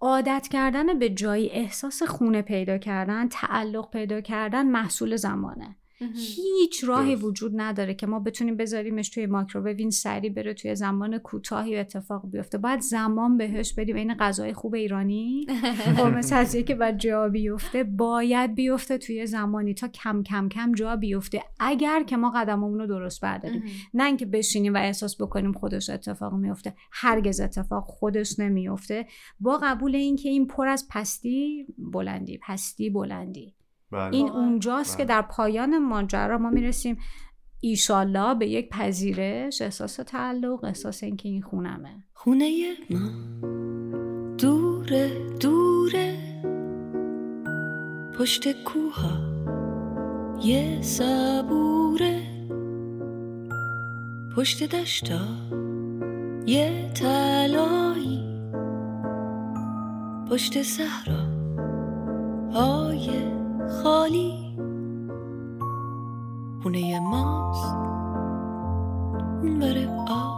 عادت 0.00 0.48
کردن 0.52 0.98
به 0.98 1.10
جایی 1.10 1.50
احساس 1.50 2.02
خونه 2.02 2.42
پیدا 2.42 2.78
کردن 2.78 3.28
تعلق 3.28 3.90
پیدا 3.90 4.20
کردن 4.20 4.66
محصول 4.66 5.16
زمانه. 5.16 5.76
هیچ 5.98 6.84
راهی 6.84 7.14
وجود 7.14 7.52
نداره 7.56 7.94
که 7.94 8.06
ما 8.06 8.20
بتونیم 8.20 8.56
بذاریمش 8.56 9.08
توی 9.08 9.26
مایکروویو 9.26 9.76
این 9.78 9.90
سری 9.90 10.30
بره 10.30 10.54
توی 10.54 10.74
زمان 10.74 11.18
کوتاهی 11.18 11.76
اتفاق 11.76 12.30
بیفته. 12.30 12.58
باید 12.58 12.80
زمان 12.80 13.36
بهش 13.36 13.72
بدیم. 13.72 13.96
این 13.96 14.14
غذای 14.14 14.52
خوب 14.52 14.74
ایرانی. 14.74 15.46
خب 15.96 16.06
مثل 16.06 16.62
که 16.62 16.74
باید 16.74 16.98
جا 16.98 17.28
بیفته 17.28 17.84
باید 17.84 18.54
بیفته 18.54 18.98
توی 18.98 19.26
زمانی 19.26 19.74
تا 19.74 19.88
کم 19.88 20.22
کم 20.22 20.48
کم 20.48 20.72
جا 20.72 20.96
بیفته. 20.96 21.42
اگر 21.60 22.02
که 22.02 22.16
ما 22.16 22.30
قدممون 22.30 22.78
رو 22.78 22.86
درست 22.86 23.20
برداریم. 23.20 23.62
نه 23.94 24.04
اینکه 24.04 24.26
بشینیم 24.26 24.74
و 24.74 24.76
احساس 24.76 25.20
بکنیم 25.20 25.52
خودش 25.52 25.90
اتفاق 25.90 26.34
میفته. 26.34 26.74
هرگز 26.92 27.40
اتفاق 27.40 27.84
خودش 27.84 28.38
نمیفته. 28.38 29.06
با 29.40 29.60
قبول 29.62 29.94
اینکه 29.94 30.28
این 30.28 30.46
پر 30.46 30.68
از 30.68 30.86
پستی 30.90 31.66
بلندی. 31.78 32.38
پستی 32.42 32.90
بلندی. 32.90 33.55
بله. 33.92 34.14
این 34.14 34.28
اونجاست 34.28 34.98
که 34.98 35.04
بله. 35.04 35.16
در 35.16 35.22
پایان 35.22 35.78
ماجرا 35.78 36.38
ما 36.38 36.50
می‌رسیم 36.50 36.98
ایشالله 37.60 38.34
به 38.34 38.46
یک 38.46 38.68
پذیرش 38.70 39.62
احساس 39.62 39.96
تعلق 39.96 40.64
احساس 40.64 41.02
اینکه 41.02 41.28
این 41.28 41.42
خونمه. 41.42 42.04
خونه 42.12 42.50
ما. 42.90 43.10
دوره 44.38 45.28
دوره. 45.40 46.16
پشت 48.18 48.62
کوها. 48.64 49.36
یه 50.42 50.82
صبوره. 50.82 52.22
پشت 54.36 54.76
دشتا. 54.76 55.20
یه 56.46 56.90
تلایی 56.94 58.24
پشت 60.30 60.62
صحرا. 60.62 61.26
های 62.52 63.10
خالی. 63.68 64.56
خونه 66.62 67.00
ماست. 67.00 67.74
اون 69.42 69.58
بر 69.60 69.88
آب. 70.08 70.35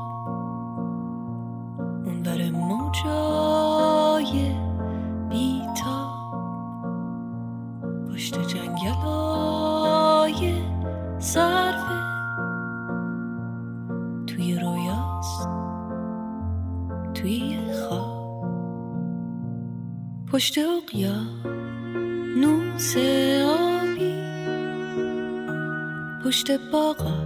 پشت 26.49 26.61
باغا 26.72 27.18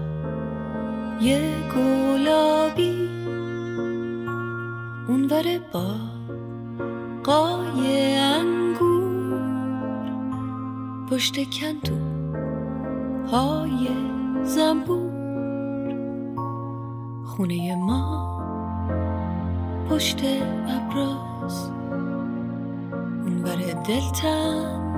یه 1.20 1.40
گلابی. 1.74 3.08
اونور 5.08 5.44
با 5.72 5.94
قای 7.24 8.16
انگور 8.16 10.10
پشت 11.10 11.34
کندو 11.50 11.98
های 13.30 13.88
زنبور. 14.44 15.12
خونه 17.24 17.76
ما 17.76 18.32
پشت 19.90 20.20
ابراز 20.68 21.70
اونور 23.24 23.56
دلتنگی 23.88 24.91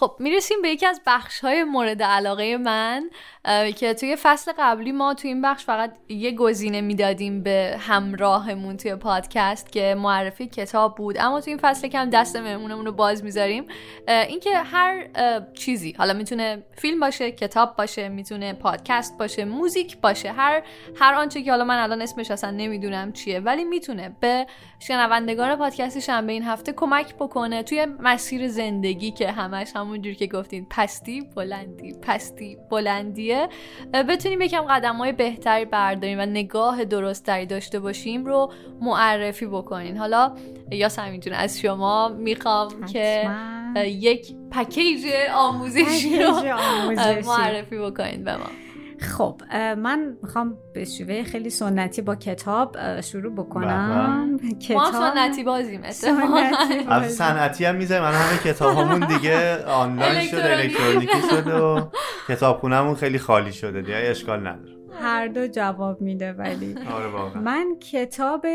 خب 0.00 0.16
می‌رسیم 0.18 0.62
به 0.62 0.68
یکی 0.68 0.86
از 0.86 1.00
بخش 1.06 1.40
های 1.40 1.64
مورد 1.64 2.02
علاقه 2.02 2.56
من 2.56 3.10
که 3.76 3.94
توی 3.94 4.16
فصل 4.16 4.52
قبلی 4.58 4.92
ما 4.92 5.14
توی 5.14 5.30
این 5.30 5.42
بخش 5.42 5.64
فقط 5.64 5.96
یه 6.08 6.32
گزینه 6.32 6.80
می‌دادیم 6.80 7.42
به 7.42 7.76
همراهمون 7.80 8.76
توی 8.76 8.94
پادکست 8.94 9.72
که 9.72 9.94
معرفی 9.98 10.46
کتاب 10.46 10.94
بود. 10.94 11.16
اما 11.18 11.40
توی 11.40 11.50
این 11.50 11.60
فصل 11.62 11.88
کم 11.88 12.10
دست 12.10 12.36
مهمونمون 12.36 12.86
رو 12.86 12.92
باز 12.92 13.24
می‌ذاریم 13.24 13.64
اینکه 14.08 14.58
هر 14.58 15.06
چیزی 15.54 15.92
حالا 15.92 16.12
می‌تونه 16.12 16.62
فیلم 16.76 17.00
باشه 17.00 17.32
کتاب 17.32 17.76
باشه 17.76 18.08
می‌تونه 18.08 18.52
پادکست 18.52 19.18
باشه 19.18 19.44
موزیک 19.44 20.00
باشه 20.00 20.32
هر 20.32 20.62
هر 21.00 21.14
آنچه 21.14 21.42
که 21.42 21.50
حالا 21.50 21.64
من 21.64 21.78
الان 21.78 22.02
اسمش 22.02 22.30
اصلا 22.30 22.50
نمی‌دونم 22.50 23.12
چیه 23.12 23.40
ولی 23.40 23.64
می‌تونه 23.64 24.16
به 24.20 24.46
شنوندگان 24.80 25.56
پادکست 25.56 25.98
شنبه 25.98 26.32
این 26.32 26.42
هفته 26.42 26.72
کمک 26.72 27.14
بکنه 27.14 27.62
توی 27.62 27.86
مسیر 28.00 28.48
زندگی 28.48 29.10
که 29.10 29.30
همش 29.30 29.70
همونجور 29.74 30.14
که 30.14 30.26
گفتین. 30.26 30.66
پستی 30.70 31.20
بلندی. 31.36 31.94
پستی 32.02 32.58
بلندیه. 32.70 33.48
بتونیم 34.08 34.40
یکم 34.40 34.60
قدم 34.60 34.96
های 34.96 35.12
بهتری 35.12 35.64
برداریم 35.64 36.18
و 36.18 36.26
نگاه 36.26 36.84
درستری 36.84 37.46
داشته 37.46 37.80
باشیم 37.80 38.26
رو 38.26 38.52
معرفی 38.80 39.46
بکنین. 39.46 39.96
حالا 39.96 40.36
یاسمین 40.72 41.20
جون 41.20 41.34
از 41.34 41.60
شما 41.60 42.08
می‌خوام 42.08 42.86
که 42.86 43.30
یک 43.84 44.34
پکیج 44.50 45.06
آموزشی 45.34 46.18
رو. 46.18 46.32
معرفی 47.26 47.78
بکنین 47.78 48.24
به 48.24 48.36
ما. 48.36 48.46
خب 49.00 49.42
من 49.78 50.16
می‌خوام 50.22 50.58
به 50.74 50.84
شیوه 50.84 51.22
خیلی 51.22 51.50
سنتی 51.50 52.02
با 52.02 52.14
کتاب 52.14 53.00
شروع 53.00 53.34
بکنم. 53.34 54.30
ما 54.40 54.58
کتاب 54.58 54.92
سنتی 54.92 55.44
بازیم 55.44 55.80
اتفاقا 55.84 56.50
سنتی 56.50 56.84
از 56.88 57.02
بازی. 57.02 57.14
صنعتی 57.14 57.64
هم 57.64 57.74
می‌زنیم 57.74 58.02
الان 58.02 58.14
همه 58.14 58.38
کتاب 58.38 58.76
همون 58.76 59.08
دیگه 59.08 59.64
آنلاین 59.64 60.28
شده 60.28 60.56
الکترونیکی. 60.56 61.18
شده 61.30 61.54
و 61.54 61.86
کتابخونهمون 62.28 62.94
خیلی 62.94 63.18
خالی 63.18 63.52
شده. 63.52 63.82
دیگه 63.82 63.96
اشکال 63.96 64.40
نداره. 64.40 64.77
هر 65.00 65.28
دو 65.28 65.46
جواب 65.46 66.00
میده 66.00 66.32
ولی. 66.32 66.74
آره 66.96 67.08
واقعا. 67.08 67.42
من 67.42 67.76
کتاب 67.92 68.46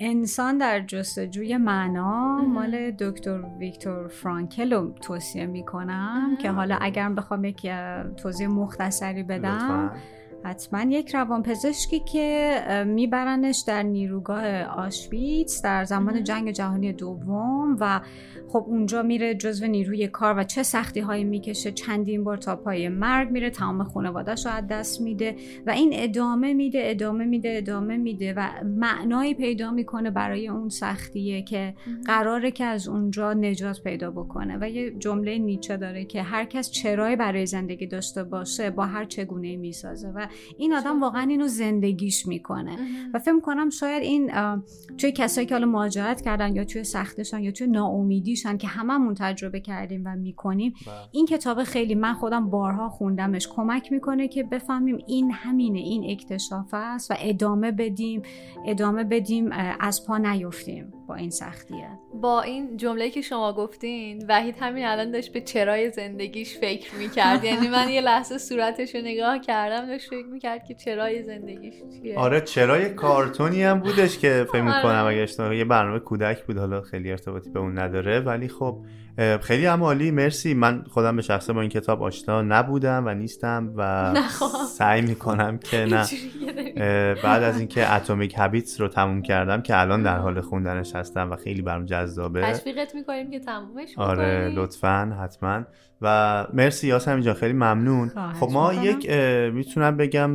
انسان 0.00 0.58
در 0.58 0.80
جستجوی 0.80 1.56
معنا 1.56 2.36
مال 2.36 2.90
دکتر 2.90 3.40
ویکتور 3.58 4.08
فرانکل 4.08 4.72
رو 4.72 4.90
توصیه 5.00 5.46
می‌کنم 5.46 6.36
که 6.42 6.50
حالا 6.50 6.78
اگر 6.80 7.08
بخوام 7.08 7.44
یک 7.44 7.70
توضیح 8.16 8.46
مختصری 8.48 9.22
بدم 9.22 9.54
لطفاً. 9.54 9.90
حتما 10.44 10.82
یک 10.82 11.14
روانپزشکی 11.14 12.00
که 12.00 12.84
میبرنش 12.86 13.64
در 13.66 13.82
نیروگاه 13.82 14.62
آشویتس 14.62 15.62
در 15.62 15.84
زمان 15.84 16.24
جنگ 16.24 16.50
جهانی 16.50 16.92
دوم 16.92 17.76
و 17.80 18.00
خب 18.48 18.64
اونجا 18.68 19.02
میره 19.02 19.34
جزو 19.34 19.66
نیروی 19.66 20.08
کار 20.08 20.38
و 20.38 20.44
چه 20.44 20.62
سختی 20.62 21.00
هایی 21.00 21.24
می‌کشه. 21.24 21.72
چندین 21.72 22.24
بار 22.24 22.36
تا 22.36 22.56
پای 22.56 22.88
مرگ 22.88 23.30
میره 23.30 23.50
تمام 23.50 23.84
خانوادهش 23.84 24.46
رو 24.46 24.52
از 24.52 24.66
دست 24.66 25.00
میده 25.00 25.36
و 25.66 25.70
این 25.70 25.90
ادامه 25.92 26.54
میده 26.54 26.78
ادامه 26.82 27.24
میده 27.24 27.54
ادامه 27.56 27.96
میده 27.96 28.34
و 28.36 28.48
معنایی 28.64 29.34
پیدا 29.34 29.70
می‌کنه 29.70 30.10
برای 30.10 30.48
اون 30.48 30.68
سختیه 30.68 31.42
که 31.42 31.74
قراره 32.06 32.50
که 32.50 32.64
از 32.64 32.88
اونجا 32.88 33.32
نجات 33.32 33.82
پیدا 33.82 34.10
بکنه. 34.10 34.58
و 34.60 34.70
یه 34.70 34.90
جمله 34.90 35.38
نیچه 35.38 35.76
داره 35.76 36.04
که 36.04 36.22
هر 36.22 36.44
کس 36.44 36.70
چرایی 36.70 37.16
برای 37.16 37.46
زندگی 37.46 37.86
داشته 37.86 38.24
باشه 38.24 38.70
با 38.70 38.86
هر 38.86 39.04
چگونه 39.04 39.56
می‌سازه. 39.56 40.08
و 40.08 40.26
این 40.58 40.74
آدم 40.74 41.00
واقعا 41.00 41.22
اینو 41.22 41.48
زندگیش 41.48 42.26
می‌کنه. 42.26 42.76
و 43.14 43.18
فکر 43.18 43.40
کنم 43.40 43.70
شاید 43.70 44.02
این 44.02 44.30
توی 44.98 45.12
کسایی 45.12 45.46
که 45.46 45.54
حالا 45.54 45.66
مهاجرت 45.66 46.20
کردن 46.20 46.56
یا 46.56 46.64
توی 46.64 46.84
سختشان 46.84 47.42
یا 47.42 47.50
توی 47.50 47.66
ناامیدیشن 47.66 48.56
که 48.56 48.66
هممون 48.66 49.14
تجربه 49.14 49.60
کردیم 49.60 50.02
و 50.04 50.16
می‌کنیم 50.16 50.74
بله. 50.86 50.94
این 51.12 51.26
کتاب 51.26 51.64
خیلی 51.64 51.94
من 51.94 52.14
خودم 52.14 52.50
بارها 52.50 52.88
خوندمش 52.88 53.48
کمک 53.48 53.92
می‌کنه 53.92 54.28
که 54.28 54.42
بفهمیم 54.42 54.98
این 55.06 55.30
همینه 55.30 55.78
این 55.78 56.10
اکتشاف 56.10 56.74
است 56.74 57.10
و 57.10 57.14
ادامه 57.18 57.72
بدیم 57.72 58.22
ادامه 58.66 59.04
بدیم 59.04 59.50
از 59.80 60.06
پا 60.06 60.18
نیفتیم. 60.18 60.92
با 61.12 61.18
این 61.18 61.30
سختیه. 61.30 61.88
با 62.14 62.42
این 62.42 62.76
جمله 62.76 63.10
که 63.10 63.20
شما 63.20 63.52
گفتین 63.52 64.24
وحید 64.28 64.56
همین 64.60 64.84
الان 64.86 65.10
داشت 65.10 65.32
به 65.32 65.40
چرای 65.40 65.90
زندگیش 65.90 66.58
فکر 66.58 66.94
می‌کرد. 66.94 67.44
یعنی 67.48 67.68
من 67.68 67.88
یه 67.88 68.00
لحظه 68.00 68.38
صورتش 68.38 68.94
رو 68.94 69.00
نگاه 69.00 69.38
کردم 69.38 69.86
داشت 69.86 70.10
فکر 70.10 70.26
می‌کرد 70.26 70.64
که 70.64 70.74
چرای 70.74 71.22
زندگیش 71.22 71.74
چیه. 72.02 72.18
آره 72.18 72.40
چرا 72.40 72.80
یه 72.80 72.88
کارتونی 72.88 73.62
هم 73.62 73.80
بودش 73.80 74.18
که 74.18 74.46
فکر 74.52 74.62
آره. 74.68 74.76
می‌کنم 74.76 75.06
اگه 75.08 75.20
اشتباه 75.20 75.56
یه 75.56 75.64
برنامه 75.64 75.98
کودک 75.98 76.44
بود 76.44 76.58
حالا 76.58 76.80
خیلی 76.80 77.10
ارتباطی 77.10 77.50
به 77.50 77.60
اون 77.60 77.78
نداره. 77.78 78.20
ولی 78.20 78.48
خب 78.48 78.78
خیلی 79.42 79.66
هم 79.66 79.82
عالی 79.82 80.10
مرسی 80.10 80.54
من 80.54 80.84
خودم 80.90 81.16
به 81.16 81.22
شخصه 81.22 81.52
با 81.52 81.60
این 81.60 81.70
کتاب 81.70 82.02
آشنا 82.02 82.42
نبودم 82.42 83.02
و 83.06 83.14
نیستم 83.14 83.72
و 83.76 84.12
خب. 84.38 84.46
سعی 84.78 85.02
می‌کنم 85.02 85.58
که 85.58 85.76
نه 85.86 86.04
بعد 87.22 87.42
از 87.42 87.58
اینکه 87.58 87.92
اتمیک 87.94 88.34
هابیتس 88.34 88.80
رو 88.80 88.88
تموم 88.88 89.22
کردم 89.22 89.62
که 89.62 89.80
الان 89.80 90.02
در 90.02 90.16
حال 90.18 90.40
خوندنش 90.40 90.94
هستم 90.96 91.30
و 91.32 91.36
خیلی 91.36 91.62
برام 91.62 91.84
جذابه 91.84 92.42
تشویقت 92.42 92.94
می‌کنیم 92.94 93.30
که 93.30 93.38
تمومش 93.40 93.88
آره. 93.96 94.52
لطفا 94.56 95.16
حتما 95.22 95.62
و 96.00 96.46
مرسی 96.52 96.86
یاسم 96.88 97.20
جان 97.20 97.34
خیلی 97.34 97.52
ممنون 97.52 98.08
خب 98.40 98.48
ما 98.52 98.70
می‌کنم. 98.70 98.84
یک 98.84 99.10
می‌تونم 99.54 99.96
بگم 99.96 100.30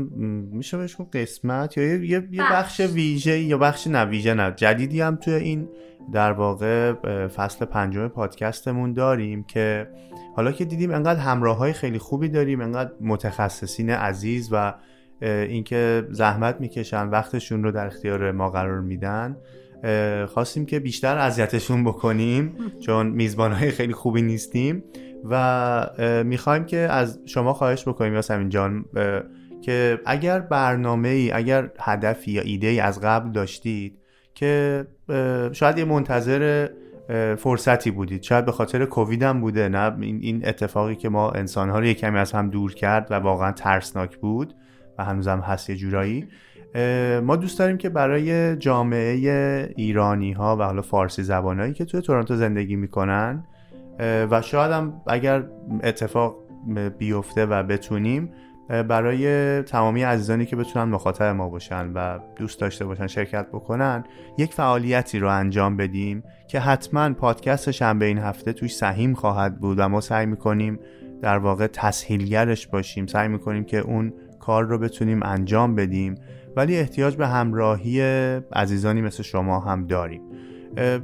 میشه 0.51 0.77
بهش 0.77 0.95
قسمت 1.13 1.77
یا 1.77 1.83
یه, 1.83 2.09
یه- 2.09 2.27
یه 2.31 2.41
بخش 2.51 2.81
بخش. 2.81 2.93
ویژه 2.93 3.39
یا 3.39 3.57
بخش 3.57 3.87
نه 3.87 4.05
ویژه 4.05 4.33
نه 4.33 4.51
جدیدی 4.55 5.01
هم 5.01 5.15
توی 5.15 5.33
این 5.33 5.69
در 6.11 6.31
واقع 6.31 6.93
فصل 7.27 7.65
پنجم 7.65 8.07
پادکستمون 8.07 8.93
داریم 8.93 9.43
که 9.43 9.87
حالا 10.35 10.51
که 10.51 10.65
دیدیم 10.65 10.91
انقدر 10.91 11.19
همراه 11.19 11.57
های 11.57 11.73
خیلی 11.73 11.99
خوبی 11.99 12.29
داریم 12.29 12.61
انقدر 12.61 12.91
متخصصین 13.01 13.89
عزیز 13.89 14.49
و 14.51 14.73
اینکه 15.21 16.07
زحمت 16.11 16.61
می‌کشن 16.61 17.09
وقتشون 17.09 17.63
رو 17.63 17.71
در 17.71 17.85
اختیار 17.85 18.31
ما 18.31 18.49
قرار 18.49 18.81
میدن 18.81 19.37
خواستیم 20.27 20.65
که 20.65 20.79
بیشتر 20.79 21.17
اذیتشون 21.17 21.83
بکنیم 21.83 22.57
چون 22.85 23.07
میزبان 23.07 23.51
های 23.51 23.71
خیلی 23.71 23.93
خوبی 23.93 24.21
نیستیم 24.21 24.83
و 25.29 26.23
می‌خوایم 26.25 26.65
که 26.65 26.77
از 26.77 27.19
شما 27.25 27.53
خواهش 27.53 27.87
بکنیم 27.87 28.13
یاسمین 28.13 28.49
جان 28.49 28.85
که 29.61 29.99
اگر 30.05 30.39
برنامه 30.39 31.09
ای 31.09 31.31
اگر 31.31 31.71
هدفی 31.79 32.31
یا 32.31 32.41
ایده 32.41 32.67
ای 32.67 32.79
از 32.79 33.01
قبل 33.01 33.31
داشتید 33.31 33.99
که 34.37 34.85
شاید 35.51 35.77
یه 35.77 35.85
منتظر 35.85 36.69
فرصتی 37.37 37.91
بودید. 37.91 38.23
شاید 38.23 38.45
به 38.45 38.51
خاطر 38.51 38.85
کووید 38.85 39.23
هم 39.23 39.41
بوده. 39.41 39.69
نه 39.69 39.97
این 39.99 40.47
اتفاقی 40.47 40.95
که 40.95 41.09
ما 41.09 41.31
انسانها 41.31 41.79
رو 41.79 41.85
یه 41.85 41.93
کمی 41.93 42.17
از 42.17 42.31
هم 42.31 42.49
دور 42.49 42.73
کرد 42.73 43.07
و 43.11 43.13
واقعا 43.13 43.51
ترسناک 43.51 44.17
بود 44.17 44.53
و 44.97 45.05
هنوزم 45.05 45.39
هست 45.39 45.69
یه 45.69 45.75
جورایی. 45.75 46.27
ما 47.23 47.35
دوست 47.35 47.59
داریم 47.59 47.77
که 47.77 47.89
برای 47.89 48.55
جامعه 48.55 49.73
ایرانی 49.75 50.31
ها 50.31 50.57
و 50.57 50.63
حالا 50.63 50.81
فارسی 50.81 51.23
زبانایی 51.23 51.73
که 51.73 51.85
توی 51.85 52.01
تورنتو 52.01 52.35
زندگی 52.35 52.75
می‌کنن 52.75 53.43
و 53.99 54.41
شاید 54.41 54.71
هم 54.71 55.01
اگر 55.07 55.43
اتفاق 55.83 56.35
بیفته 56.97 57.45
و 57.45 57.63
بتونیم 57.63 58.29
برای 58.69 59.61
تمامی 59.61 60.03
عزیزانی 60.03 60.45
که 60.45 60.55
بتونن 60.55 60.83
مخاطب 60.83 61.23
ما 61.23 61.49
باشن 61.49 61.91
و 61.93 62.19
دوست 62.35 62.61
داشته 62.61 62.85
باشن 62.85 63.07
شرکت 63.07 63.47
بکنن 63.47 64.03
یک 64.37 64.53
فعالیتی 64.53 65.19
رو 65.19 65.29
انجام 65.29 65.77
بدیم 65.77 66.23
که 66.47 66.59
حتما 66.59 67.13
پادکست 67.13 67.71
شنبه 67.71 68.05
این 68.05 68.17
هفته 68.17 68.53
توش 68.53 68.75
سهیم 68.75 69.13
خواهد 69.13 69.59
بود 69.59 69.79
و 69.79 69.89
ما 69.89 70.01
سعی 70.01 70.25
می‌کنیم 70.25 70.79
در 71.21 71.37
واقع 71.37 71.67
تسهیلگرش 71.67 72.67
باشیم. 72.67 73.07
سعی 73.07 73.27
می‌کنیم 73.27 73.63
که 73.63 73.77
اون 73.77 74.13
کار 74.39 74.63
رو 74.63 74.77
بتونیم 74.77 75.23
انجام 75.23 75.75
بدیم 75.75 76.15
ولی 76.55 76.77
احتیاج 76.77 77.15
به 77.15 77.27
همراهی 77.27 78.01
عزیزانی 78.53 79.01
مثل 79.01 79.23
شما 79.23 79.59
هم 79.59 79.87
داریم. 79.87 80.21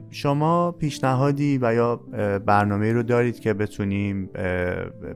شما 0.09 0.71
پیشنهادی 0.71 1.59
و 1.61 1.73
یا 1.73 1.95
برنامه 2.45 2.93
رو 2.93 3.03
دارید 3.03 3.39
که 3.39 3.53
بتونیم 3.53 4.29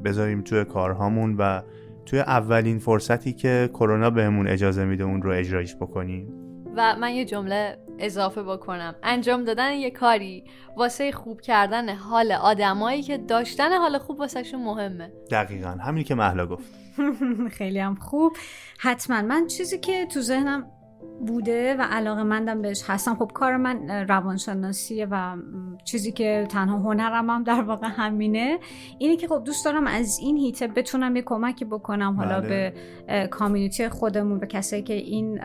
بذاریم 0.06 0.42
توی 0.42 0.66
کارهامون 0.66 1.36
و 1.38 1.62
توی 2.08 2.20
اولین 2.20 2.80
فرصتی 2.80 3.34
که 3.34 3.70
کرونا 3.74 4.10
بهمون 4.10 4.48
اجازه 4.48 4.86
میده 4.86 5.04
اون 5.04 5.22
رو 5.22 5.32
اجرایش 5.32 5.76
بکنیم. 5.76 6.28
و 6.76 6.96
من 6.96 7.12
یه 7.12 7.26
جمله 7.26 7.78
اضافه 8.00 8.44
بکنم. 8.44 8.96
انجام 9.04 9.44
دادن 9.44 9.74
یه 9.74 9.92
کاری 9.92 10.44
واسه 10.78 11.12
خوب 11.12 11.42
کردن 11.42 11.90
حال 11.96 12.32
آدمایی 12.32 13.02
که 13.02 13.18
داشتن 13.18 13.72
حال 13.72 13.98
خوب 13.98 14.20
واسهشون 14.20 14.64
مهمه. 14.64 15.12
دقیقا. 15.32 15.70
همینی 15.70 16.04
که 16.04 16.16
محلا 16.16 16.46
گفت. 16.46 16.74
خیلی 17.58 17.80
هم 17.80 17.96
خوب. 17.96 18.38
حتما. 18.80 19.22
من 19.22 19.48
چیزی 19.48 19.80
که 19.80 20.06
تو 20.06 20.22
ذهنم 20.22 20.72
بوده 21.20 21.76
و 21.76 21.82
علاقه 21.82 22.24
مندم 22.24 22.62
بهش 22.62 22.84
هستم. 22.88 23.16
خب 23.16 23.32
کار 23.34 23.58
من 23.58 23.90
روانشناسیه 24.10 25.08
و 25.12 25.36
چیزی 25.86 26.12
که 26.12 26.48
تنها 26.50 26.78
هنرم 26.78 27.30
هم 27.30 27.44
در 27.44 27.62
واقع 27.62 27.88
همینه. 27.88 28.60
اینه 28.98 29.18
که 29.18 29.28
خب 29.28 29.44
دوست 29.46 29.66
دارم 29.66 29.88
از 29.88 30.20
این 30.22 30.38
هیته 30.38 30.68
بتونم 30.68 31.16
یه 31.16 31.22
کمکی 31.22 31.66
بکنم. 31.66 32.16
حالا 32.16 32.42
بله. 32.42 32.74
به 33.08 33.28
کامیونیتی 33.28 33.90
خودمون 33.90 34.40
به 34.40 34.48
کسایی 34.48 34.84
که 34.84 34.94
این 34.94 35.40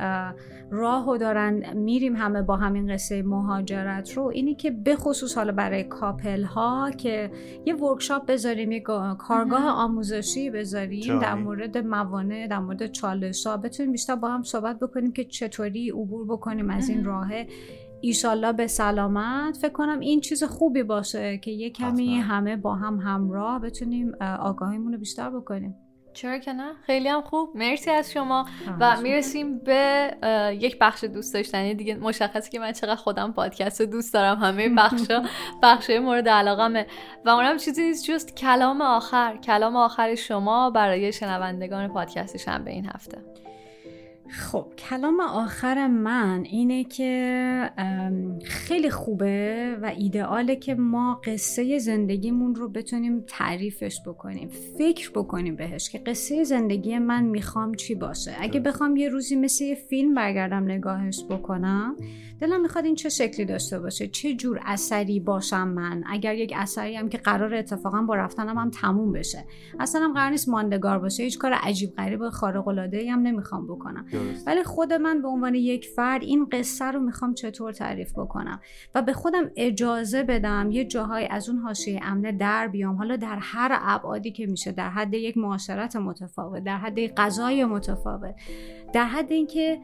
راهو 0.70 1.16
دارن 1.16 1.76
میریم 1.76 2.16
همه 2.16 2.42
با 2.42 2.56
همین 2.56 2.92
قصه 2.92 3.22
مهاجرت 3.22 4.12
رو. 4.12 4.26
اینی 4.26 4.54
که 4.54 4.70
به 4.70 4.96
خصوص 4.96 5.36
حالا 5.36 5.52
برای 5.52 5.84
کاپل 5.84 6.42
ها 6.42 6.90
که 6.90 7.30
یه 7.66 7.74
ورکشاپ 7.74 8.26
بذاریم 8.26 8.72
یه 8.72 8.80
کارگاه 9.18 9.64
آموزشی 9.64 10.50
بذاریم 10.50 11.18
در 11.18 11.34
مورد 11.34 11.78
موانع 11.78 12.46
در 12.46 12.58
مورد 12.58 12.92
چالش 12.92 13.46
ها 13.46 13.56
بتونیم 13.56 13.92
بیشتر 13.92 14.16
با 14.16 14.28
هم 14.28 14.42
صحبت 14.42 14.78
بکنیم 14.78 15.12
که 15.12 15.24
چطوری 15.62 15.90
عبور 15.90 16.26
بکنیم 16.26 16.70
از 16.70 16.88
این 16.88 17.04
راه 17.04 17.28
ایشالله 18.00 18.52
به 18.52 18.66
سلامت. 18.66 19.56
فکر 19.56 19.72
کنم 19.72 20.00
این 20.00 20.20
چیز 20.20 20.44
خوبی 20.44 20.82
باشه 20.82 21.38
که 21.38 21.50
یه 21.50 21.70
کمی 21.70 22.18
همه 22.18 22.56
با 22.56 22.74
هم 22.74 22.96
همراه 22.98 23.58
بتونیم 23.58 24.12
آگاهیمون 24.40 24.92
رو 24.92 24.98
بیشتر 24.98 25.30
بکنیم. 25.30 25.74
چرا 26.14 26.38
که 26.38 26.52
نه؟ 26.52 26.72
خیلی 26.86 27.08
هم 27.08 27.20
خوب. 27.20 27.50
مرسی 27.54 27.90
از 27.90 28.12
شما. 28.12 28.46
و 28.80 29.00
می‌رسیم 29.00 29.58
به 29.58 30.10
یک 30.60 30.78
بخش 30.80 31.04
دوست 31.04 31.34
داشتنی. 31.34 31.74
دیگه 31.74 31.94
مشخصی 31.94 32.50
که 32.50 32.58
من 32.58 32.72
چقدر 32.72 32.96
خودم 32.96 33.32
پادکست 33.32 33.80
رو 33.80 33.86
دوست 33.86 34.14
دارم. 34.14 34.38
همه 34.38 34.68
بخشا 34.68 35.22
بخش 35.62 35.90
مورد 36.04 36.28
علاقمه. 36.28 36.86
و 37.24 37.30
اونم 37.30 37.56
چیزی 37.56 37.82
نیست 37.82 38.10
جست 38.10 38.36
کلام 38.36 38.80
آخر. 38.80 39.36
کلام 39.36 39.76
آخر 39.76 40.14
شما 40.14 40.70
برای 40.70 41.12
شنوندگان 41.12 41.88
پادکست 41.88 42.36
شنبه 42.36 42.70
این 42.70 42.86
هفته. 42.86 43.18
خب 44.32 44.66
کلام 44.78 45.20
آخر 45.20 45.86
من 45.86 46.44
اینه 46.44 46.84
که 46.84 47.70
خیلی 48.44 48.90
خوبه 48.90 49.78
و 49.82 49.86
ایدئاله 49.96 50.56
که 50.56 50.74
ما 50.74 51.20
قصه 51.24 51.78
زندگیمون 51.78 52.54
رو 52.54 52.68
بتونیم 52.68 53.24
تعریفش 53.26 54.00
بکنیم 54.06 54.48
فکر 54.78 55.10
بکنیم 55.10 55.56
بهش 55.56 55.90
که 55.90 55.98
قصه 55.98 56.44
زندگی 56.44 56.98
من 56.98 57.24
می‌خوام 57.24 57.74
چی 57.74 57.94
باشه. 57.94 58.34
اگه 58.40 58.60
بخوام 58.60 58.96
یه 58.96 59.08
روزی 59.08 59.36
مثل 59.36 59.64
یه 59.64 59.74
فیلم 59.74 60.14
برگردم 60.14 60.64
نگاهش 60.64 61.24
بکنم 61.30 61.96
دلم 62.42 62.60
می‌خواد 62.60 62.84
این 62.84 62.94
چه 62.94 63.08
شکلی 63.08 63.46
داشته 63.46 63.78
باشه 63.78 64.08
چه 64.08 64.34
جور 64.34 64.60
اثری 64.64 65.20
باشم 65.20 65.68
من. 65.68 66.04
اگر 66.06 66.34
یک 66.34 66.52
اثری 66.56 66.96
هم 66.96 67.08
که 67.08 67.18
قرار 67.18 67.54
اتفاقا 67.54 68.02
با 68.02 68.14
رفتنم 68.14 68.58
هم 68.58 68.70
تموم 68.70 69.12
بشه. 69.12 69.44
اصلا 69.80 70.00
هم 70.00 70.12
قرار 70.12 70.30
نیست 70.30 70.48
ماندگار 70.48 70.98
باشه. 70.98 71.22
هیچ 71.22 71.38
کار 71.38 71.52
عجیب 71.52 71.94
غریب 71.96 72.28
خارق 72.28 72.68
العاده 72.68 73.12
هم 73.12 73.22
نمی‌خوام 73.22 73.66
بکنم. 73.66 74.06
ولی 74.46 74.62
خود 74.62 74.92
من 74.92 75.22
به 75.22 75.28
عنوان 75.28 75.54
یک 75.54 75.88
فرد 75.88 76.22
این 76.22 76.46
قصه 76.52 76.84
رو 76.84 77.00
می‌خوام 77.00 77.34
چطور 77.34 77.72
تعریف 77.72 78.12
بکنم؟ 78.12 78.60
و 78.94 79.02
به 79.02 79.12
خودم 79.12 79.50
اجازه 79.56 80.22
بدم 80.22 80.70
یه 80.70 80.84
جاهای 80.84 81.26
از 81.26 81.48
اون 81.48 81.58
حاشیه 81.58 82.00
امنه 82.02 82.32
در 82.32 82.68
بیام. 82.68 82.96
حالا 82.96 83.16
در 83.16 83.38
هر 83.40 83.78
ابعادی 83.80 84.32
که 84.32 84.46
میشه 84.46 84.72
در 84.72 84.90
حد 84.90 85.14
یک 85.14 85.36
معاشرت 85.36 85.96
متفاوت 85.96 86.64
در 86.64 86.76
حد 86.76 87.06
غذای 87.14 87.64
متفاوت 87.64 88.34
در 88.92 89.04
حد 89.04 89.32
اینکه 89.32 89.78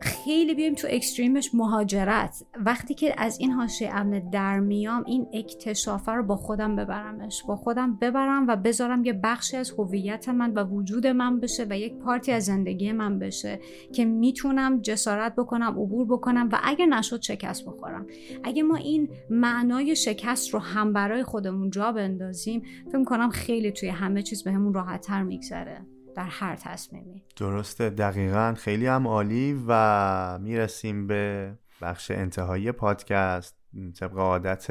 خیلی 0.00 0.54
بیایم 0.54 0.74
تو 0.74 0.88
اکستریمش 0.90 1.54
مهاجرت. 1.54 2.44
وقتی 2.56 2.94
که 2.94 3.14
از 3.18 3.40
این 3.40 3.50
حاشیه 3.50 3.94
امن 3.94 4.30
در 4.30 4.60
میام 4.60 5.04
این 5.06 5.26
اکتشافه 5.32 6.12
رو 6.12 6.22
با 6.22 6.36
خودم 6.36 6.76
ببرمش. 6.76 7.42
با 7.48 7.56
خودم 7.56 7.96
ببرم 7.96 8.46
و 8.48 8.56
بذارم 8.56 9.04
یه 9.04 9.12
بخشی 9.12 9.56
از 9.56 9.70
هویت 9.78 10.28
من 10.28 10.54
و 10.54 10.64
وجود 10.64 11.06
من 11.06 11.40
بشه 11.40 11.66
و 11.70 11.78
یک 11.78 11.94
پارتی 11.94 12.32
از 12.32 12.44
زندگی 12.44 12.92
من 12.92 13.18
بشه 13.18 13.60
که 13.92 14.04
می‌تونم 14.04 14.80
جسارت 14.80 15.36
بکنم 15.36 15.70
عبور 15.78 16.06
بکنم 16.06 16.48
و 16.52 16.58
اگر 16.64 16.86
نشد 16.86 17.22
شکست 17.22 17.64
بخورم. 17.64 18.06
اگه 18.44 18.62
ما 18.62 18.76
این 18.76 19.08
معنای 19.30 19.96
شکست 19.96 20.54
رو 20.54 20.60
هم 20.60 20.92
برای 20.92 21.22
خودمون 21.22 21.70
جا 21.70 21.92
بندازیم 21.92 22.62
فکر 22.86 23.04
کنم 23.04 23.30
خیلی 23.30 23.72
توی 23.72 23.88
همه 23.88 24.22
چیز 24.22 24.44
بهمون 24.44 24.72
به 24.72 24.78
راحتتر 24.78 25.22
میگذره. 25.22 25.86
در 26.14 26.26
هر 26.30 26.56
تصمیمی. 26.56 27.22
درسته. 27.36 27.90
دقیقا. 27.90 28.54
خیلی 28.58 28.86
هم 28.86 29.08
عالی 29.08 29.64
و 29.68 30.38
می‌رسیم 30.38 31.06
به 31.06 31.52
بخش 31.82 32.10
انتهایی 32.10 32.72
پادکست. 32.72 33.56
طبق 34.00 34.18
عادت 34.18 34.64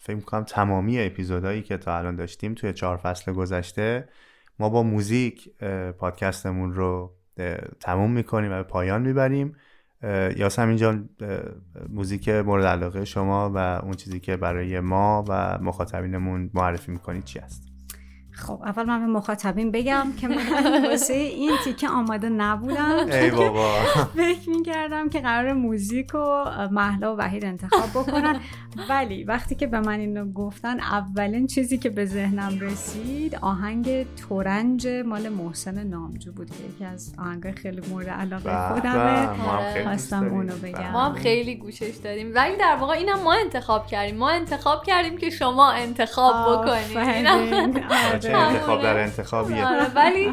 فکر 0.00 0.20
کنم 0.20 0.44
تمامی 0.44 1.00
اپیزودهایی 1.00 1.62
که 1.62 1.76
تا 1.76 1.98
الان 1.98 2.16
داشتیم 2.16 2.54
توی 2.54 2.72
چهار 2.72 2.96
فصل 2.96 3.32
گذشته 3.32 4.08
ما 4.58 4.68
با 4.68 4.82
موزیک 4.82 5.56
پادکستمون 5.98 6.72
رو 6.72 7.14
تموم 7.80 8.12
می‌کنیم 8.12 8.52
و 8.52 8.54
به 8.54 8.62
پایان 8.62 9.02
می‌بریم. 9.02 9.56
یاسمین 10.36 10.76
جان 10.76 11.08
موزیک 11.88 12.28
مورد 12.28 12.64
علاقه 12.64 13.04
شما 13.04 13.50
و 13.54 13.58
اون 13.58 13.92
چیزی 13.92 14.20
که 14.20 14.36
برای 14.36 14.80
ما 14.80 15.24
و 15.28 15.58
مخاطبینمون 15.58 16.50
معرفی 16.54 16.92
می‌کنید 16.92 17.24
چی 17.24 17.38
است؟ 17.38 17.71
خب 18.32 18.62
اول 18.64 18.84
من 18.84 19.00
به 19.00 19.06
مخاطبین 19.06 19.70
بگم 19.70 20.06
که 20.20 20.28
من 20.28 20.84
واسه 20.90 21.14
این 21.14 21.52
تیکه 21.64 21.88
آماده 21.88 22.28
نبودم. 22.28 23.06
ای 23.12 23.30
بابا. 23.30 23.74
فکر 24.16 24.50
می‌کردم 24.50 25.08
که 25.08 25.20
قرار 25.20 25.52
موزیک 25.52 26.14
و 26.14 26.44
محلا 26.70 27.14
و 27.14 27.18
وحید 27.18 27.44
انتخاب 27.44 27.90
بکنن. 27.90 28.40
ولی 28.88 29.24
وقتی 29.24 29.54
که 29.54 29.66
به 29.66 29.80
من 29.80 30.00
اینو 30.00 30.32
گفتن 30.32 30.80
اولین 30.80 31.46
چیزی 31.46 31.78
که 31.78 31.90
به 31.90 32.06
ذهنم 32.06 32.60
رسید 32.60 33.34
آهنگ 33.40 34.06
تورنج 34.16 34.88
مال 35.06 35.28
محسن 35.28 35.84
نامجو 35.84 36.32
بود 36.32 36.50
که 36.50 36.64
یکی 36.74 36.84
از 36.84 37.14
آهنگ 37.18 37.54
خیلی 37.54 37.80
مورد 37.90 38.08
علاقه 38.08 38.68
خودمه. 38.74 39.28
خواستم 39.82 40.24
اونو 40.24 40.52
بگم. 40.56 40.90
ما 40.90 41.04
هم 41.04 41.14
خیلی 41.14 41.54
گوشش 41.54 41.96
داریم 42.04 42.34
ولی 42.34 42.56
در 42.56 42.76
واقع 42.80 42.94
اینم 42.94 43.22
ما 43.22 43.32
انتخاب 43.32 43.86
کردیم. 43.86 44.16
ما 44.16 44.30
انتخاب 44.30 44.84
کردیم 44.84 45.18
که 45.18 45.30
شما 45.30 45.70
انتخاب 45.70 46.34
بکنید. 46.52 46.98
چه 48.22 48.36
انتخاب 48.36 48.82
در 48.82 48.98
انتخابیه. 48.98 49.66
آره، 49.66 49.88
ولی 49.94 50.32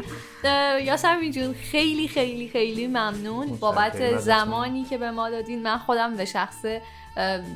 یاسمین 0.84 1.32
جون 1.32 1.54
خیلی 1.54 2.08
خیلی 2.08 2.48
خیلی 2.48 2.86
ممنون 2.86 3.56
بابت 3.56 4.16
زمانی 4.16 4.84
که 4.84 4.98
به 4.98 5.10
ما 5.10 5.30
دادین. 5.30 5.62
من 5.62 5.78
خودم 5.78 6.16
به 6.16 6.24
شخصه 6.24 6.82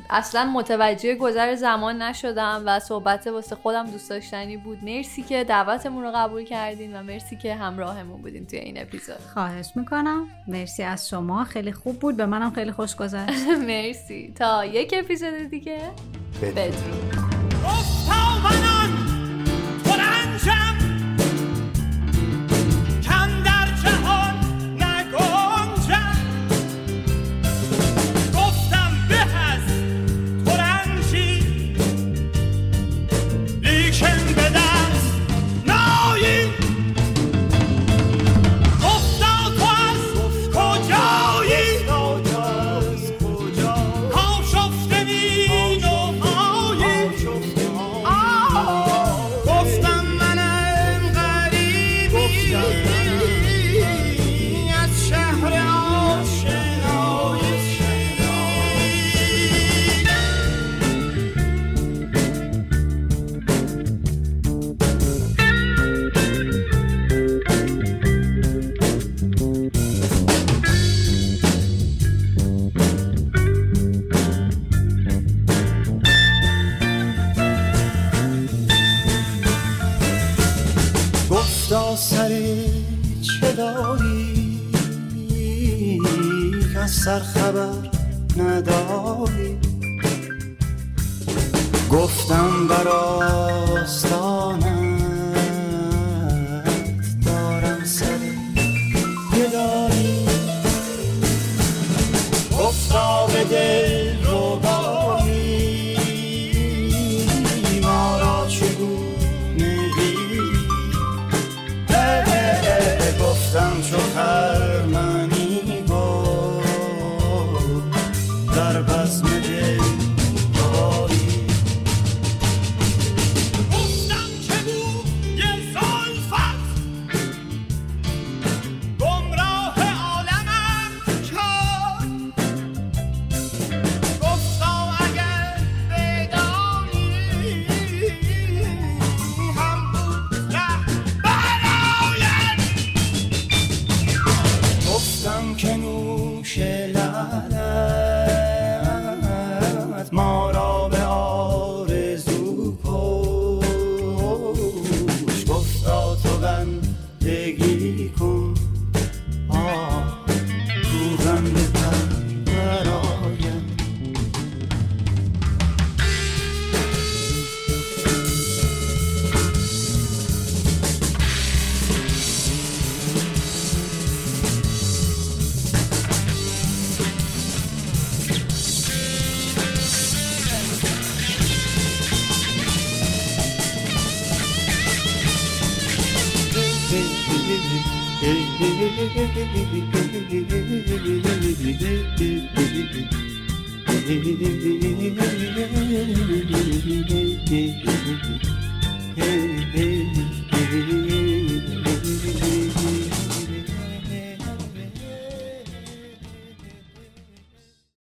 اصلا 0.09 0.45
متوجه 0.45 1.15
گذر 1.15 1.55
زمان 1.55 2.01
نشدم 2.01 2.63
و 2.65 2.79
صحبت 2.79 3.27
واسه 3.27 3.55
خودم 3.55 3.85
دوست 3.85 4.09
داشتنی 4.09 4.57
بود. 4.57 4.83
مرسی 4.83 5.23
که 5.23 5.43
دعوتمون 5.43 6.03
رو 6.03 6.11
قبول 6.15 6.43
کردین 6.43 6.99
و 6.99 7.03
مرسی 7.03 7.35
که 7.35 7.55
همراهمون 7.55 8.21
بودین 8.21 8.45
توی 8.45 8.59
این 8.59 8.81
اپیزود. 8.81 9.19
خواهش 9.33 9.71
می‌کنم. 9.75 10.27
مرسی 10.47 10.83
از 10.83 11.09
شما. 11.09 11.43
خیلی 11.43 11.71
خوب 11.71 11.99
بود. 11.99 12.17
به 12.17 12.25
منم 12.25 12.51
خیلی 12.51 12.71
خوش 12.71 12.95
گذشت. 12.95 13.47
مرسی. 13.67 14.33
تا 14.37 14.65
یک 14.65 14.93
اپیزود 14.97 15.49
دیگه. 15.49 15.79
بدرود. 16.41 17.15